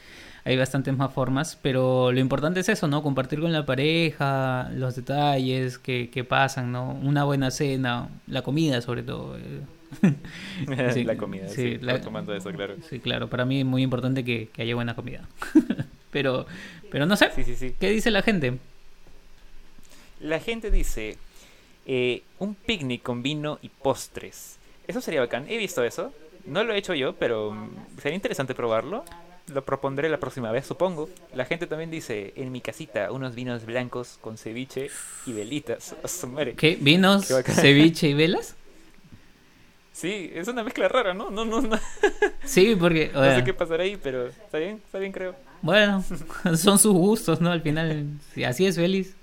hay 0.45 0.57
bastantes 0.57 0.97
más 0.97 1.13
formas, 1.13 1.59
pero 1.61 2.13
lo 2.13 2.21
importante 2.21 2.61
es 2.61 2.69
eso, 2.69 2.89
¿no? 2.89 3.03
Compartir 3.03 3.41
con 3.41 3.53
la 3.53 3.67
pareja, 3.67 4.71
los 4.73 4.97
detalles 4.97 5.79
que, 5.79 6.11
que 6.11 6.25
pasan, 6.25 6.73
¿no? 6.73 6.93
Una 7.03 7.25
buena 7.25 7.51
cena, 7.51 8.09
la 8.27 8.43
comida 8.43 8.81
sobre 8.81 9.03
todo. 9.03 9.37
sí, 10.93 11.05
la 11.05 11.17
comida, 11.17 11.49
sí, 11.49 11.79
tomando 12.03 12.35
eso, 12.35 12.51
claro. 12.53 12.77
Sí, 12.89 13.01
claro, 13.01 13.29
para 13.29 13.45
mí 13.45 13.61
es 13.61 13.67
muy 13.67 13.83
importante 13.83 14.25
que, 14.25 14.51
haya 14.59 14.75
buena 14.75 14.95
comida. 14.95 15.29
pero, 16.11 16.47
pero 16.91 17.07
no 17.07 17.17
sé, 17.17 17.31
¿qué 17.79 17.91
dice 17.91 18.11
la 18.11 18.23
gente? 18.23 18.59
La 20.21 20.41
gente 20.41 20.71
dice, 20.71 21.17
eh, 21.87 22.23
un 22.39 22.55
picnic 22.55 23.03
con 23.03 23.23
vino 23.23 23.59
y 23.63 23.69
postres. 23.69 24.59
Eso 24.87 25.01
sería 25.01 25.21
bacán. 25.21 25.47
He 25.49 25.59
visto 25.59 25.85
eso. 25.85 26.13
No 26.45 26.65
lo 26.65 26.73
he 26.73 26.79
hecho 26.79 26.95
yo, 26.95 27.15
pero 27.15 27.55
sería 28.01 28.17
interesante 28.17 28.55
probarlo 28.55 29.05
lo 29.53 29.65
propondré 29.65 30.09
la 30.09 30.19
próxima 30.19 30.53
vez, 30.53 30.67
supongo. 30.67 31.09
La 31.35 31.45
gente 31.45 31.67
también 31.67 31.91
dice, 31.91 32.33
en 32.37 32.53
mi 32.53 32.61
casita, 32.61 33.11
unos 33.13 33.35
vinos 33.35 33.65
blancos 33.65 34.19
con 34.21 34.39
ceviche 34.39 34.91
y 35.27 35.33
velitas. 35.33 35.95
¿Qué? 36.57 36.77
¿Vinos, 36.81 37.27
ceviche 37.27 38.09
y 38.09 38.15
velas? 38.15 38.57
Sí, 39.93 40.31
es 40.33 40.47
una 40.47 40.63
mezcla 40.63 40.87
rara, 40.87 41.13
¿no? 41.13 41.31
No, 41.31 41.45
no, 41.45 41.61
no. 41.61 41.77
Sí, 42.45 42.77
porque... 42.77 43.11
no 43.13 43.35
sé 43.35 43.43
qué 43.43 43.53
pasará 43.53 43.83
ahí, 43.83 43.99
pero 44.01 44.29
está 44.29 44.59
bien, 44.59 44.81
está 44.85 44.99
bien 44.99 45.11
creo. 45.11 45.35
Bueno, 45.61 46.05
son 46.57 46.79
sus 46.79 46.93
gustos, 46.93 47.41
¿no? 47.41 47.51
Al 47.51 47.63
final, 47.63 48.07
así 48.47 48.65
es 48.67 48.77
feliz. 48.77 49.17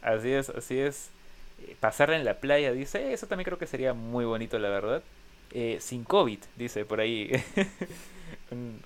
Así 0.00 0.30
es, 0.30 0.48
así 0.50 0.78
es. 0.78 1.10
Eh, 1.66 1.76
pasarla 1.80 2.16
en 2.16 2.24
la 2.24 2.34
playa, 2.34 2.72
dice, 2.72 3.12
eso 3.12 3.26
también 3.26 3.46
creo 3.46 3.58
que 3.58 3.66
sería 3.66 3.94
muy 3.94 4.24
bonito, 4.24 4.58
la 4.58 4.68
verdad. 4.68 5.02
Eh, 5.52 5.78
sin 5.80 6.04
COVID, 6.04 6.38
dice 6.56 6.84
por 6.84 7.00
ahí. 7.00 7.32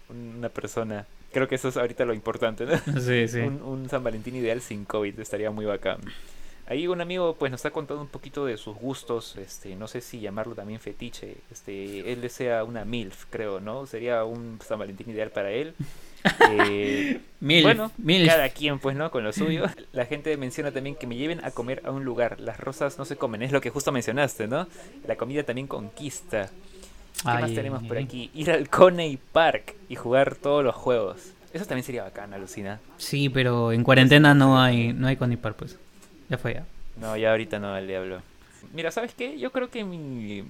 Una 0.08 0.48
persona. 0.48 1.06
Creo 1.32 1.48
que 1.48 1.56
eso 1.56 1.68
es 1.68 1.76
ahorita 1.76 2.04
lo 2.04 2.14
importante, 2.14 2.64
¿no? 2.64 2.78
Sí, 3.00 3.26
sí. 3.28 3.40
Un, 3.40 3.88
San 3.90 4.04
Valentín 4.04 4.36
ideal 4.36 4.60
sin 4.60 4.84
COVID 4.84 5.18
estaría 5.18 5.50
muy 5.50 5.64
bacán. 5.64 5.98
Ahí 6.66 6.86
un 6.86 7.00
amigo 7.00 7.34
pues 7.38 7.52
nos 7.52 7.64
ha 7.66 7.70
contado 7.70 8.00
un 8.00 8.06
poquito 8.06 8.46
de 8.46 8.56
sus 8.56 8.76
gustos, 8.76 9.36
este, 9.36 9.76
no 9.76 9.86
sé 9.86 10.00
si 10.00 10.20
llamarlo 10.20 10.54
también 10.54 10.80
fetiche, 10.80 11.36
este, 11.52 12.10
él 12.10 12.22
desea 12.22 12.64
una 12.64 12.86
MILF, 12.86 13.26
creo, 13.28 13.60
¿no? 13.60 13.84
Sería 13.86 14.24
un 14.24 14.58
San 14.66 14.78
Valentín 14.78 15.10
ideal 15.10 15.30
para 15.30 15.50
él. 15.50 15.74
Eh, 16.50 17.20
bueno, 17.40 17.92
cada 18.24 18.48
quien 18.48 18.78
pues, 18.78 18.96
¿no? 18.96 19.10
Con 19.10 19.24
lo 19.24 19.32
suyo. 19.34 19.66
La 19.92 20.06
gente 20.06 20.34
menciona 20.38 20.72
también 20.72 20.96
que 20.96 21.06
me 21.06 21.16
lleven 21.16 21.44
a 21.44 21.50
comer 21.50 21.82
a 21.84 21.90
un 21.90 22.02
lugar. 22.02 22.40
Las 22.40 22.58
rosas 22.58 22.98
no 22.98 23.04
se 23.04 23.16
comen, 23.16 23.42
es 23.42 23.52
lo 23.52 23.60
que 23.60 23.68
justo 23.68 23.92
mencionaste, 23.92 24.48
¿no? 24.48 24.66
La 25.06 25.16
comida 25.16 25.42
también 25.42 25.66
conquista. 25.66 26.50
¿Qué 27.22 27.28
más 27.28 27.54
tenemos 27.54 27.82
por 27.84 27.98
aquí? 27.98 28.30
Ir 28.34 28.50
al 28.50 28.68
Coney 28.68 29.18
Park 29.32 29.74
y 29.88 29.96
jugar 29.96 30.34
todos 30.34 30.64
los 30.64 30.74
juegos. 30.74 31.32
Eso 31.52 31.64
también 31.66 31.84
sería 31.84 32.02
bacán, 32.02 32.34
alucina. 32.34 32.80
Sí, 32.98 33.28
pero 33.28 33.72
en 33.72 33.84
cuarentena 33.84 34.34
no 34.34 34.60
hay, 34.60 34.92
no 34.92 35.06
hay 35.06 35.16
Coney 35.16 35.36
Park, 35.36 35.56
pues. 35.56 35.78
Ya 36.28 36.36
fue 36.36 36.54
ya. 36.54 36.64
No, 37.00 37.16
ya 37.16 37.30
ahorita 37.30 37.58
no, 37.58 37.76
el 37.76 37.86
diablo. 37.86 38.20
Mira, 38.72 38.90
¿sabes 38.90 39.14
qué? 39.14 39.38
Yo 39.38 39.52
creo 39.52 39.70
que 39.70 39.84
mi... 39.84 40.44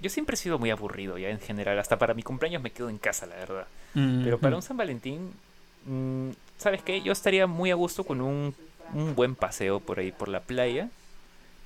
Yo 0.00 0.10
siempre 0.10 0.34
he 0.34 0.36
sido 0.36 0.58
muy 0.58 0.70
aburrido 0.70 1.18
ya 1.18 1.28
en 1.28 1.40
general. 1.40 1.78
Hasta 1.78 1.98
para 1.98 2.14
mi 2.14 2.22
cumpleaños 2.22 2.62
me 2.62 2.70
quedo 2.70 2.88
en 2.88 2.98
casa, 2.98 3.26
la 3.26 3.36
verdad. 3.36 3.66
Pero 3.94 4.38
para 4.38 4.56
un 4.56 4.62
San 4.62 4.76
Valentín, 4.76 5.30
mm, 5.86 6.30
¿sabes 6.58 6.82
qué? 6.82 7.02
Yo 7.02 7.12
estaría 7.12 7.46
muy 7.46 7.70
a 7.70 7.74
gusto 7.74 8.04
con 8.04 8.20
un, 8.20 8.54
un 8.94 9.14
buen 9.14 9.34
paseo 9.34 9.78
por 9.78 9.98
ahí, 9.98 10.10
por 10.10 10.28
la 10.28 10.40
playa 10.40 10.88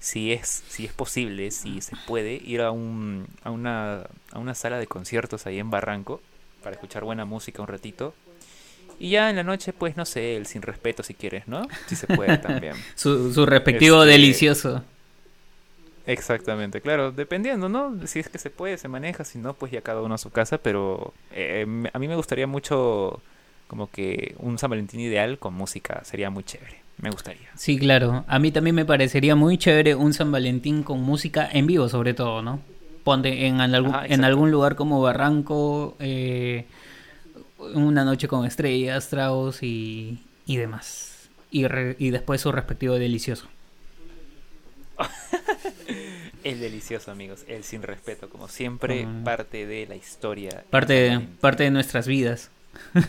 si 0.00 0.32
es, 0.32 0.64
si 0.68 0.84
es 0.84 0.92
posible, 0.92 1.50
si 1.50 1.80
se 1.80 1.96
puede, 2.06 2.34
ir 2.34 2.60
a, 2.60 2.70
un, 2.70 3.26
a, 3.42 3.50
una, 3.50 4.02
a 4.32 4.38
una 4.38 4.54
sala 4.54 4.78
de 4.78 4.86
conciertos 4.86 5.46
ahí 5.46 5.58
en 5.58 5.70
Barranco 5.70 6.20
para 6.62 6.74
escuchar 6.74 7.04
buena 7.04 7.24
música 7.24 7.62
un 7.62 7.68
ratito 7.68 8.14
Y 8.98 9.10
ya 9.10 9.30
en 9.30 9.36
la 9.36 9.42
noche, 9.42 9.72
pues 9.72 9.96
no 9.96 10.04
sé, 10.04 10.36
el 10.36 10.46
sin 10.46 10.62
respeto 10.62 11.02
si 11.02 11.14
quieres, 11.14 11.48
¿no? 11.48 11.66
Si 11.86 11.96
se 11.96 12.06
puede 12.06 12.38
también. 12.38 12.74
su, 12.94 13.32
su 13.32 13.46
respectivo 13.46 14.02
Este, 14.02 14.12
delicioso. 14.12 14.82
Exactamente, 16.06 16.82
claro, 16.82 17.12
dependiendo, 17.12 17.68
¿no? 17.70 18.06
Si 18.06 18.18
es 18.20 18.28
que 18.28 18.38
se 18.38 18.50
puede, 18.50 18.76
se 18.76 18.88
maneja, 18.88 19.24
si 19.24 19.38
no, 19.38 19.54
pues 19.54 19.72
ya 19.72 19.80
cada 19.80 20.02
uno 20.02 20.14
a 20.14 20.18
su 20.18 20.30
casa, 20.30 20.58
pero 20.58 21.14
eh, 21.32 21.66
a 21.92 21.98
mí 21.98 22.08
me 22.08 22.16
gustaría 22.16 22.46
mucho 22.46 23.22
como 23.68 23.90
que 23.90 24.34
un 24.38 24.58
San 24.58 24.68
Valentín 24.70 25.00
ideal 25.00 25.38
con 25.38 25.54
música, 25.54 26.04
sería 26.04 26.28
muy 26.28 26.44
chévere, 26.44 26.83
me 26.98 27.10
gustaría. 27.10 27.48
Sí, 27.56 27.78
claro. 27.78 28.24
A 28.28 28.38
mí 28.38 28.50
también 28.50 28.74
me 28.76 28.84
parecería 28.84 29.34
muy 29.34 29.58
chévere 29.58 29.94
un 29.94 30.12
San 30.14 30.30
Valentín 30.32 30.82
con 30.82 31.02
música 31.02 31.48
en 31.52 31.66
vivo, 31.66 31.88
sobre 31.88 32.14
todo, 32.14 32.40
¿no? 32.42 32.60
Ponte 33.04 33.46
en, 33.46 33.60
algún, 33.60 33.94
Ajá, 33.94 34.06
en 34.06 34.24
algún 34.24 34.50
lugar 34.50 34.76
como 34.76 35.00
Barranco, 35.02 35.96
eh, 35.98 36.64
una 37.74 38.04
noche 38.04 38.28
con 38.28 38.46
estrellas, 38.46 39.08
tragos 39.10 39.62
y, 39.62 40.18
y 40.46 40.56
demás. 40.56 41.28
Y, 41.50 41.66
re- 41.66 41.96
y 41.98 42.10
después 42.10 42.40
su 42.40 42.50
respectivo 42.52 42.94
delicioso. 42.94 43.46
El 46.44 46.60
delicioso, 46.60 47.10
amigos, 47.10 47.44
el 47.48 47.64
sin 47.64 47.82
respeto, 47.82 48.28
como 48.28 48.48
siempre, 48.48 49.06
Mm. 49.06 49.24
parte 49.24 49.66
de 49.66 49.86
la 49.86 49.96
historia. 49.96 50.62
Parte 50.68 50.92
de, 50.92 51.18
parte 51.40 51.62
de 51.64 51.70
nuestras 51.70 52.06
vidas. 52.06 52.50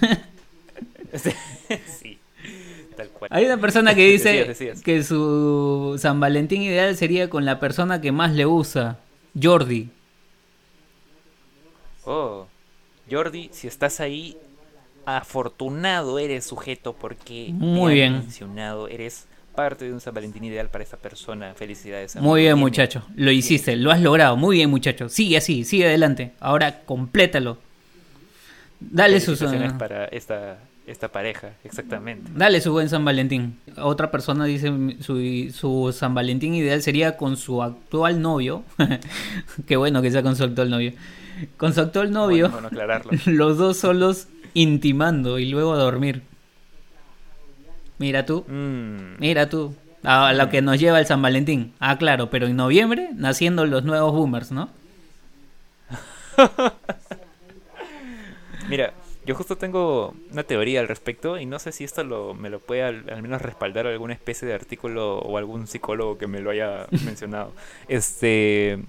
sí, 2.00 2.18
tal 2.96 3.10
cual. 3.10 3.30
Hay 3.34 3.46
una 3.46 3.58
persona 3.58 3.94
que 3.96 4.08
dice 4.12 4.30
Decías, 4.30 4.48
decías. 4.48 4.82
que 4.82 5.04
su 5.04 5.96
San 6.00 6.20
Valentín 6.20 6.62
ideal 6.62 6.96
sería 6.98 7.30
con 7.30 7.46
la 7.46 7.60
persona 7.60 8.02
que 8.02 8.12
más 8.12 8.32
le 8.34 8.46
gusta, 8.46 9.00
Jordi. 9.42 9.90
Oh, 12.06 12.48
Jordi, 13.10 13.50
si 13.52 13.68
estás 13.68 14.00
ahí, 14.00 14.38
afortunado 15.06 16.20
eres 16.20 16.46
sujeto 16.46 16.94
porque 16.94 17.50
Muy 17.52 17.96
bien. 17.96 18.14
mencionado, 18.14 18.88
eres 18.88 19.26
parte 19.56 19.86
de 19.86 19.94
un 19.94 20.02
San 20.02 20.14
Valentín 20.14 20.44
ideal 20.44 20.70
para 20.70 20.84
esa 20.84 20.98
persona. 20.98 21.54
Felicidades. 21.56 22.16
Muy 22.18 22.42
bien, 22.42 22.58
muchacho. 22.58 23.04
Lo 23.16 23.32
hiciste, 23.32 23.76
lo 23.76 23.92
has 23.92 24.02
logrado. 24.02 24.36
Muy 24.38 24.58
bien, 24.58 24.70
muchacho. 24.70 25.08
Sigue 25.10 25.38
así, 25.38 25.64
sigue 25.64 25.86
adelante. 25.88 26.34
Ahora 26.40 26.82
complétalo. 26.84 27.58
Dale 28.80 29.20
su, 29.20 29.36
Felicitaciones 29.38 29.74
para 29.74 30.06
esta, 30.06 30.60
esta 30.88 31.10
pareja, 31.12 31.54
exactamente. 31.64 32.30
dale 32.36 32.62
su 32.62 32.72
buen 32.72 32.90
San 32.90 33.04
Valentín. 33.04 33.58
Otra 33.78 34.12
persona 34.12 34.46
dice 34.46 34.72
su, 35.02 35.50
su 35.54 35.94
San 35.98 36.14
Valentín 36.14 36.54
ideal 36.54 36.82
sería 36.82 37.18
con 37.18 37.38
su 37.38 37.62
actual 37.64 38.22
novio. 38.22 38.64
Qué 39.68 39.78
bueno 39.78 40.02
que 40.02 40.12
sea 40.12 40.22
con 40.24 40.36
su 40.36 40.44
actual 40.44 40.70
novio. 40.70 40.94
Con 41.58 41.74
su 41.74 41.82
actual 41.82 42.12
novio, 42.12 42.50
Bueno, 42.50 42.54
bueno 42.54 42.68
aclararlo. 42.68 43.12
los 43.26 43.58
dos 43.58 43.78
solos 43.78 44.28
intimando 44.54 45.40
y 45.40 45.50
luego 45.50 45.74
a 45.74 45.78
dormir. 45.78 46.22
Mira 47.98 48.26
tú, 48.26 48.46
Mm, 48.48 49.16
mira 49.20 49.50
tú. 49.50 49.76
A 50.04 50.34
lo 50.34 50.50
que 50.50 50.62
nos 50.62 50.80
lleva 50.80 51.00
el 51.00 51.08
San 51.08 51.22
Valentín. 51.24 51.74
Ah, 51.80 51.98
claro, 51.98 52.30
pero 52.30 52.46
en 52.46 52.56
noviembre 52.56 53.10
naciendo 53.16 53.66
los 53.66 53.84
nuevos 53.86 54.14
boomers, 54.14 54.52
¿no? 54.52 54.70
Mira, 58.70 58.94
yo 59.26 59.36
justo 59.36 59.58
tengo 59.58 60.14
una 60.32 60.44
teoría 60.44 60.80
al 60.82 60.88
respecto 60.88 61.38
y 61.40 61.46
no 61.46 61.60
sé 61.60 61.72
si 61.72 61.84
esto 61.84 62.04
lo, 62.04 62.34
me 62.34 62.50
lo 62.50 62.60
puede 62.60 62.84
al, 62.84 63.10
al 63.10 63.22
menos 63.22 63.42
respaldar 63.42 63.88
alguna 63.88 64.14
especie 64.14 64.48
de 64.48 64.54
artículo 64.54 65.20
o 65.20 65.38
algún 65.38 65.68
psicólogo 65.68 66.18
que 66.18 66.28
me 66.28 66.40
lo 66.42 66.52
haya 66.52 66.88
mencionado. 67.06 67.54
Este, 67.88 68.80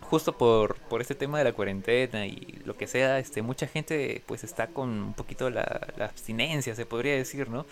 justo 0.00 0.36
por, 0.36 0.76
por 0.76 1.00
este 1.00 1.14
tema 1.14 1.38
de 1.38 1.44
la 1.44 1.52
cuarentena 1.52 2.26
y 2.26 2.60
lo 2.64 2.76
que 2.76 2.86
sea, 2.86 3.18
este, 3.18 3.42
mucha 3.42 3.66
gente 3.66 4.22
pues 4.26 4.44
está 4.44 4.68
con 4.68 4.88
un 4.90 5.14
poquito 5.14 5.50
la, 5.50 5.88
la 5.96 6.06
abstinencia, 6.06 6.74
se 6.74 6.86
podría 6.86 7.14
decir, 7.14 7.48
¿no? 7.50 7.66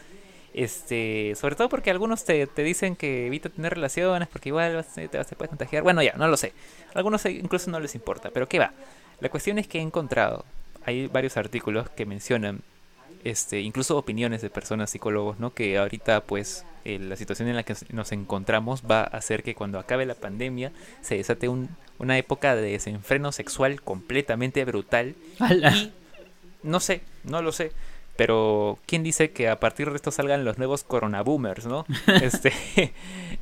Este, 0.53 1.35
sobre 1.37 1.57
todo 1.57 1.69
porque 1.69 1.91
algunos 1.91 2.25
te, 2.25 2.47
te 2.47 2.63
dicen 2.63 2.95
que 2.97 3.27
evita 3.27 3.49
tener 3.49 3.75
relaciones 3.75 4.29
porque 4.29 4.51
igual 4.51 4.77
vas- 4.77 4.95
te, 4.95 5.09
te 5.09 5.25
puedes 5.37 5.49
contagiar. 5.49 5.83
Bueno, 5.83 6.03
ya, 6.03 6.15
no 6.17 6.29
lo 6.29 6.37
sé. 6.37 6.53
Algunos 6.95 7.25
incluso 7.27 7.71
no 7.71 7.81
les 7.81 7.95
importa, 7.97 8.31
pero 8.33 8.49
¿qué 8.49 8.59
va? 8.61 8.73
La 9.21 9.29
cuestión 9.31 9.59
es 9.59 9.67
que 9.67 9.79
he 9.79 9.83
encontrado, 9.83 10.45
hay 10.87 11.07
varios 11.07 11.37
artículos 11.37 11.89
que 11.91 12.07
mencionan, 12.07 12.61
este, 13.25 13.61
incluso 13.61 13.97
opiniones 13.97 14.43
de 14.43 14.51
personas 14.51 14.91
psicólogos, 14.91 15.39
¿no? 15.39 15.55
Que 15.55 15.79
ahorita, 15.79 16.23
pues, 16.23 16.65
eh, 16.85 16.99
la 16.99 17.17
situación 17.17 17.49
en 17.49 17.57
la 17.57 17.63
que 17.63 17.75
nos 17.91 18.13
encontramos 18.13 18.83
va 18.91 19.01
a 19.01 19.05
hacer 19.05 19.43
que 19.43 19.55
cuando 19.55 19.79
acabe 19.79 20.05
la 20.07 20.15
pandemia 20.15 20.73
se 21.01 21.17
desate 21.17 21.49
un- 21.49 21.71
una 21.99 22.19
época 22.19 22.55
de 22.55 22.73
desenfreno 22.73 23.33
sexual 23.33 23.81
completamente 23.81 24.65
brutal 24.65 25.15
y 25.51 25.93
no 26.63 26.81
sé, 26.81 27.01
no 27.25 27.41
lo 27.43 27.53
sé. 27.53 27.73
Pero, 28.17 28.79
¿quién 28.87 29.03
dice 29.03 29.31
que 29.33 29.49
a 29.49 29.59
partir 29.59 29.91
de 29.91 29.97
esto 29.97 30.11
salgan 30.13 30.45
los 30.45 30.57
nuevos 30.59 30.85
coronaboomers, 30.85 31.67
no? 31.67 31.85
Este, 32.23 32.53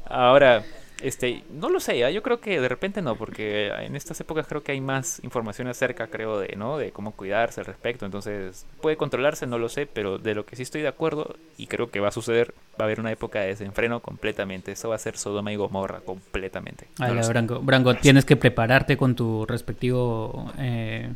ahora, 0.07 0.65
este, 1.03 1.43
no 1.51 1.69
lo 1.69 1.81
sé, 1.81 2.05
¿ah? 2.05 2.11
yo 2.11 2.23
creo 2.23 2.41
que 2.41 2.61
de 2.61 2.69
repente 2.69 3.03
no, 3.03 3.17
porque 3.17 3.69
en 3.69 3.97
estas 3.97 4.21
épocas 4.21 4.47
creo 4.47 4.63
que 4.63 4.71
hay 4.71 4.81
más 4.81 5.21
información 5.25 5.67
acerca, 5.67 6.07
creo, 6.07 6.39
de, 6.39 6.55
¿no? 6.57 6.79
De 6.79 6.93
cómo 6.93 7.11
cuidarse 7.13 7.61
al 7.61 7.67
respecto. 7.67 8.07
Entonces, 8.07 8.67
puede 8.81 8.97
controlarse, 8.97 9.47
no 9.49 9.59
lo 9.59 9.69
sé, 9.69 9.87
pero 9.87 10.19
de 10.19 10.37
lo 10.37 10.47
que 10.47 10.55
sí 10.55 10.63
estoy 10.63 10.81
de 10.81 10.89
acuerdo 10.89 11.35
y 11.59 11.67
creo 11.67 11.91
que 11.91 11.99
va 11.99 12.09
a 12.09 12.13
suceder, 12.13 12.55
va 12.81 12.85
a 12.85 12.85
haber 12.85 13.01
una 13.01 13.11
época 13.11 13.41
de 13.41 13.49
desenfreno 13.49 13.99
completamente. 13.99 14.73
Eso 14.73 14.91
va 14.91 14.95
a 14.95 14.99
ser 14.99 15.17
Sodoma 15.19 15.53
y 15.53 15.57
Gomorra 15.57 16.01
completamente. 16.01 16.87
No. 17.01 17.29
Branco, 17.29 17.61
Branco, 17.61 17.95
tienes 17.97 18.25
que 18.25 18.37
prepararte 18.37 18.97
con 18.97 19.17
tu 19.17 19.45
respectivo 19.45 20.53
eh, 20.59 21.13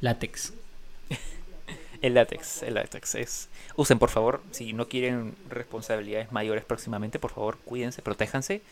látex. 0.00 0.54
El 2.00 2.14
látex, 2.14 2.62
el 2.62 2.74
látex 2.74 3.16
es. 3.16 3.48
Usen, 3.74 3.98
por 3.98 4.08
favor, 4.08 4.40
si 4.52 4.72
no 4.72 4.86
quieren 4.86 5.34
responsabilidades 5.50 6.30
mayores 6.30 6.64
próximamente, 6.64 7.18
por 7.18 7.32
favor, 7.32 7.58
cuídense, 7.64 8.02
protéjanse. 8.02 8.62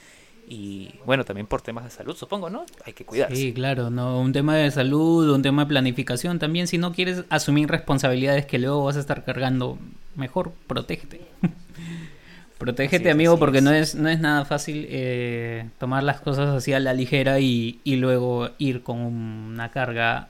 Y 0.49 0.91
bueno, 1.05 1.25
también 1.25 1.47
por 1.47 1.61
temas 1.61 1.85
de 1.85 1.91
salud, 1.91 2.15
supongo, 2.17 2.51
¿no? 2.51 2.65
Hay 2.85 2.93
que 2.93 3.05
cuidarse. 3.05 3.35
Sí, 3.35 3.53
claro, 3.53 3.91
no, 3.91 4.21
un 4.21 4.33
tema 4.33 4.55
de 4.57 4.71
salud, 4.71 5.29
un 5.35 5.43
tema 5.43 5.65
de 5.65 5.69
planificación 5.69 6.39
también. 6.39 6.69
Si 6.69 6.79
no 6.79 6.93
quieres 6.93 7.25
asumir 7.31 7.69
responsabilidades 7.69 8.47
que 8.47 8.59
luego 8.59 8.85
vas 8.85 8.97
a 8.97 9.01
estar 9.01 9.25
cargando, 9.25 9.77
mejor 10.15 10.53
protégete. 10.69 11.21
protégete, 12.59 13.11
amigo, 13.11 13.39
porque 13.39 13.61
no 13.61 13.73
es 13.73 13.97
no 13.97 14.09
es 14.09 14.21
nada 14.21 14.45
fácil 14.45 14.87
eh, 14.89 15.69
tomar 15.79 16.05
las 16.05 16.21
cosas 16.21 16.49
así 16.51 16.73
a 16.73 16.81
la 16.81 16.95
ligera 16.95 17.41
y, 17.41 17.81
y 17.83 17.97
luego 17.97 18.51
ir 18.59 18.83
con 18.83 18.99
una 18.99 19.73
carga 19.73 20.29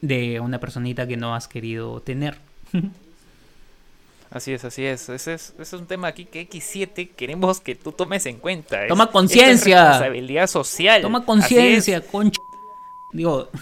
de 0.00 0.38
una 0.38 0.60
personita 0.60 1.08
que 1.08 1.16
no 1.16 1.34
has 1.34 1.48
querido 1.48 2.00
tener. 2.00 2.36
Así 4.30 4.52
es, 4.52 4.64
así 4.64 4.84
es. 4.84 5.08
Ese 5.08 5.34
es, 5.34 5.54
ese 5.58 5.62
es 5.62 5.72
un 5.72 5.86
tema 5.86 6.08
aquí 6.08 6.26
que 6.26 6.48
X7 6.48 7.10
queremos 7.16 7.60
que 7.60 7.74
tú 7.74 7.92
tomes 7.92 8.26
en 8.26 8.38
cuenta. 8.38 8.86
Toma 8.86 9.04
esto 9.04 9.18
es 9.18 9.22
conciencia. 9.22 9.84
responsabilidad 9.84 10.46
social. 10.46 11.02
Toma 11.02 11.24
conciencia, 11.24 12.00
concha. 12.00 12.40
Digo. 13.12 13.48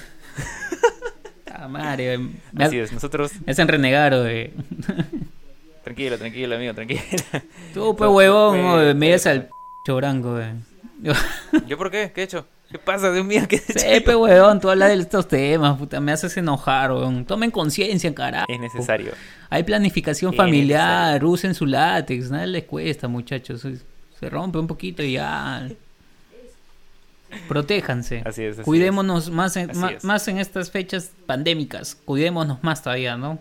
Ah, 1.58 1.68
madre, 1.68 2.18
me, 2.18 2.64
Así 2.64 2.78
es, 2.78 2.92
nosotros. 2.92 3.32
me 3.46 3.50
hacen 3.50 3.66
renegar, 3.66 4.12
oye. 4.12 4.52
Tranquilo, 5.84 6.18
tranquilo, 6.18 6.54
amigo, 6.56 6.74
tranquilo. 6.74 7.00
Tú, 7.72 7.96
pues, 7.96 8.10
huevón, 8.10 8.58
eh, 8.82 8.92
me 8.92 9.14
al 9.14 9.48
chorango, 9.86 10.38
¿Yo 11.66 11.78
por 11.78 11.90
qué? 11.90 12.12
¿Qué 12.14 12.20
he 12.20 12.24
hecho? 12.24 12.46
¿Qué 12.70 12.78
pasa? 12.78 13.12
¿Qué 13.12 13.20
he 13.20 13.38
hecho? 13.58 13.78
Sí, 13.78 14.00
pues, 14.04 14.16
huevón, 14.16 14.60
tú 14.60 14.68
hablas 14.68 14.88
de 14.90 14.96
estos 14.96 15.28
temas, 15.28 15.78
puta, 15.78 16.00
me 16.00 16.12
haces 16.12 16.36
enojar, 16.36 16.90
huevón. 16.92 17.24
Tomen 17.24 17.50
conciencia, 17.50 18.12
carajo. 18.14 18.46
Es 18.52 18.58
necesario. 18.58 19.12
Hay 19.50 19.62
planificación 19.62 20.32
Es 20.32 20.36
familiar, 20.36 21.24
usen 21.24 21.54
su 21.54 21.64
látex, 21.66 22.30
nada 22.30 22.46
les 22.46 22.64
cuesta, 22.64 23.06
muchachos. 23.08 23.66
Se, 24.18 24.30
rompe 24.30 24.58
un 24.58 24.66
poquito 24.66 25.02
y 25.02 25.12
ya. 25.12 25.68
Protéjanse. 27.48 28.22
Así 28.24 28.42
es. 28.44 28.54
así 28.58 28.64
Cuidémonos 28.64 29.30
más 29.30 29.56
en, 29.56 29.70
ma- 29.78 29.92
es. 29.92 30.04
más 30.04 30.26
en 30.28 30.38
estas 30.38 30.70
fechas 30.70 31.10
pandémicas. 31.26 31.94
Cuidémonos 31.94 32.62
más 32.62 32.82
todavía, 32.82 33.16
¿no? 33.16 33.38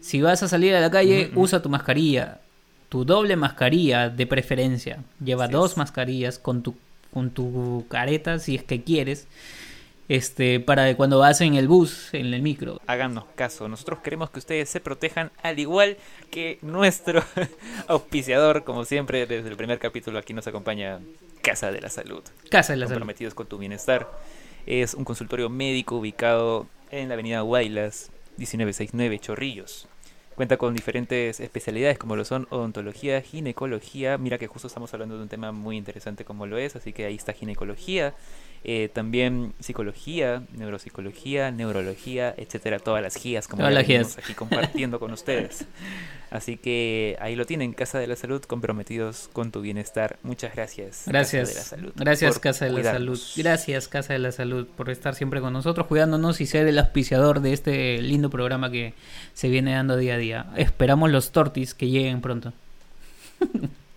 Si 0.00 0.20
vas 0.20 0.42
a 0.42 0.48
salir 0.48 0.74
a 0.74 0.80
la 0.80 0.90
calle, 0.90 1.30
usa 1.34 1.62
tu 1.62 1.68
mascarilla. 1.68 2.40
Tu 2.88 3.04
doble 3.04 3.36
mascarilla 3.36 4.10
de 4.10 4.26
preferencia. 4.26 4.98
Lleva 5.24 5.44
Así 5.44 5.52
dos 5.52 5.70
es. 5.72 5.76
mascarillas 5.78 6.38
con 6.38 6.62
tu, 6.62 6.74
con 7.14 7.30
tu 7.30 7.86
careta 7.88 8.40
si 8.40 8.56
es 8.56 8.64
que 8.64 8.82
quieres. 8.82 9.28
Este, 10.06 10.60
para 10.60 10.94
cuando 10.96 11.18
vas 11.18 11.40
en 11.40 11.54
el 11.54 11.66
bus, 11.66 12.12
en 12.12 12.34
el 12.34 12.42
micro. 12.42 12.78
háganos 12.86 13.24
caso. 13.36 13.68
Nosotros 13.68 14.00
queremos 14.00 14.28
que 14.28 14.38
ustedes 14.38 14.68
se 14.68 14.80
protejan 14.80 15.32
al 15.42 15.58
igual 15.58 15.96
que 16.30 16.58
nuestro 16.60 17.22
auspiciador, 17.88 18.64
como 18.64 18.84
siempre, 18.84 19.26
desde 19.26 19.48
el 19.48 19.56
primer 19.56 19.78
capítulo 19.78 20.18
aquí 20.18 20.34
nos 20.34 20.46
acompaña 20.46 21.00
Casa 21.40 21.72
de 21.72 21.80
la 21.80 21.88
Salud. 21.88 22.22
Casa 22.50 22.74
de 22.74 22.78
la 22.78 22.86
salud. 22.86 22.96
Comprometidos 22.96 23.32
con 23.32 23.46
tu 23.46 23.56
bienestar. 23.56 24.10
Es 24.66 24.92
un 24.92 25.04
consultorio 25.04 25.48
médico 25.48 25.96
ubicado 25.96 26.66
en 26.90 27.08
la 27.08 27.14
avenida 27.14 27.42
Huaylas, 27.42 28.10
1969, 28.36 29.18
Chorrillos. 29.20 29.88
Cuenta 30.34 30.56
con 30.56 30.74
diferentes 30.74 31.38
especialidades 31.38 31.96
como 31.96 32.16
lo 32.16 32.24
son 32.24 32.48
odontología, 32.50 33.20
ginecología. 33.22 34.18
Mira 34.18 34.36
que 34.36 34.48
justo 34.48 34.66
estamos 34.66 34.92
hablando 34.92 35.16
de 35.16 35.22
un 35.22 35.28
tema 35.28 35.52
muy 35.52 35.76
interesante 35.76 36.24
como 36.24 36.46
lo 36.46 36.58
es, 36.58 36.74
así 36.74 36.92
que 36.92 37.04
ahí 37.04 37.14
está 37.14 37.32
ginecología. 37.32 38.14
Eh, 38.64 38.88
también 38.92 39.52
psicología, 39.60 40.42
neuropsicología, 40.56 41.50
neurología, 41.50 42.34
etcétera, 42.36 42.78
todas 42.78 43.02
las 43.02 43.22
guías 43.22 43.46
como 43.46 43.60
Todas 43.60 43.72
ya 43.74 43.78
las 43.80 43.86
guías. 43.88 44.18
aquí 44.18 44.32
compartiendo 44.34 44.98
con 44.98 45.12
ustedes. 45.12 45.66
Así 46.30 46.56
que 46.56 47.16
ahí 47.20 47.36
lo 47.36 47.44
tienen, 47.46 47.74
Casa 47.74 47.98
de 48.00 48.06
la 48.08 48.16
Salud, 48.16 48.42
comprometidos 48.42 49.28
con 49.32 49.52
tu 49.52 49.60
bienestar. 49.60 50.16
Muchas 50.24 50.54
gracias. 50.54 51.02
Casa 51.04 51.10
Gracias. 51.12 51.48
de 51.48 51.54
la 51.54 51.60
Salud, 51.60 51.92
Gracias, 51.94 52.38
Casa 52.40 52.64
de 52.64 52.70
la 52.72 52.76
cuidarnos. 52.78 53.20
Salud. 53.20 53.44
Gracias, 53.44 53.86
Casa 53.88 54.12
de 54.14 54.18
la 54.18 54.32
Salud, 54.32 54.66
por 54.66 54.90
estar 54.90 55.14
siempre 55.14 55.40
con 55.40 55.52
nosotros, 55.52 55.86
cuidándonos 55.86 56.40
y 56.40 56.46
ser 56.46 56.66
el 56.66 56.78
auspiciador 56.80 57.40
de 57.40 57.52
este 57.52 58.02
lindo 58.02 58.30
programa 58.30 58.70
que 58.70 58.94
se 59.34 59.48
viene 59.48 59.74
dando 59.74 59.96
día 59.96 60.14
a 60.14 60.18
día. 60.18 60.46
Esperamos 60.56 61.10
los 61.10 61.30
tortis 61.30 61.72
que 61.74 61.88
lleguen 61.88 62.20
pronto. 62.20 62.52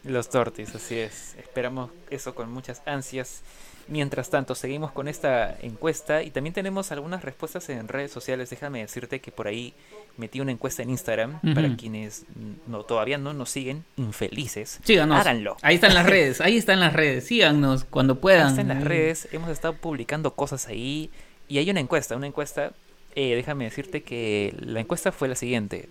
Los 0.03 0.29
tortis, 0.29 0.75
así 0.75 0.95
es. 0.99 1.35
Esperamos 1.39 1.89
eso 2.11 2.35
con 2.35 2.51
muchas 2.51 2.81
ansias. 2.85 3.41
Mientras 3.89 4.29
tanto, 4.29 4.53
seguimos 4.53 4.91
con 4.91 5.07
esta 5.07 5.57
encuesta 5.61 6.21
y 6.21 6.31
también 6.31 6.53
tenemos 6.53 6.91
algunas 6.91 7.23
respuestas 7.23 7.69
en 7.69 7.87
redes 7.87 8.11
sociales. 8.11 8.49
Déjame 8.49 8.79
decirte 8.81 9.21
que 9.21 9.31
por 9.31 9.47
ahí 9.47 9.73
metí 10.17 10.41
una 10.41 10.51
encuesta 10.51 10.83
en 10.83 10.89
Instagram 10.89 11.39
para 11.55 11.75
quienes 11.77 12.25
no 12.67 12.83
todavía 12.83 13.17
no 13.17 13.33
nos 13.33 13.49
siguen, 13.49 13.85
infelices. 13.95 14.79
Síganos. 14.83 15.19
Háganlo. 15.19 15.55
Ahí 15.61 15.75
están 15.75 15.93
las 15.93 16.05
redes, 16.05 16.41
ahí 16.41 16.57
están 16.57 16.79
las 16.81 16.91
redes. 16.93 17.25
Síganos 17.27 17.85
cuando 17.85 18.13
Ahí 18.13 18.19
puedan. 18.19 18.47
está 18.49 18.61
en 18.61 18.67
las 18.67 18.83
redes, 18.83 19.27
hemos 19.31 19.49
estado 19.49 19.73
publicando 19.75 20.33
cosas 20.33 20.67
ahí 20.67 21.09
y 21.47 21.59
hay 21.59 21.69
una 21.69 21.79
encuesta, 21.79 22.15
una 22.17 22.27
encuesta, 22.27 22.73
eh, 23.15 23.35
déjame 23.35 23.63
decirte 23.65 24.03
que 24.03 24.53
la 24.59 24.81
encuesta 24.81 25.11
fue 25.13 25.29
la 25.29 25.35
siguiente, 25.35 25.87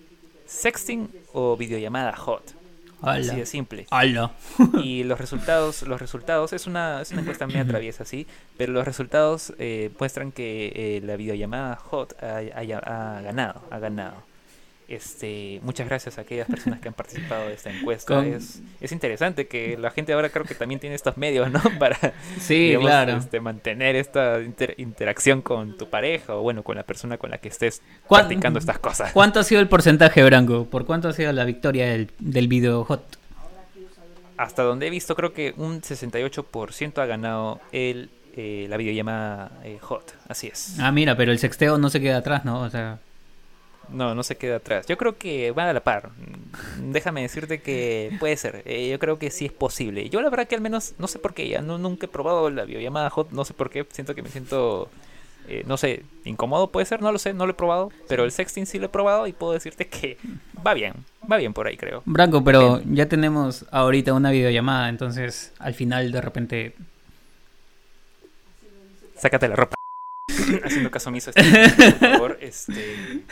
sexting 0.47 1.09
o 1.33 1.57
videollamada 1.57 2.15
hot, 2.15 2.43
Hola. 3.07 3.21
así 3.21 3.37
de 3.37 3.47
simple. 3.47 3.87
Hola. 3.91 4.33
Y 4.83 5.05
los 5.05 5.19
resultados, 5.19 5.83
los 5.83 6.01
resultados, 6.01 6.53
es 6.53 6.67
una, 6.67 7.01
es 7.03 7.11
una 7.13 7.21
encuesta 7.23 7.47
media 7.47 7.67
traviesa, 7.67 8.05
sí, 8.05 8.27
pero 8.57 8.73
los 8.73 8.85
resultados 8.85 9.53
eh, 9.59 9.91
muestran 9.99 10.33
que 10.33 10.73
eh, 10.75 11.01
la 11.05 11.17
videollamada 11.17 11.77
hot 11.77 12.21
ha, 12.23 12.37
haya- 12.59 12.79
ha 12.79 13.21
ganado, 13.23 13.63
ha 13.71 13.79
ganado. 13.79 14.17
Este, 14.89 15.59
muchas 15.65 15.89
gracias 15.89 16.17
a 16.17 16.21
aquellas 16.21 16.47
personas 16.47 16.79
que 16.79 16.87
han 16.87 16.95
participado 16.95 17.49
de 17.49 17.55
esta 17.55 17.71
encuesta. 17.71 18.15
Con- 18.15 18.27
Es, 18.27 18.63
es 18.81 18.93
interesante 18.93 19.49
que 19.49 19.77
la 19.77 19.91
gente 19.91 20.13
ahora 20.13 20.29
creo 20.29 20.45
que 20.45 20.55
también 20.55 20.79
tiene 20.79 20.95
estos 20.95 21.17
medios, 21.17 21.51
¿no? 21.51 21.61
Para 21.81 21.99
Sí, 22.39 22.69
digamos, 22.69 22.87
claro. 22.89 23.17
este, 23.17 23.41
mantener 23.41 23.97
esta 23.97 24.41
inter- 24.41 24.75
interacción 24.79 25.43
con 25.43 25.77
tu 25.77 25.91
pareja 25.91 26.37
o 26.37 26.43
bueno, 26.43 26.63
con 26.63 26.77
la 26.77 26.85
persona 26.85 27.19
con 27.19 27.31
la 27.33 27.39
que 27.39 27.49
estés 27.49 27.83
¿Cuán- 28.07 28.23
practicando 28.29 28.61
estas 28.61 28.79
cosas. 28.79 29.11
¿Cuánto 29.13 29.41
ha 29.41 29.43
sido 29.43 29.61
el 29.61 29.69
porcentaje, 29.69 30.23
Branco? 30.23 30.67
¿Por 30.67 30.87
cuánto 30.87 31.09
ha 31.09 31.13
sido 31.13 31.33
la 31.33 31.45
victoria 31.45 31.87
del, 31.87 32.11
del 32.21 32.47
video 32.47 32.85
hot? 32.85 33.19
Hasta 34.37 34.63
donde 34.63 34.87
he 34.87 34.91
visto, 34.91 35.17
creo 35.17 35.33
que 35.33 35.55
un 35.57 35.81
68% 35.81 36.99
ha 36.99 37.07
ganado 37.07 37.61
el, 37.73 38.11
eh, 38.37 38.67
la 38.69 38.77
videollamada 38.77 39.51
eh, 39.65 39.79
hot. 39.81 40.15
Así 40.29 40.47
es. 40.47 40.79
Ah, 40.79 40.93
mira, 40.93 41.17
pero 41.17 41.33
el 41.33 41.39
sexteo 41.39 41.79
no 41.79 41.89
se 41.91 42.01
queda 42.01 42.19
atrás, 42.19 42.45
¿no? 42.45 42.61
O 42.61 42.69
sea, 42.71 42.99
No, 43.91 44.15
no 44.15 44.23
se 44.23 44.37
queda 44.37 44.57
atrás. 44.57 44.87
Yo 44.87 44.97
creo 44.97 45.17
que 45.17 45.51
va 45.53 45.69
a 45.69 45.73
la 45.73 45.81
par. 45.81 46.11
Déjame 46.79 47.23
decirte 47.23 47.61
que 47.61 48.15
puede 48.19 48.37
ser. 48.37 48.63
Eh, 48.65 48.89
yo 48.91 48.99
creo 48.99 49.19
que 49.19 49.31
sí 49.31 49.47
es 49.47 49.53
posible. 49.53 50.09
Yo 50.09 50.21
la 50.21 50.31
verdad 50.31 50.49
que 50.49 50.55
al 50.55 50.61
menos, 50.61 50.95
no 50.99 51.07
sé 51.07 51.19
por 51.19 51.35
qué, 51.35 51.49
ya 51.49 51.63
no, 51.63 51.79
nunca 51.79 52.07
he 52.07 52.09
probado 52.09 52.51
la 52.51 52.65
videollamada 52.65 53.11
hot. 53.11 53.31
No 53.31 53.45
sé 53.45 53.55
por 53.55 53.71
qué. 53.71 53.87
Siento 53.91 54.15
que 54.15 54.23
me 54.23 54.29
siento, 54.29 54.89
eh, 55.49 55.63
no 55.67 55.77
sé, 55.77 56.03
incómodo 56.25 56.71
puede 56.71 56.87
ser. 56.87 57.03
No 57.03 57.13
lo 57.13 57.19
sé, 57.19 57.35
no 57.35 57.47
lo 57.47 57.53
he 57.53 57.57
probado. 57.57 57.91
Pero 58.09 58.25
el 58.25 58.33
sexting 58.33 58.67
sí 58.67 58.79
lo 58.79 58.87
he 58.87 58.91
probado 58.91 59.27
y 59.27 59.33
puedo 59.33 59.53
decirte 59.53 59.87
que 59.87 60.19
va 60.67 60.75
bien. 60.75 60.95
Va 61.31 61.37
bien 61.37 61.53
por 61.53 61.67
ahí, 61.67 61.77
creo. 61.77 62.03
Branco, 62.05 62.43
pero 62.45 62.81
ya 62.85 63.07
tenemos 63.07 63.67
ahorita 63.71 64.13
una 64.13 64.31
videollamada, 64.31 64.89
entonces 64.89 65.53
al 65.59 65.75
final 65.75 66.13
de 66.13 66.21
repente... 66.21 66.75
Sácate 69.17 69.49
la 69.49 69.57
ropa. 69.57 69.76
Haciendo 70.65 70.91
caso 70.91 71.09
omiso, 71.11 71.31
este, 71.35 71.93
por 71.99 72.11
favor. 72.11 72.39
Este, 72.43 73.23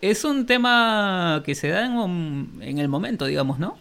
Es 0.00 0.24
un 0.24 0.46
tema 0.46 1.42
que 1.44 1.54
se 1.54 1.68
da 1.68 1.86
en, 1.86 1.92
un- 1.92 2.58
en 2.60 2.78
el 2.78 2.88
momento, 2.88 3.24
digamos, 3.26 3.58
¿no? 3.60 3.78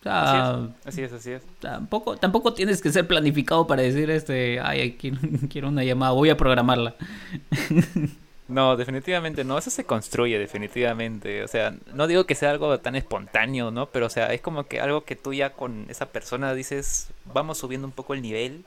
O 0.00 0.02
sea, 0.02 0.22
así 0.24 0.38
es, 0.38 0.86
así 0.86 1.02
es, 1.02 1.12
así 1.12 1.30
es. 1.32 1.42
tampoco, 1.60 2.16
tampoco 2.16 2.52
tienes 2.54 2.80
que 2.80 2.90
ser 2.92 3.06
planificado 3.06 3.66
para 3.66 3.82
decir, 3.82 4.10
este, 4.10 4.60
ay, 4.60 4.92
quiero, 4.92 5.18
quiero 5.50 5.68
una 5.68 5.84
llamada, 5.84 6.12
voy 6.12 6.30
a 6.30 6.36
programarla. 6.36 6.94
No, 8.48 8.76
definitivamente 8.76 9.44
no. 9.44 9.58
Eso 9.58 9.70
se 9.70 9.84
construye, 9.84 10.38
definitivamente. 10.38 11.44
O 11.44 11.48
sea, 11.48 11.74
no 11.94 12.06
digo 12.06 12.24
que 12.24 12.34
sea 12.34 12.50
algo 12.50 12.78
tan 12.80 12.96
espontáneo, 12.96 13.70
¿no? 13.70 13.86
Pero, 13.90 14.06
o 14.06 14.10
sea, 14.10 14.32
es 14.32 14.40
como 14.40 14.64
que 14.66 14.80
algo 14.80 15.04
que 15.04 15.16
tú 15.16 15.32
ya 15.34 15.50
con 15.50 15.84
esa 15.90 16.06
persona 16.06 16.54
dices, 16.54 17.08
vamos 17.32 17.58
subiendo 17.58 17.86
un 17.86 17.92
poco 17.92 18.14
el 18.14 18.22
nivel, 18.22 18.64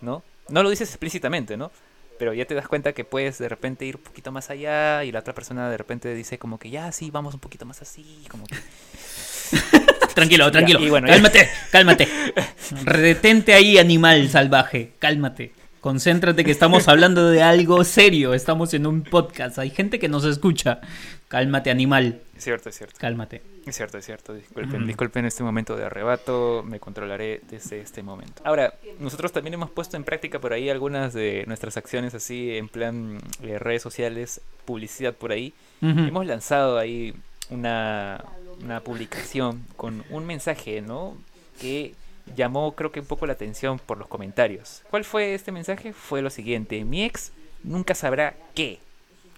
¿no? 0.00 0.22
No 0.48 0.62
lo 0.62 0.70
dices 0.70 0.88
explícitamente, 0.88 1.56
¿no? 1.56 1.70
Pero 2.18 2.34
ya 2.34 2.44
te 2.44 2.54
das 2.54 2.66
cuenta 2.66 2.92
que 2.92 3.04
puedes 3.04 3.38
de 3.38 3.48
repente 3.48 3.84
ir 3.84 3.96
un 3.96 4.02
poquito 4.02 4.32
más 4.32 4.50
allá 4.50 5.04
y 5.04 5.12
la 5.12 5.20
otra 5.20 5.34
persona 5.34 5.70
de 5.70 5.76
repente 5.76 6.12
dice 6.14 6.38
como 6.38 6.58
que 6.58 6.70
ya, 6.70 6.90
sí, 6.90 7.10
vamos 7.10 7.34
un 7.34 7.40
poquito 7.40 7.64
más 7.64 7.80
así, 7.80 8.24
como 8.28 8.44
que... 8.46 8.56
Tranquilo, 10.14 10.50
tranquilo. 10.50 10.80
y 10.80 10.90
bueno, 10.90 11.06
ya. 11.06 11.12
cálmate, 11.12 11.48
cálmate. 11.70 12.08
Retente 12.84 13.54
ahí, 13.54 13.78
animal 13.78 14.28
salvaje. 14.28 14.94
Cálmate. 14.98 15.52
Concéntrate 15.80 16.44
que 16.44 16.50
estamos 16.50 16.88
hablando 16.88 17.28
de 17.28 17.40
algo 17.42 17.84
serio. 17.84 18.34
Estamos 18.34 18.74
en 18.74 18.84
un 18.86 19.02
podcast. 19.04 19.58
Hay 19.58 19.70
gente 19.70 19.98
que 20.00 20.08
nos 20.08 20.24
escucha. 20.24 20.80
Cálmate, 21.28 21.70
animal. 21.70 22.20
Es 22.36 22.44
cierto, 22.44 22.68
es 22.68 22.76
cierto. 22.76 22.96
Cálmate. 22.98 23.42
Es 23.64 23.76
cierto, 23.76 23.96
es 23.98 24.04
cierto. 24.04 24.34
Disculpen, 24.34 24.76
Ujú. 24.80 24.86
disculpen 24.86 25.24
este 25.24 25.44
momento 25.44 25.76
de 25.76 25.84
arrebato. 25.84 26.64
Me 26.66 26.80
controlaré 26.80 27.42
desde 27.48 27.80
este 27.80 28.02
momento. 28.02 28.42
Ahora, 28.44 28.74
nosotros 28.98 29.30
también 29.30 29.54
hemos 29.54 29.70
puesto 29.70 29.96
en 29.96 30.02
práctica 30.04 30.40
por 30.40 30.52
ahí 30.52 30.68
algunas 30.68 31.12
de 31.14 31.44
nuestras 31.46 31.76
acciones 31.76 32.12
así 32.14 32.56
en 32.56 32.68
plan 32.68 33.18
eh, 33.42 33.58
redes 33.60 33.82
sociales, 33.82 34.40
publicidad 34.64 35.14
por 35.14 35.30
ahí. 35.30 35.52
Hemos 35.80 36.26
lanzado 36.26 36.76
ahí 36.78 37.14
una, 37.50 38.24
una 38.64 38.80
publicación 38.80 39.64
con 39.76 40.02
un 40.10 40.26
mensaje, 40.26 40.80
¿no? 40.80 41.16
Que 41.60 41.94
llamó 42.36 42.72
creo 42.72 42.92
que 42.92 43.00
un 43.00 43.06
poco 43.06 43.26
la 43.26 43.32
atención 43.34 43.78
por 43.78 43.98
los 43.98 44.08
comentarios. 44.08 44.82
¿Cuál 44.90 45.04
fue 45.04 45.34
este 45.34 45.52
mensaje? 45.52 45.92
Fue 45.92 46.22
lo 46.22 46.30
siguiente. 46.30 46.84
Mi 46.84 47.04
ex 47.04 47.32
nunca 47.62 47.94
sabrá 47.94 48.34
qué, 48.54 48.78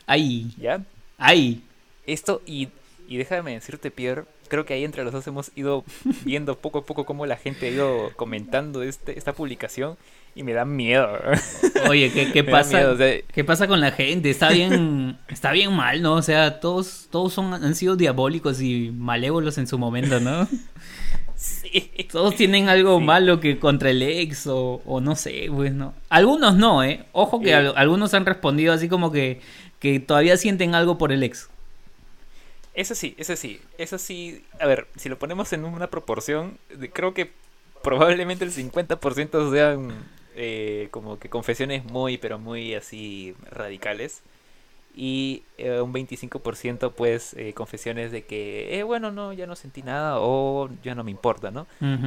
Ay, 0.07 0.53
¿ya? 0.59 0.83
ay. 1.19 1.63
Esto, 2.07 2.43
y, 2.47 2.69
y 3.09 3.17
déjame 3.19 3.53
decirte, 3.53 3.91
Pierre, 3.93 4.25
creo 4.49 4.65
que 4.67 4.75
ahí 4.75 4.85
entre 4.85 5.05
los 5.05 5.13
dos 5.13 5.27
hemos 5.29 5.53
ido 5.55 5.85
viendo 6.25 6.57
poco 6.59 6.79
a 6.79 6.85
poco 6.85 7.05
cómo 7.07 7.27
la 7.27 7.37
gente 7.37 7.67
ha 7.67 7.71
ido 7.71 8.11
comentando 8.17 8.83
este, 8.83 9.17
esta 9.17 9.33
publicación 9.33 9.97
y 10.35 10.43
me 10.43 10.53
da 10.53 10.65
miedo. 10.65 11.09
Oye, 11.89 12.11
¿qué, 12.13 12.33
qué 12.33 12.43
pasa? 12.57 12.79
miedo, 12.79 12.93
o 12.95 12.97
sea, 12.97 13.21
¿Qué 13.33 13.45
pasa 13.45 13.69
con 13.69 13.81
la 13.81 13.93
gente? 13.93 14.31
Está 14.31 14.51
bien, 14.51 15.19
está 15.29 15.53
bien 15.53 15.73
mal, 15.73 16.03
¿no? 16.03 16.15
O 16.15 16.23
sea, 16.23 16.59
todos, 16.59 17.07
todos 17.13 17.33
son, 17.33 17.55
han 17.55 17.75
sido 17.77 17.95
diabólicos 17.95 18.61
y 18.61 18.91
malévolos 18.91 19.59
en 19.59 19.69
su 19.69 19.79
momento, 19.79 20.19
¿no? 20.19 20.49
Sí. 21.73 21.91
Todos 22.11 22.35
tienen 22.37 22.69
algo 22.69 22.99
Sí. 22.99 23.05
malo 23.05 23.41
que 23.41 23.59
contra 23.59 23.91
el 23.91 24.03
ex 24.03 24.47
o, 24.47 24.83
o 24.85 25.01
no 25.01 25.17
sé, 25.17 25.47
pues 25.55 25.73
no. 25.73 25.95
Algunos 26.09 26.57
no, 26.57 26.83
¿eh? 26.85 27.05
Ojo 27.13 27.41
que 27.41 27.51
Eh. 27.51 27.55
al- 27.55 27.75
algunos 27.77 28.13
han 28.15 28.27
respondido 28.27 28.73
así 28.73 28.89
como 28.89 29.11
que, 29.13 29.41
que 29.79 30.01
todavía 30.01 30.37
sienten 30.37 30.75
algo 30.75 30.99
por 30.99 31.13
el 31.13 31.23
ex. 31.23 31.49
Eso 32.75 32.95
sí, 32.95 33.15
eso 33.19 33.35
sí, 33.37 33.61
eso 33.79 33.99
sí. 33.99 34.45
A 34.61 34.67
ver, 34.67 34.87
si 34.97 35.09
lo 35.09 35.19
ponemos 35.19 35.53
en 35.53 35.65
una 35.65 35.89
proporción, 35.89 36.57
creo 36.93 37.13
que 37.15 37.31
probablemente 37.83 38.45
el 38.45 38.53
50% 38.53 39.51
sean 39.51 39.93
eh, 40.37 40.89
como 40.93 41.19
que 41.19 41.29
confesiones 41.29 41.85
muy, 41.85 42.17
pero 42.19 42.39
muy 42.39 42.75
así 42.75 43.35
radicales. 43.51 44.23
Y 44.95 45.45
eh, 45.57 45.81
un 45.81 45.93
25% 45.93 46.93
pues 46.93 47.35
eh, 47.35 47.53
confesiones 47.55 48.11
de 48.11 48.25
que, 48.25 48.79
eh, 48.79 48.83
bueno, 48.83 49.11
no, 49.13 49.33
ya 49.33 49.47
no 49.47 49.55
sentí 49.57 49.83
nada 49.83 50.17
o 50.19 50.69
ya 50.83 50.95
no 50.95 51.05
me 51.05 51.11
importa, 51.13 51.51
¿no? 51.51 51.67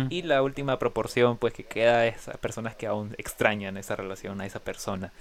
Y 0.10 0.22
la 0.24 0.44
última 0.44 0.78
proporción 0.80 1.38
pues 1.38 1.54
que 1.54 1.64
queda 1.64 2.06
es 2.08 2.28
a 2.28 2.34
personas 2.34 2.76
que 2.76 2.86
aún 2.88 3.16
extrañan 3.18 3.78
esa 3.78 3.96
relación, 3.96 4.42
a 4.42 4.46
esa 4.46 4.60
persona. 4.60 5.12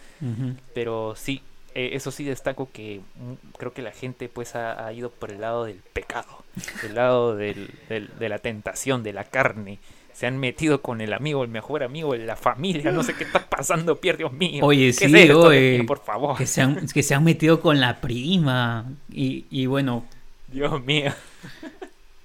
Pero 0.75 1.15
sí, 1.17 1.41
eh, 1.75 1.91
eso 1.93 2.11
sí 2.11 2.25
destaco 2.25 2.69
que 2.73 3.01
mm, 3.17 3.57
creo 3.59 3.73
que 3.73 3.81
la 3.83 3.93
gente 3.93 4.29
pues 4.29 4.55
ha, 4.57 4.85
ha 4.85 4.93
ido 4.93 5.11
por 5.11 5.31
el 5.31 5.41
lado 5.41 5.65
del 5.65 5.77
pecado, 5.93 6.45
el 6.85 6.95
lado 6.97 7.37
del, 7.37 7.71
del- 7.89 8.11
de 8.19 8.29
la 8.29 8.39
tentación, 8.39 9.03
de 9.03 9.13
la 9.13 9.25
carne. 9.25 9.79
Se 10.15 10.27
han 10.27 10.39
metido 10.39 10.83
con 10.83 11.01
el 11.01 11.13
amigo, 11.13 11.43
el 11.43 11.51
mejor 11.51 11.83
amigo, 11.83 12.15
la 12.15 12.37
familia, 12.37 12.93
no 12.93 13.03
sé 13.03 13.15
qué 13.15 13.25
está 13.25 13.47
pasando, 13.49 14.01
Pierre, 14.01 14.19
Dios 14.19 14.33
mío. 14.33 14.65
Oye, 14.65 14.89
¿Qué 14.89 15.09
sí, 15.09 15.15
es 15.17 15.31
oye. 15.31 15.79
Mío, 15.79 15.87
por 15.87 16.03
favor. 16.05 16.37
Que 16.37 16.47
se, 16.47 16.61
han, 16.63 16.87
que 16.87 17.03
se 17.03 17.15
han 17.15 17.25
metido 17.25 17.61
con 17.61 17.81
la 17.81 18.01
prima. 18.01 18.85
Y, 19.13 19.47
y 19.51 19.67
bueno, 19.67 20.05
Dios 20.49 20.85
mío. 20.85 21.13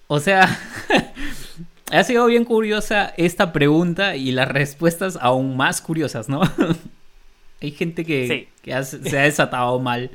o 0.08 0.20
sea, 0.20 0.60
ha 1.92 2.04
sido 2.04 2.26
bien 2.28 2.44
curiosa 2.46 3.14
esta 3.18 3.54
pregunta 3.54 4.16
y 4.16 4.32
las 4.32 4.48
respuestas 4.48 5.18
aún 5.22 5.56
más 5.58 5.82
curiosas, 5.82 6.28
¿no? 6.30 6.42
Hay 7.62 7.72
gente 7.72 8.06
que, 8.06 8.28
Sí. 8.28 8.48
que 8.62 8.74
ha- 8.74 8.84
se 8.84 9.18
ha 9.18 9.24
desatado 9.24 9.80
mal. 9.80 10.12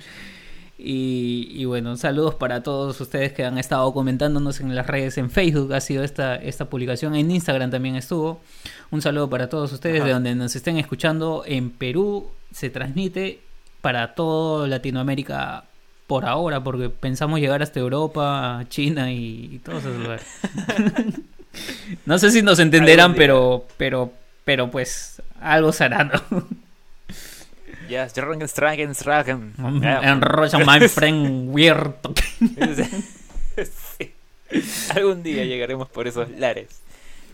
Y, 0.85 1.65
bueno, 1.65 1.97
saludos 1.97 2.35
para 2.35 2.63
todos 2.63 3.01
ustedes 3.01 3.33
que 3.33 3.45
han 3.45 3.57
estado 3.57 3.93
comentándonos 3.93 4.61
en 4.61 4.75
las 4.75 4.87
redes, 4.87 5.17
en 5.17 5.31
Facebook 5.31 5.73
ha 5.75 5.81
sido 5.81 6.03
esta, 6.03 6.35
esta 6.35 6.65
publicación, 6.65 7.15
en 7.15 7.31
Instagram 7.31 7.71
también 7.71 7.95
estuvo. 7.95 8.41
Un 8.91 9.01
saludo 9.01 9.31
para 9.31 9.49
todos 9.49 9.73
ustedes 9.73 10.05
de 10.05 10.11
donde 10.11 10.35
nos 10.35 10.57
estén 10.57 10.79
escuchando. 10.79 11.45
En 11.47 11.71
Perú 11.71 12.31
se 12.53 12.69
transmite 12.69 13.41
para 13.81 14.15
toda 14.15 14.67
Latinoamérica 14.67 15.65
por 16.07 16.25
ahora, 16.25 16.63
porque 16.63 16.91
pensamos 16.91 17.41
llegar 17.41 17.63
hasta 17.63 17.81
Europa, 17.81 18.65
China 18.69 19.13
y, 19.13 19.61
todos 19.65 19.85
esos 19.85 19.97
lugares. 19.99 20.27
no 22.07 22.19
sé 22.19 22.31
si 22.31 22.43
nos 22.43 22.59
entenderán, 22.59 23.15
pero, 23.15 23.67
pero, 23.77 24.13
pero 24.45 24.71
pues 24.71 25.23
algo 25.41 25.73
será, 25.73 26.05
¿no? 26.05 26.47
Yes, 27.89 28.15
Dragon, 28.15 28.39
Dragon, 28.39 28.93
Dragon. 28.93 29.55
Enrolla 30.03 30.59
my 30.65 30.89
friend 30.89 31.55
weird. 31.55 31.95
Algún 34.95 35.23
día 35.23 35.45
llegaremos 35.45 35.89
por 35.89 36.07
esos 36.07 36.31
lares. 36.31 36.83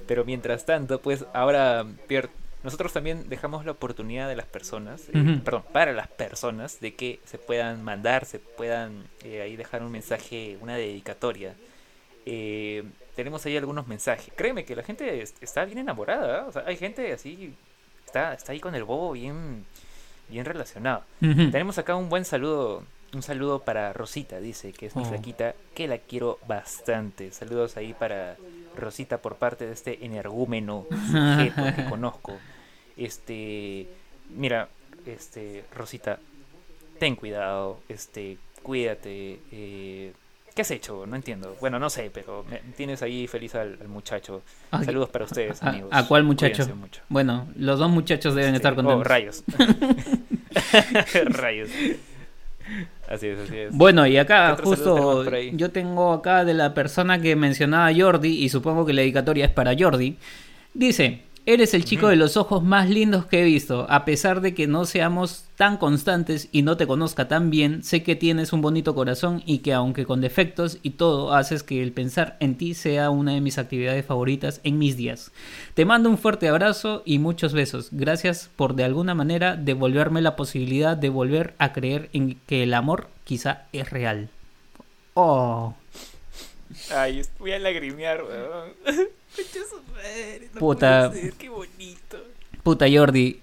Pero 0.07 0.25
mientras 0.25 0.65
tanto, 0.65 1.01
pues 1.01 1.25
ahora, 1.35 1.85
Pierre, 2.07 2.31
nosotros 2.63 2.93
también 2.93 3.29
dejamos 3.29 3.65
la 3.65 3.73
oportunidad 3.73 4.29
de 4.29 4.37
las 4.37 4.47
personas, 4.47 5.09
eh, 5.13 5.41
perdón, 5.45 5.65
para 5.73 5.93
las 5.93 6.09
personas, 6.09 6.81
de 6.81 6.95
que 6.95 7.21
se 7.25 7.39
puedan 7.39 7.85
mandar, 7.85 8.25
se 8.25 8.39
puedan 8.39 9.05
eh, 9.23 9.43
ahí 9.43 9.55
dejar 9.57 9.83
un 9.83 9.93
mensaje, 9.93 10.59
una 10.61 10.77
dedicatoria. 10.77 11.55
Eh, 12.27 12.85
tenemos 13.15 13.45
ahí 13.47 13.57
algunos 13.57 13.87
mensajes. 13.87 14.33
Créeme 14.35 14.65
que 14.65 14.75
la 14.75 14.83
gente 14.83 15.23
está 15.41 15.65
bien 15.65 15.79
enamorada. 15.79 16.47
O 16.47 16.53
sea, 16.53 16.65
hay 16.67 16.77
gente 16.77 17.13
así, 17.13 17.55
está, 18.05 18.35
está 18.35 18.53
ahí 18.53 18.61
con 18.61 18.75
el 18.75 18.85
bobo 18.85 19.13
bien 19.13 19.65
bien 20.29 20.45
relacionado. 20.45 21.05
Tenemos 21.21 21.79
acá 21.79 21.97
un 21.97 22.09
buen 22.09 22.25
saludo, 22.25 22.85
un 23.13 23.23
saludo 23.23 23.61
para 23.61 23.93
Rosita, 23.93 24.39
dice 24.41 24.73
que 24.73 24.87
es 24.87 24.97
mi 24.97 25.03
oh. 25.03 25.07
flaquita, 25.07 25.55
que 25.75 25.89
la 25.89 25.99
quiero 25.99 26.39
bastante. 26.47 27.33
Saludos 27.33 27.77
ahí 27.77 27.95
para 27.95 28.37
Rosita 28.77 29.19
por 29.19 29.37
parte 29.37 29.67
de 29.67 29.73
este 29.73 30.05
energúmeno 30.05 30.87
sujeto 31.11 31.65
que 31.75 31.85
conozco. 31.89 32.37
Este, 32.97 33.89
mira, 34.35 34.69
este, 35.07 35.65
Rosita, 35.75 36.19
ten 36.99 37.17
cuidado, 37.17 37.81
este, 37.89 38.39
cuídate, 38.63 39.41
eh, 39.53 40.13
¿Qué 40.59 40.63
has 40.63 40.73
hecho? 40.73 41.07
No 41.07 41.15
entiendo. 41.15 41.57
Bueno, 41.61 41.79
no 41.79 41.89
sé, 41.89 42.11
pero 42.13 42.45
tienes 42.77 43.01
ahí 43.03 43.29
feliz 43.29 43.55
al, 43.55 43.79
muchacho. 43.87 44.43
Saludos 44.85 45.09
para 45.09 45.25
ustedes, 45.25 45.63
amigos. 45.63 45.89
¿A, 45.93 46.05
cuál 46.09 46.25
muchacho? 46.25 46.67
Bueno, 47.09 47.47
los 47.55 47.79
dos 47.79 47.89
muchachos 47.89 48.35
deben 48.35 48.57
estar 48.57 48.73
oh, 48.73 48.75
contentos. 48.75 49.01
Oh, 49.01 49.09
rayos. 49.09 49.45
rayos. 51.27 51.71
Así 53.09 53.29
es, 53.29 53.39
así 53.39 53.57
es. 53.57 53.73
Bueno, 53.73 54.05
y 54.09 54.17
acá 54.17 54.57
justo 54.61 55.31
yo 55.53 55.71
tengo 55.71 56.13
acá 56.13 56.45
de 56.45 56.55
la 56.55 56.75
persona 56.75 57.21
que 57.21 57.37
mencionaba 57.37 57.93
Jordi, 57.97 58.43
y 58.43 58.49
supongo 58.49 58.85
que 58.85 58.95
la 58.95 59.03
dedicatoria 59.03 59.45
es 59.45 59.53
para 59.53 59.77
Jordi. 59.79 60.17
Dice, 60.75 61.23
Eres 61.51 61.73
el 61.73 61.87
chico 61.87 62.09
de 62.09 62.17
los 62.17 62.37
ojos 62.37 62.63
más 62.63 62.91
lindos 62.91 63.25
que 63.25 63.41
he 63.41 63.45
visto. 63.45 63.87
A 63.89 64.05
pesar 64.05 64.43
de 64.43 64.53
que 64.53 64.67
no 64.67 64.85
seamos 64.85 65.45
tan 65.57 65.79
constantes 65.79 66.51
y 66.53 66.61
no 66.61 66.77
te 66.77 66.87
conozca 66.87 67.27
tan 67.27 67.49
bien, 67.49 67.83
sé 67.83 68.03
que 68.03 68.17
tienes 68.17 68.53
un 68.53 68.61
bonito 68.61 68.95
corazón 68.95 69.43
y 69.47 69.61
que 69.61 69.73
aunque 69.73 70.05
con 70.05 70.21
defectos 70.21 70.77
y 70.83 70.91
todo, 70.91 71.33
haces 71.33 71.63
que 71.63 71.83
el 71.83 71.93
pensar 71.93 72.37
en 72.41 72.59
ti 72.59 72.75
sea 72.75 73.09
una 73.09 73.33
de 73.33 73.41
mis 73.41 73.57
actividades 73.57 74.05
favoritas 74.05 74.61
en 74.63 74.77
mis 74.77 74.99
días. 74.99 75.33
Te 75.73 75.87
mando 75.87 76.11
un 76.11 76.19
fuerte 76.19 76.51
abrazo 76.51 77.03
y 77.07 77.19
muchos 77.19 77.55
besos. 77.55 77.89
Gracias 77.93 78.51
por 78.55 78.75
de 78.75 78.85
alguna 78.85 79.15
manera 79.15 79.57
devolverme 79.57 80.21
la 80.21 80.37
posibilidad 80.37 80.99
de 80.99 81.09
volver 81.09 81.55
a 81.57 81.73
creer 81.73 82.11
en 82.13 82.39
que 82.47 82.63
el 82.65 82.75
amor 82.75 83.09
quizá 83.25 83.63
es 83.73 83.89
real. 83.89 84.29
Oh. 85.15 85.73
Ay, 86.91 87.23
voy 87.39 87.53
a 87.53 87.59
lagrimear, 87.59 88.23
weón. 88.23 88.73
Puta. 90.59 91.13
qué 91.39 91.49
bonito. 91.49 92.19
Puta 92.63 92.87
Jordi, 92.91 93.41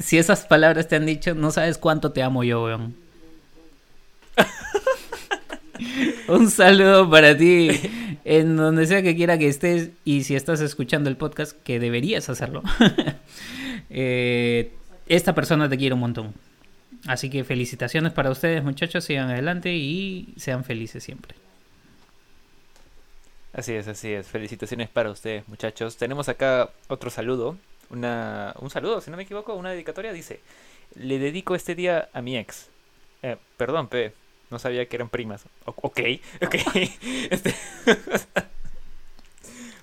si, 0.00 0.16
esas 0.16 0.46
palabras 0.46 0.88
te 0.88 0.96
han 0.96 1.06
dicho, 1.06 1.34
no 1.34 1.50
sabes 1.50 1.76
cuánto 1.76 2.12
te 2.12 2.22
amo 2.22 2.44
yo, 2.44 2.64
weón. 2.64 2.94
Un 6.28 6.50
saludo 6.50 7.10
para 7.10 7.36
ti, 7.36 7.68
en 8.24 8.56
donde 8.56 8.86
sea 8.86 9.02
que 9.02 9.14
quiera 9.16 9.36
que 9.38 9.48
estés, 9.48 9.90
y 10.04 10.22
si 10.24 10.34
estás 10.34 10.60
escuchando 10.60 11.10
el 11.10 11.16
podcast, 11.16 11.60
que 11.62 11.78
deberías 11.78 12.28
hacerlo. 12.28 12.62
Eh, 13.96 14.72
esta 15.06 15.34
persona 15.34 15.68
te 15.68 15.76
quiere 15.76 15.94
un 15.94 16.00
montón. 16.00 16.32
Así 17.06 17.28
que 17.30 17.44
felicitaciones 17.44 18.12
para 18.12 18.30
ustedes, 18.30 18.64
muchachos, 18.64 19.04
sigan 19.04 19.30
adelante 19.30 19.74
y 19.74 20.32
sean 20.36 20.64
felices 20.64 21.04
siempre. 21.04 21.36
Así 23.54 23.72
es, 23.72 23.86
así 23.86 24.12
es. 24.12 24.26
Felicitaciones 24.26 24.88
para 24.88 25.10
ustedes, 25.10 25.46
muchachos. 25.48 25.96
Tenemos 25.96 26.28
acá 26.28 26.70
otro 26.88 27.08
saludo. 27.08 27.56
Una, 27.88 28.52
un 28.58 28.68
saludo, 28.68 29.00
si 29.00 29.10
no 29.10 29.16
me 29.16 29.22
equivoco, 29.22 29.54
una 29.54 29.70
dedicatoria. 29.70 30.12
Dice, 30.12 30.40
le 30.96 31.20
dedico 31.20 31.54
este 31.54 31.76
día 31.76 32.08
a 32.12 32.20
mi 32.20 32.36
ex. 32.36 32.66
Eh, 33.22 33.36
perdón, 33.56 33.86
P. 33.88 34.12
No 34.50 34.58
sabía 34.58 34.86
que 34.86 34.96
eran 34.96 35.08
primas. 35.08 35.44
ok, 35.64 35.82
ok. 36.42 36.54
Este... 37.30 37.54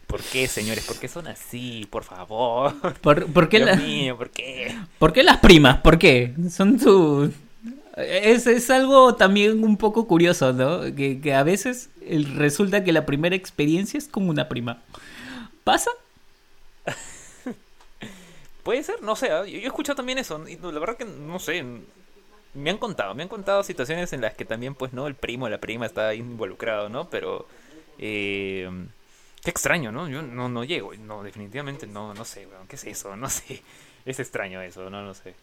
¿Por 0.06 0.22
qué, 0.22 0.50
señores? 0.50 0.86
¿Por 0.86 1.00
qué 1.00 1.08
son 1.08 1.28
así? 1.28 1.88
Por 1.90 2.04
favor. 2.04 2.74
¿Por, 3.00 3.48
qué 3.48 3.64
Dios 3.64 3.78
mío, 3.78 4.18
¿por 4.18 4.30
qué? 4.30 4.76
¿Por 5.00 5.14
qué 5.14 5.24
las 5.24 5.38
primas? 5.38 5.78
¿Por 5.78 5.98
qué? 5.98 6.34
Son 6.50 6.78
tu... 6.78 7.32
Es, 7.98 8.48
es 8.48 8.70
algo 8.70 9.16
también 9.16 9.64
un 9.64 9.78
poco 9.78 10.08
curioso, 10.08 10.54
¿no? 10.54 10.82
Que, 10.96 11.20
que 11.20 11.34
a 11.34 11.44
veces 11.44 11.90
resulta 12.36 12.84
que 12.84 12.94
la 12.94 13.06
primera 13.06 13.36
experiencia 13.36 13.98
es 13.98 14.08
como 14.08 14.30
una 14.30 14.48
prima. 14.48 14.82
¿Pasa? 15.64 15.92
Puede 18.64 18.84
ser, 18.84 19.02
no 19.02 19.16
sé. 19.16 19.32
¿ah? 19.32 19.46
Yo, 19.46 19.60
he 19.60 19.66
escuchado 19.66 19.96
también 19.96 20.18
eso. 20.18 20.48
Y 20.48 20.58
la 20.58 20.80
verdad 20.80 20.98
que 20.98 21.06
no 21.06 21.40
sé. 21.40 21.64
Me 22.54 22.70
han 22.70 22.78
contado, 22.78 23.16
me 23.16 23.24
han 23.24 23.30
contado 23.30 23.64
situaciones 23.64 24.12
en 24.12 24.22
las 24.22 24.34
que 24.34 24.44
también, 24.44 24.76
pues, 24.76 24.92
no, 24.92 25.08
el 25.08 25.16
primo, 25.16 25.48
la 25.48 25.60
prima 25.60 25.86
está 25.86 26.14
involucrado, 26.14 26.90
¿no? 26.90 27.10
Pero. 27.10 27.48
Eh, 27.98 28.70
qué 29.44 29.50
extraño, 29.50 29.92
¿no? 29.92 30.10
Yo 30.10 30.22
no, 30.22 30.50
no 30.50 30.64
llego. 30.64 30.94
No, 30.96 31.24
definitivamente 31.24 31.88
no, 31.88 32.14
no 32.14 32.26
sé, 32.26 32.48
¿Qué 32.68 32.76
es 32.76 32.86
eso? 32.86 33.16
No 33.18 33.30
sé. 33.30 33.62
Es 34.06 34.20
extraño 34.20 34.62
eso, 34.62 34.90
no, 34.90 35.04
no 35.04 35.14
sé. 35.14 35.36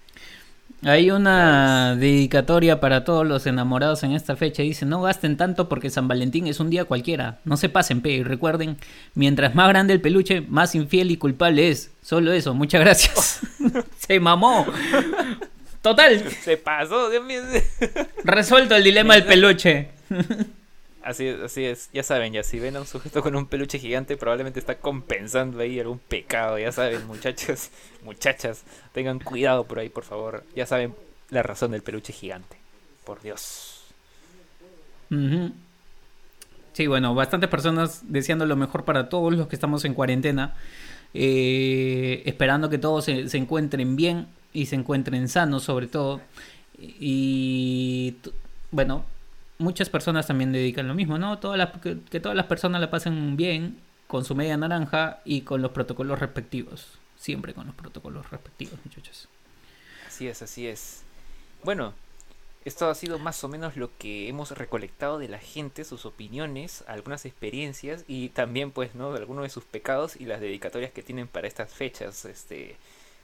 Hay 0.83 1.11
una 1.11 1.97
dedicatoria 1.97 2.79
para 2.79 3.05
todos 3.05 3.27
los 3.27 3.47
enamorados 3.47 4.05
en 4.05 4.13
esta 4.13 4.37
fecha. 4.37 4.63
Dice, 4.63 4.87
no 4.87 5.03
gasten 5.03 5.37
tanto 5.37 5.69
porque 5.69 5.91
San 5.91 6.07
Valentín 6.07 6.47
es 6.47 6.61
un 6.61 6.71
día 6.71 6.85
cualquiera. 6.85 7.41
No 7.45 7.57
se 7.57 7.69
pasen, 7.69 8.01
pe. 8.01 8.11
Y 8.11 8.23
recuerden, 8.23 8.77
mientras 9.15 9.57
más 9.57 9.69
grande 9.69 9.95
el 9.95 10.01
peluche, 10.01 10.41
más 10.43 10.77
infiel 10.77 11.11
y 11.11 11.17
culpable 11.17 11.69
es. 11.69 11.91
Solo 12.01 12.33
eso, 12.33 12.55
muchas 12.55 12.81
gracias. 12.81 13.41
se 13.99 14.21
mamó. 14.21 14.67
Total. 15.83 16.23
Se 16.43 16.57
pasó. 16.57 17.11
Resuelto 18.25 18.77
el 18.77 18.85
dilema 18.85 19.15
del 19.15 19.25
peluche. 19.25 19.89
Así 21.09 21.27
es, 21.27 21.41
así 21.41 21.65
es. 21.65 21.89
Ya 21.95 22.03
saben, 22.03 22.35
ya 22.35 22.43
si 22.43 22.59
ven 22.59 22.77
a 22.77 22.81
un 22.81 22.87
sujeto 22.87 23.23
con 23.23 23.35
un 23.35 23.47
peluche 23.47 23.79
gigante, 23.79 24.19
probablemente 24.19 24.61
está 24.61 24.75
compensando 24.75 25.59
ahí 25.59 25.81
algún 25.81 25.99
pecado. 25.99 26.59
Ya 26.59 26.71
saben, 26.71 27.07
muchachos, 27.07 27.71
muchachas, 28.05 28.63
tengan 28.93 29.19
cuidado 29.19 29.65
por 29.65 29.79
ahí, 29.79 29.89
por 29.89 30.05
favor. 30.05 30.45
Ya 30.55 30.67
saben 30.67 30.95
la 31.31 31.43
razón 31.43 31.71
del 31.71 31.81
peluche 31.81 32.13
gigante. 32.13 32.59
Por 33.07 33.23
Dios. 33.23 33.85
Sí, 36.75 36.87
bueno, 36.87 37.15
bastantes 37.15 37.49
personas 37.49 38.03
deseando 38.03 38.45
lo 38.45 38.57
mejor 38.57 38.85
para 38.85 39.09
todos 39.09 39.33
los 39.33 39.49
que 39.49 39.57
estamos 39.57 39.87
en 39.87 39.95
cuarentena. 39.95 40.57
Eh, 41.15 42.23
esperando 42.27 42.69
que 42.69 42.77
todos 42.77 43.07
se 43.07 43.39
encuentren 43.39 43.97
bien 43.97 44.27
y 44.53 44.67
se 44.67 44.77
encuentren 44.77 45.27
sanos, 45.31 45.63
sobre 45.63 45.87
todo. 45.87 46.21
Y 46.79 48.17
bueno, 48.71 49.07
muchas 49.59 49.91
personas 49.91 50.27
también 50.27 50.53
dedican 50.53 50.89
lo 50.89 50.95
mismo, 50.95 51.19
¿no? 51.19 51.39
Todas 51.39 51.71
que, 51.81 52.21
todas 52.21 52.37
las 52.37 52.47
personas 52.47 52.81
la 52.81 52.91
pasen 52.91 53.37
bien 53.37 53.81
con 54.07 54.25
su 54.25 54.35
media 54.35 54.57
naranja 54.57 55.21
y 55.25 55.43
con 55.43 55.61
los 55.61 55.73
protocolos 55.73 56.19
respectivos. 56.19 56.99
Siempre 57.17 57.53
con 57.53 57.67
los 57.67 57.75
protocolos 57.75 58.31
respectivos, 58.31 58.79
muchachos. 58.85 59.29
Así 60.07 60.29
es, 60.29 60.41
así 60.41 60.69
es. 60.69 61.03
Bueno, 61.65 61.93
esto 62.65 62.89
ha 62.89 62.95
sido 62.95 63.19
más 63.19 63.43
o 63.43 63.49
menos 63.49 63.77
lo 63.77 63.91
que 63.99 64.29
hemos 64.29 64.53
recolectado 64.53 65.19
de 65.19 65.29
la 65.29 65.39
gente, 65.39 65.85
sus 65.85 66.07
opiniones, 66.07 66.85
algunas 66.87 67.25
experiencias 67.25 68.05
y 68.07 68.29
también, 68.29 68.71
pues, 68.71 68.95
¿no? 68.95 69.13
De 69.13 69.19
algunos 69.19 69.43
de 69.43 69.51
sus 69.51 69.65
pecados 69.65 70.15
y 70.17 70.27
las 70.27 70.41
dedicatorias 70.41 70.93
que 70.93 71.03
tienen 71.03 71.27
para 71.27 71.49
estas 71.49 71.73
fechas. 71.73 72.25
Este, 72.25 72.77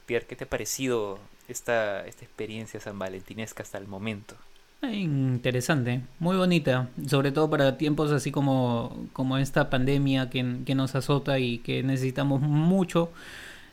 Pierre, 0.05 0.25
¿qué 0.27 0.35
te 0.35 0.43
ha 0.43 0.49
parecido 0.49 1.19
esta, 1.47 2.05
esta 2.05 2.25
experiencia 2.25 2.81
san 2.81 2.99
valentinesca 2.99 3.63
hasta 3.63 3.77
el 3.77 3.87
momento? 3.87 4.35
Interesante, 4.81 6.01
muy 6.19 6.37
bonita, 6.37 6.89
sobre 7.07 7.31
todo 7.31 7.49
para 7.49 7.77
tiempos 7.77 8.11
así 8.11 8.31
como, 8.31 9.07
como 9.13 9.37
esta 9.37 9.69
pandemia 9.69 10.29
que, 10.29 10.57
que 10.65 10.75
nos 10.75 10.93
azota 10.95 11.39
y 11.39 11.57
que 11.59 11.81
necesitamos 11.81 12.41
mucho 12.41 13.11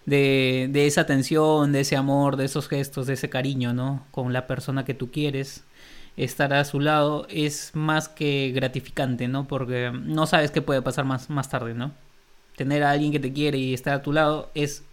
de, 0.07 0.69
de, 0.71 0.87
esa 0.87 1.03
atención, 1.03 1.73
de 1.73 1.81
ese 1.81 1.97
amor, 1.97 2.37
de 2.37 2.47
esos 2.47 2.69
gestos, 2.69 3.07
de 3.07 3.15
ese 3.15 3.29
cariño, 3.31 3.75
¿no? 3.75 4.07
Con 4.11 4.33
la 4.33 4.47
persona 4.47 4.85
que 4.85 4.95
tú 4.95 5.11
quieres. 5.11 5.65
estar 6.17 6.53
a 6.55 6.65
su 6.65 6.81
lado 6.81 7.27
es 7.31 7.73
más 7.75 8.09
que 8.09 8.53
gratificante, 8.55 9.29
¿no? 9.29 9.47
Porque 9.49 9.93
no 9.93 10.27
sabes 10.27 10.51
qué 10.51 10.63
puede 10.63 10.83
pasar 10.83 11.05
más, 11.05 11.31
más 11.31 11.51
tarde, 11.51 11.75
¿no? 11.75 11.93
Tener 12.57 12.83
a 12.85 12.91
alguien 12.91 13.13
que 13.13 13.21
te 13.21 13.33
quiere 13.33 13.59
y 13.59 13.75
estar 13.75 13.95
a 13.95 14.03
tu 14.03 14.13
lado 14.13 14.51
es 14.55 14.85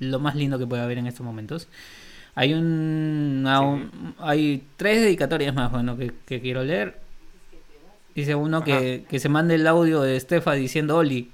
lo 0.00 0.18
más 0.20 0.34
lindo 0.36 0.58
que 0.58 0.66
puede 0.66 0.82
haber 0.82 0.98
en 0.98 1.06
estos 1.06 1.24
momentos. 1.24 1.68
Hay 2.34 2.54
un, 2.54 3.44
hay 4.18 4.62
tres 4.76 5.02
dedicatorias 5.02 5.54
más, 5.54 5.70
bueno, 5.70 5.96
que, 5.96 6.40
quiero 6.40 6.64
leer. 6.64 6.98
Dice 8.14 8.34
uno 8.34 8.64
que, 8.64 9.04
que, 9.08 9.18
se 9.18 9.28
mande 9.28 9.54
el 9.54 9.66
audio 9.66 10.00
de 10.02 10.16
Estefa 10.16 10.52
diciendo 10.54 10.96
Oli. 10.96 11.30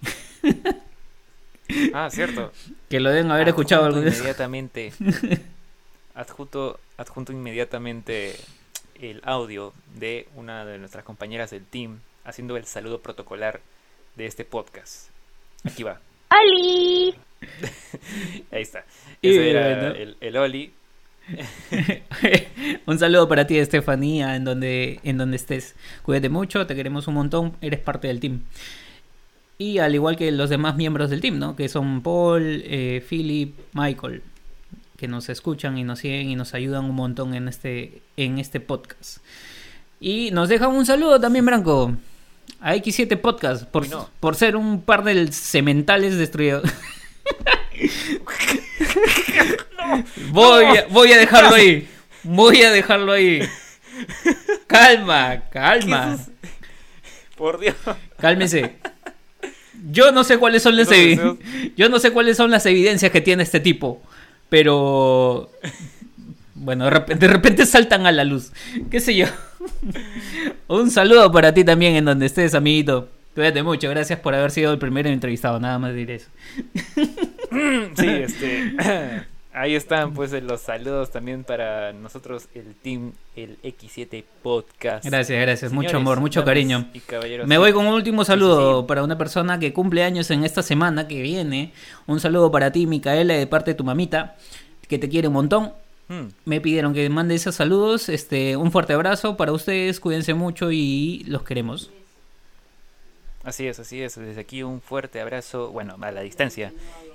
Ah, 1.92 2.08
cierto. 2.10 2.52
que 2.88 3.00
lo 3.00 3.10
deben 3.10 3.30
haber 3.30 3.48
escuchado 3.48 3.90
inmediatamente. 3.90 4.92
adjunto, 6.14 6.80
adjunto 6.96 7.32
inmediatamente 7.32 8.36
el 9.00 9.20
audio 9.24 9.72
de 9.98 10.28
una 10.34 10.64
de 10.64 10.78
nuestras 10.78 11.04
compañeras 11.04 11.50
del 11.50 11.64
team 11.64 12.00
haciendo 12.24 12.56
el 12.56 12.64
saludo 12.64 13.00
protocolar 13.00 13.60
de 14.16 14.26
este 14.26 14.44
podcast. 14.44 15.10
Aquí 15.64 15.82
va. 15.82 16.00
¡Oli! 16.30 17.14
Ahí 18.50 18.62
está. 18.62 18.84
Ese 19.22 19.50
era 19.50 19.90
el, 19.90 20.16
el 20.20 20.36
Oli. 20.36 20.72
un 22.86 22.98
saludo 22.98 23.28
para 23.28 23.46
ti, 23.46 23.58
Estefanía, 23.58 24.36
en 24.36 24.44
donde, 24.44 25.00
en 25.02 25.18
donde 25.18 25.36
estés. 25.36 25.74
Cuídate 26.02 26.28
mucho, 26.28 26.66
te 26.66 26.74
queremos 26.74 27.08
un 27.08 27.14
montón, 27.14 27.56
eres 27.60 27.80
parte 27.80 28.08
del 28.08 28.20
team. 28.20 28.42
Y 29.58 29.78
al 29.78 29.94
igual 29.94 30.16
que 30.16 30.30
los 30.32 30.50
demás 30.50 30.76
miembros 30.76 31.10
del 31.10 31.20
team, 31.20 31.38
¿no? 31.38 31.56
Que 31.56 31.68
son 31.68 32.02
Paul, 32.02 32.62
eh, 32.64 33.04
Philip, 33.08 33.54
Michael, 33.72 34.22
que 34.96 35.08
nos 35.08 35.28
escuchan 35.28 35.78
y 35.78 35.84
nos 35.84 36.00
siguen 36.00 36.28
y 36.28 36.36
nos 36.36 36.54
ayudan 36.54 36.84
un 36.84 36.94
montón 36.94 37.34
en 37.34 37.48
este, 37.48 38.02
en 38.16 38.38
este 38.38 38.60
podcast. 38.60 39.18
Y 39.98 40.30
nos 40.32 40.48
dejan 40.48 40.70
un 40.70 40.84
saludo 40.84 41.18
también, 41.18 41.46
Branco, 41.46 41.96
a 42.60 42.74
X7 42.74 43.18
Podcast, 43.18 43.64
por, 43.64 43.86
por 44.20 44.36
ser 44.36 44.56
un 44.56 44.82
par 44.82 45.04
de 45.04 45.32
cementales 45.32 46.16
destruidos. 46.16 46.64
voy, 50.30 50.64
a, 50.64 50.86
voy 50.90 51.12
a 51.12 51.18
dejarlo 51.18 51.54
ahí. 51.54 51.88
Voy 52.22 52.62
a 52.62 52.70
dejarlo 52.70 53.12
ahí. 53.12 53.40
Calma, 54.66 55.42
calma. 55.50 56.18
Por 57.36 57.60
Dios. 57.60 57.76
Cálmese. 58.18 58.76
Yo 59.90 60.10
no 60.10 60.24
sé 60.24 60.38
cuáles 60.38 60.62
son 60.62 60.76
las 60.76 60.88
yo 61.76 61.88
no 61.88 61.98
sé 61.98 62.10
cuáles 62.10 62.36
son 62.36 62.50
las 62.50 62.66
evidencias 62.66 63.12
que 63.12 63.20
tiene 63.20 63.42
este 63.42 63.60
tipo, 63.60 64.02
pero 64.48 65.50
bueno, 66.54 66.86
de 66.86 67.28
repente, 67.28 67.66
saltan 67.66 68.06
a 68.06 68.12
la 68.12 68.24
luz. 68.24 68.52
¿Qué 68.90 69.00
sé 69.00 69.14
yo? 69.14 69.26
Un 70.68 70.90
saludo 70.90 71.30
para 71.30 71.52
ti 71.54 71.64
también 71.64 71.94
en 71.96 72.04
donde 72.04 72.26
estés, 72.26 72.54
amiguito. 72.54 73.08
Cuídate 73.34 73.62
mucho, 73.62 73.90
gracias 73.90 74.18
por 74.18 74.34
haber 74.34 74.50
sido 74.50 74.72
el 74.72 74.78
primero 74.78 75.10
entrevistado, 75.10 75.60
nada 75.60 75.78
más 75.78 75.94
diré 75.94 76.16
eso. 76.16 76.28
Sí, 77.96 78.06
este 78.06 78.74
Ahí 79.56 79.74
están 79.74 80.12
pues 80.12 80.32
los 80.32 80.60
saludos 80.60 81.10
también 81.10 81.42
para 81.42 81.94
nosotros, 81.94 82.46
el 82.54 82.74
team, 82.74 83.14
el 83.34 83.56
X7 83.62 84.22
Podcast. 84.42 85.06
Gracias, 85.06 85.40
gracias. 85.40 85.72
mucho 85.72 85.96
amor, 85.96 86.20
mucho 86.20 86.44
cariño. 86.44 86.90
Me 87.46 87.56
voy 87.56 87.72
con 87.72 87.86
un 87.86 87.94
último 87.94 88.22
saludo 88.26 88.86
para 88.86 89.02
una 89.02 89.16
persona 89.16 89.58
que 89.58 89.72
cumple 89.72 90.04
años 90.04 90.30
en 90.30 90.44
esta 90.44 90.62
semana 90.62 91.08
que 91.08 91.22
viene. 91.22 91.72
Un 92.06 92.20
saludo 92.20 92.52
para 92.52 92.70
ti, 92.70 92.86
Micaela, 92.86 93.32
de 93.32 93.46
parte 93.46 93.70
de 93.70 93.76
tu 93.76 93.82
mamita, 93.82 94.36
que 94.88 94.98
te 94.98 95.08
quiere 95.08 95.28
un 95.28 95.34
montón. 95.34 95.72
Hmm. 96.08 96.26
Me 96.44 96.60
pidieron 96.60 96.92
que 96.92 97.08
mande 97.08 97.34
esos 97.34 97.54
saludos. 97.54 98.10
Este, 98.10 98.58
un 98.58 98.70
fuerte 98.70 98.92
abrazo 98.92 99.38
para 99.38 99.52
ustedes, 99.52 100.00
cuídense 100.00 100.34
mucho 100.34 100.70
y 100.70 101.24
los 101.28 101.44
queremos. 101.44 101.90
Así 103.42 103.66
es, 103.66 103.78
así 103.78 104.02
es. 104.02 104.16
Desde 104.16 104.38
aquí 104.38 104.62
un 104.62 104.82
fuerte 104.82 105.18
abrazo, 105.18 105.70
bueno, 105.70 105.96
a 105.98 106.10
la 106.10 106.20
distancia. 106.20 106.74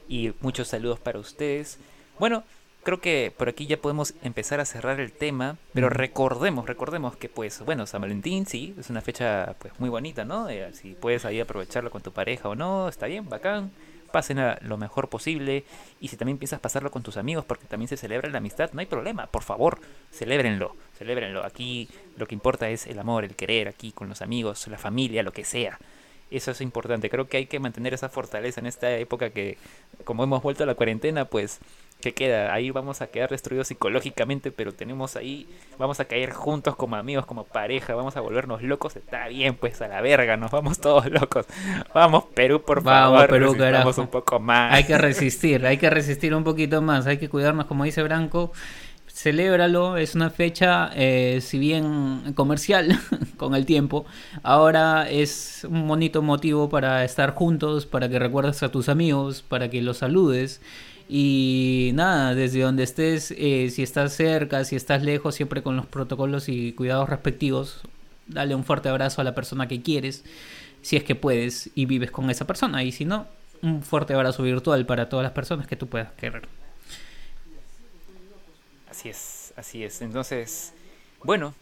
Y 0.10 0.32
muchos 0.42 0.70
saludos 0.70 1.00
para 1.00 1.20
ustedes. 1.20 1.78
Bueno, 2.22 2.44
creo 2.84 3.02
que 3.02 3.34
por 3.36 3.50
aquí 3.50 3.66
ya 3.66 3.78
podemos 3.78 4.14
empezar 4.22 4.60
a 4.60 4.66
cerrar 4.66 5.00
el 5.00 5.12
tema, 5.12 5.58
pero 5.74 5.90
recordemos, 5.90 6.68
recordemos 6.68 7.18
que 7.18 7.30
pues, 7.30 7.66
bueno, 7.66 7.88
San 7.88 8.02
Valentín 8.02 8.46
sí, 8.46 8.76
es 8.80 8.92
una 8.92 9.02
fecha 9.02 9.56
pues 9.58 9.74
muy 9.80 9.90
bonita, 9.90 10.24
¿no? 10.24 10.48
Eh, 10.48 10.72
si 10.74 10.94
puedes 10.94 11.26
ahí 11.26 11.40
aprovecharlo 11.40 11.90
con 11.90 12.04
tu 12.04 12.12
pareja 12.12 12.48
o 12.48 12.54
no, 12.54 12.88
está 12.90 13.08
bien, 13.08 13.28
bacán, 13.28 13.72
pasen 14.12 14.38
a 14.38 14.60
lo 14.62 14.78
mejor 14.78 15.10
posible 15.10 15.66
y 16.00 16.10
si 16.10 16.16
también 16.16 16.38
piensas 16.38 16.60
pasarlo 16.60 16.92
con 16.92 17.02
tus 17.02 17.18
amigos 17.18 17.44
porque 17.44 17.66
también 17.66 17.88
se 17.88 17.98
celebra 17.98 18.30
la 18.30 18.38
amistad, 18.38 18.70
no 18.72 18.82
hay 18.82 18.86
problema, 18.86 19.26
por 19.26 19.42
favor, 19.42 19.80
celébrenlo, 20.12 20.76
celébrenlo. 21.00 21.44
Aquí 21.44 21.90
lo 22.18 22.28
que 22.28 22.36
importa 22.36 22.70
es 22.70 22.86
el 22.86 23.00
amor, 23.00 23.24
el 23.24 23.36
querer 23.36 23.68
aquí 23.68 23.94
con 23.94 24.10
los 24.10 24.22
amigos, 24.22 24.68
la 24.68 24.78
familia, 24.78 25.24
lo 25.24 25.34
que 25.34 25.44
sea. 25.44 25.80
Eso 26.32 26.52
es 26.52 26.62
importante. 26.62 27.10
Creo 27.10 27.28
que 27.28 27.38
hay 27.38 27.46
que 27.46 27.60
mantener 27.60 27.94
esa 27.94 28.08
fortaleza 28.08 28.62
en 28.62 28.66
esta 28.66 28.90
época 28.96 29.32
que, 29.32 29.58
como 30.06 30.24
hemos 30.24 30.42
vuelto 30.42 30.64
a 30.64 30.66
la 30.66 30.76
cuarentena, 30.76 31.26
pues 31.26 31.60
¿qué 32.02 32.14
queda? 32.14 32.54
Ahí 32.54 32.72
vamos 32.72 33.02
a 33.02 33.08
quedar 33.08 33.30
destruidos 33.30 33.68
psicológicamente, 33.68 34.52
pero 34.52 34.74
tenemos 34.74 35.16
ahí, 35.16 35.48
vamos 35.78 36.00
a 36.00 36.06
caer 36.06 36.32
juntos 36.32 36.76
como 36.76 36.96
amigos, 36.96 37.26
como 37.26 37.46
pareja, 37.46 37.96
vamos 37.96 38.18
a 38.18 38.22
volvernos 38.22 38.62
locos, 38.64 38.96
está 38.96 39.28
bien, 39.28 39.56
pues 39.56 39.82
a 39.82 39.88
la 39.88 40.02
verga, 40.02 40.36
nos 40.36 40.52
vamos 40.52 40.80
todos 40.80 41.10
locos. 41.10 41.46
Vamos 41.94 42.26
Perú, 42.34 42.62
por 42.64 42.84
vamos, 42.84 43.20
favor, 43.20 43.30
Perú, 43.30 43.56
carajo. 43.58 44.02
un 44.02 44.08
poco 44.08 44.40
más. 44.40 44.74
Hay 44.74 44.84
que 44.84 44.98
resistir, 45.00 45.66
hay 45.66 45.78
que 45.78 45.90
resistir 45.90 46.36
un 46.36 46.44
poquito 46.44 46.82
más, 46.82 47.08
hay 47.08 47.18
que 47.18 47.30
cuidarnos, 47.30 47.66
como 47.66 47.84
dice 47.84 48.04
Branco. 48.04 48.52
Celébralo, 49.14 49.98
es 49.98 50.16
una 50.16 50.30
fecha, 50.30 50.90
eh, 50.96 51.40
si 51.42 51.60
bien 51.60 52.34
comercial 52.34 52.98
con 53.38 53.56
el 53.56 53.66
tiempo, 53.66 54.06
ahora 54.42 55.10
es 55.10 55.68
un 55.70 55.86
bonito 55.88 56.22
motivo 56.22 56.70
para 56.70 57.04
estar 57.04 57.36
juntos, 57.36 57.86
para 57.86 58.08
que 58.08 58.18
recuerdes 58.20 58.64
a 58.64 58.72
tus 58.72 58.88
amigos, 58.88 59.42
para 59.42 59.70
que 59.70 59.82
los 59.82 59.98
saludes 59.98 60.62
y 61.14 61.92
nada, 61.94 62.34
desde 62.36 62.62
donde 62.62 62.84
estés, 62.84 63.32
eh, 63.38 63.70
si 63.70 63.84
estás 63.84 64.14
cerca, 64.14 64.64
si 64.64 64.78
estás 64.78 65.04
lejos, 65.04 65.36
siempre 65.36 65.62
con 65.62 65.76
los 65.76 65.86
protocolos 65.86 66.48
y 66.48 66.72
cuidados 66.72 67.10
respectivos, 67.10 67.82
dale 68.28 68.56
un 68.56 68.64
fuerte 68.64 68.88
abrazo 68.88 69.20
a 69.20 69.26
la 69.26 69.36
persona 69.36 69.68
que 69.68 69.82
quieres, 69.82 70.24
si 70.82 70.96
es 70.96 71.04
que 71.04 71.16
puedes 71.16 71.70
y 71.76 71.86
vives 71.86 72.12
con 72.12 72.30
esa 72.30 72.48
persona. 72.48 72.86
Y 72.86 72.94
si 72.94 73.04
no, 73.04 73.28
un 73.62 73.84
fuerte 73.84 74.14
abrazo 74.14 74.42
virtual 74.44 74.86
para 74.86 75.10
todas 75.10 75.24
las 75.26 75.34
personas 75.34 75.68
que 75.68 75.76
tú 75.76 75.88
puedas 75.88 76.14
querer. 76.14 76.48
Así 78.90 79.10
es, 79.10 79.54
así 79.58 79.84
es. 79.84 80.02
Entonces, 80.02 80.72
bueno, 81.26 81.54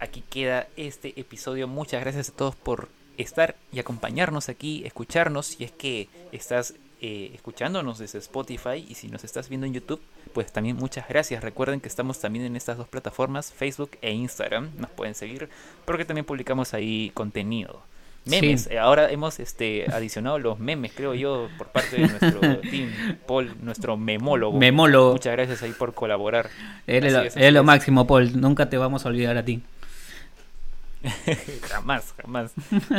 aquí 0.00 0.24
queda 0.30 0.66
este 0.78 1.12
episodio. 1.20 1.68
Muchas 1.68 2.00
gracias 2.00 2.30
a 2.30 2.32
todos 2.32 2.56
por 2.56 2.88
estar 3.18 3.54
y 3.70 3.80
acompañarnos 3.80 4.48
aquí, 4.48 4.82
escucharnos. 4.86 5.44
Si 5.44 5.64
es 5.64 5.72
que 5.72 6.08
estás 6.32 6.72
eh, 7.06 7.32
escuchándonos 7.34 7.98
desde 7.98 8.18
Spotify 8.18 8.82
y 8.88 8.94
si 8.94 9.08
nos 9.08 9.24
estás 9.24 9.50
viendo 9.50 9.66
en 9.66 9.74
YouTube, 9.74 10.00
pues 10.32 10.50
también 10.50 10.76
muchas 10.76 11.06
gracias. 11.06 11.44
Recuerden 11.44 11.82
que 11.82 11.88
estamos 11.88 12.18
también 12.18 12.46
en 12.46 12.56
estas 12.56 12.78
dos 12.78 12.88
plataformas, 12.88 13.52
Facebook 13.52 13.90
e 14.00 14.12
Instagram. 14.12 14.70
Nos 14.78 14.88
pueden 14.88 15.14
seguir 15.14 15.50
porque 15.84 16.06
también 16.06 16.24
publicamos 16.24 16.72
ahí 16.72 17.10
contenido. 17.12 17.82
Memes, 18.24 18.68
eh, 18.70 18.78
ahora 18.78 19.10
hemos 19.10 19.38
este, 19.38 19.84
adicionado 19.92 20.38
los 20.38 20.58
memes, 20.58 20.92
creo 20.94 21.12
yo, 21.12 21.50
por 21.58 21.68
parte 21.68 21.96
de 21.96 22.08
nuestro 22.08 22.40
team, 22.70 22.90
Paul, 23.26 23.54
nuestro 23.60 23.98
memólogo. 23.98 24.58
Memólogo. 24.58 25.12
Muchas 25.12 25.34
gracias 25.34 25.62
ahí 25.62 25.72
por 25.72 25.92
colaborar. 25.92 26.48
es, 26.86 27.52
lo 27.52 27.64
máximo, 27.64 28.06
Paul, 28.06 28.40
nunca 28.40 28.70
te 28.70 28.78
vamos 28.78 29.04
a 29.04 29.10
olvidar 29.10 29.36
a 29.36 29.44
ti. 29.44 29.60
jamás, 31.68 32.14
jamás. 32.20 32.52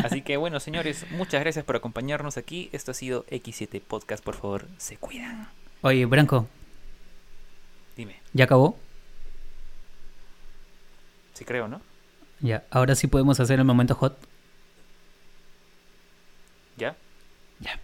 Así 0.04 0.22
que 0.22 0.38
bueno, 0.38 0.60
señores, 0.60 1.06
muchas 1.12 1.42
gracias 1.42 1.66
por 1.66 1.76
acompañarnos 1.76 2.38
aquí. 2.38 2.70
Esto 2.72 2.92
ha 2.92 2.94
sido 2.94 3.26
X7 3.28 3.82
Podcast. 3.82 4.24
Por 4.24 4.36
favor, 4.36 4.68
se 4.78 4.98
cuidan. 4.98 5.50
Oye, 5.82 6.06
Branco. 6.06 6.48
Dime. 7.96 8.22
¿Ya 8.34 8.46
acabó? 8.46 8.78
Sí, 11.34 11.46
creo, 11.46 11.68
¿no? 11.68 11.82
Ya, 12.40 12.64
ahora 12.70 12.96
sí 12.96 13.08
podemos 13.08 13.40
hacer 13.40 13.60
el 13.60 13.66
momento 13.66 13.96
hot. 13.96 14.18
¿Ya? 16.78 16.96
Ya. 17.60 17.80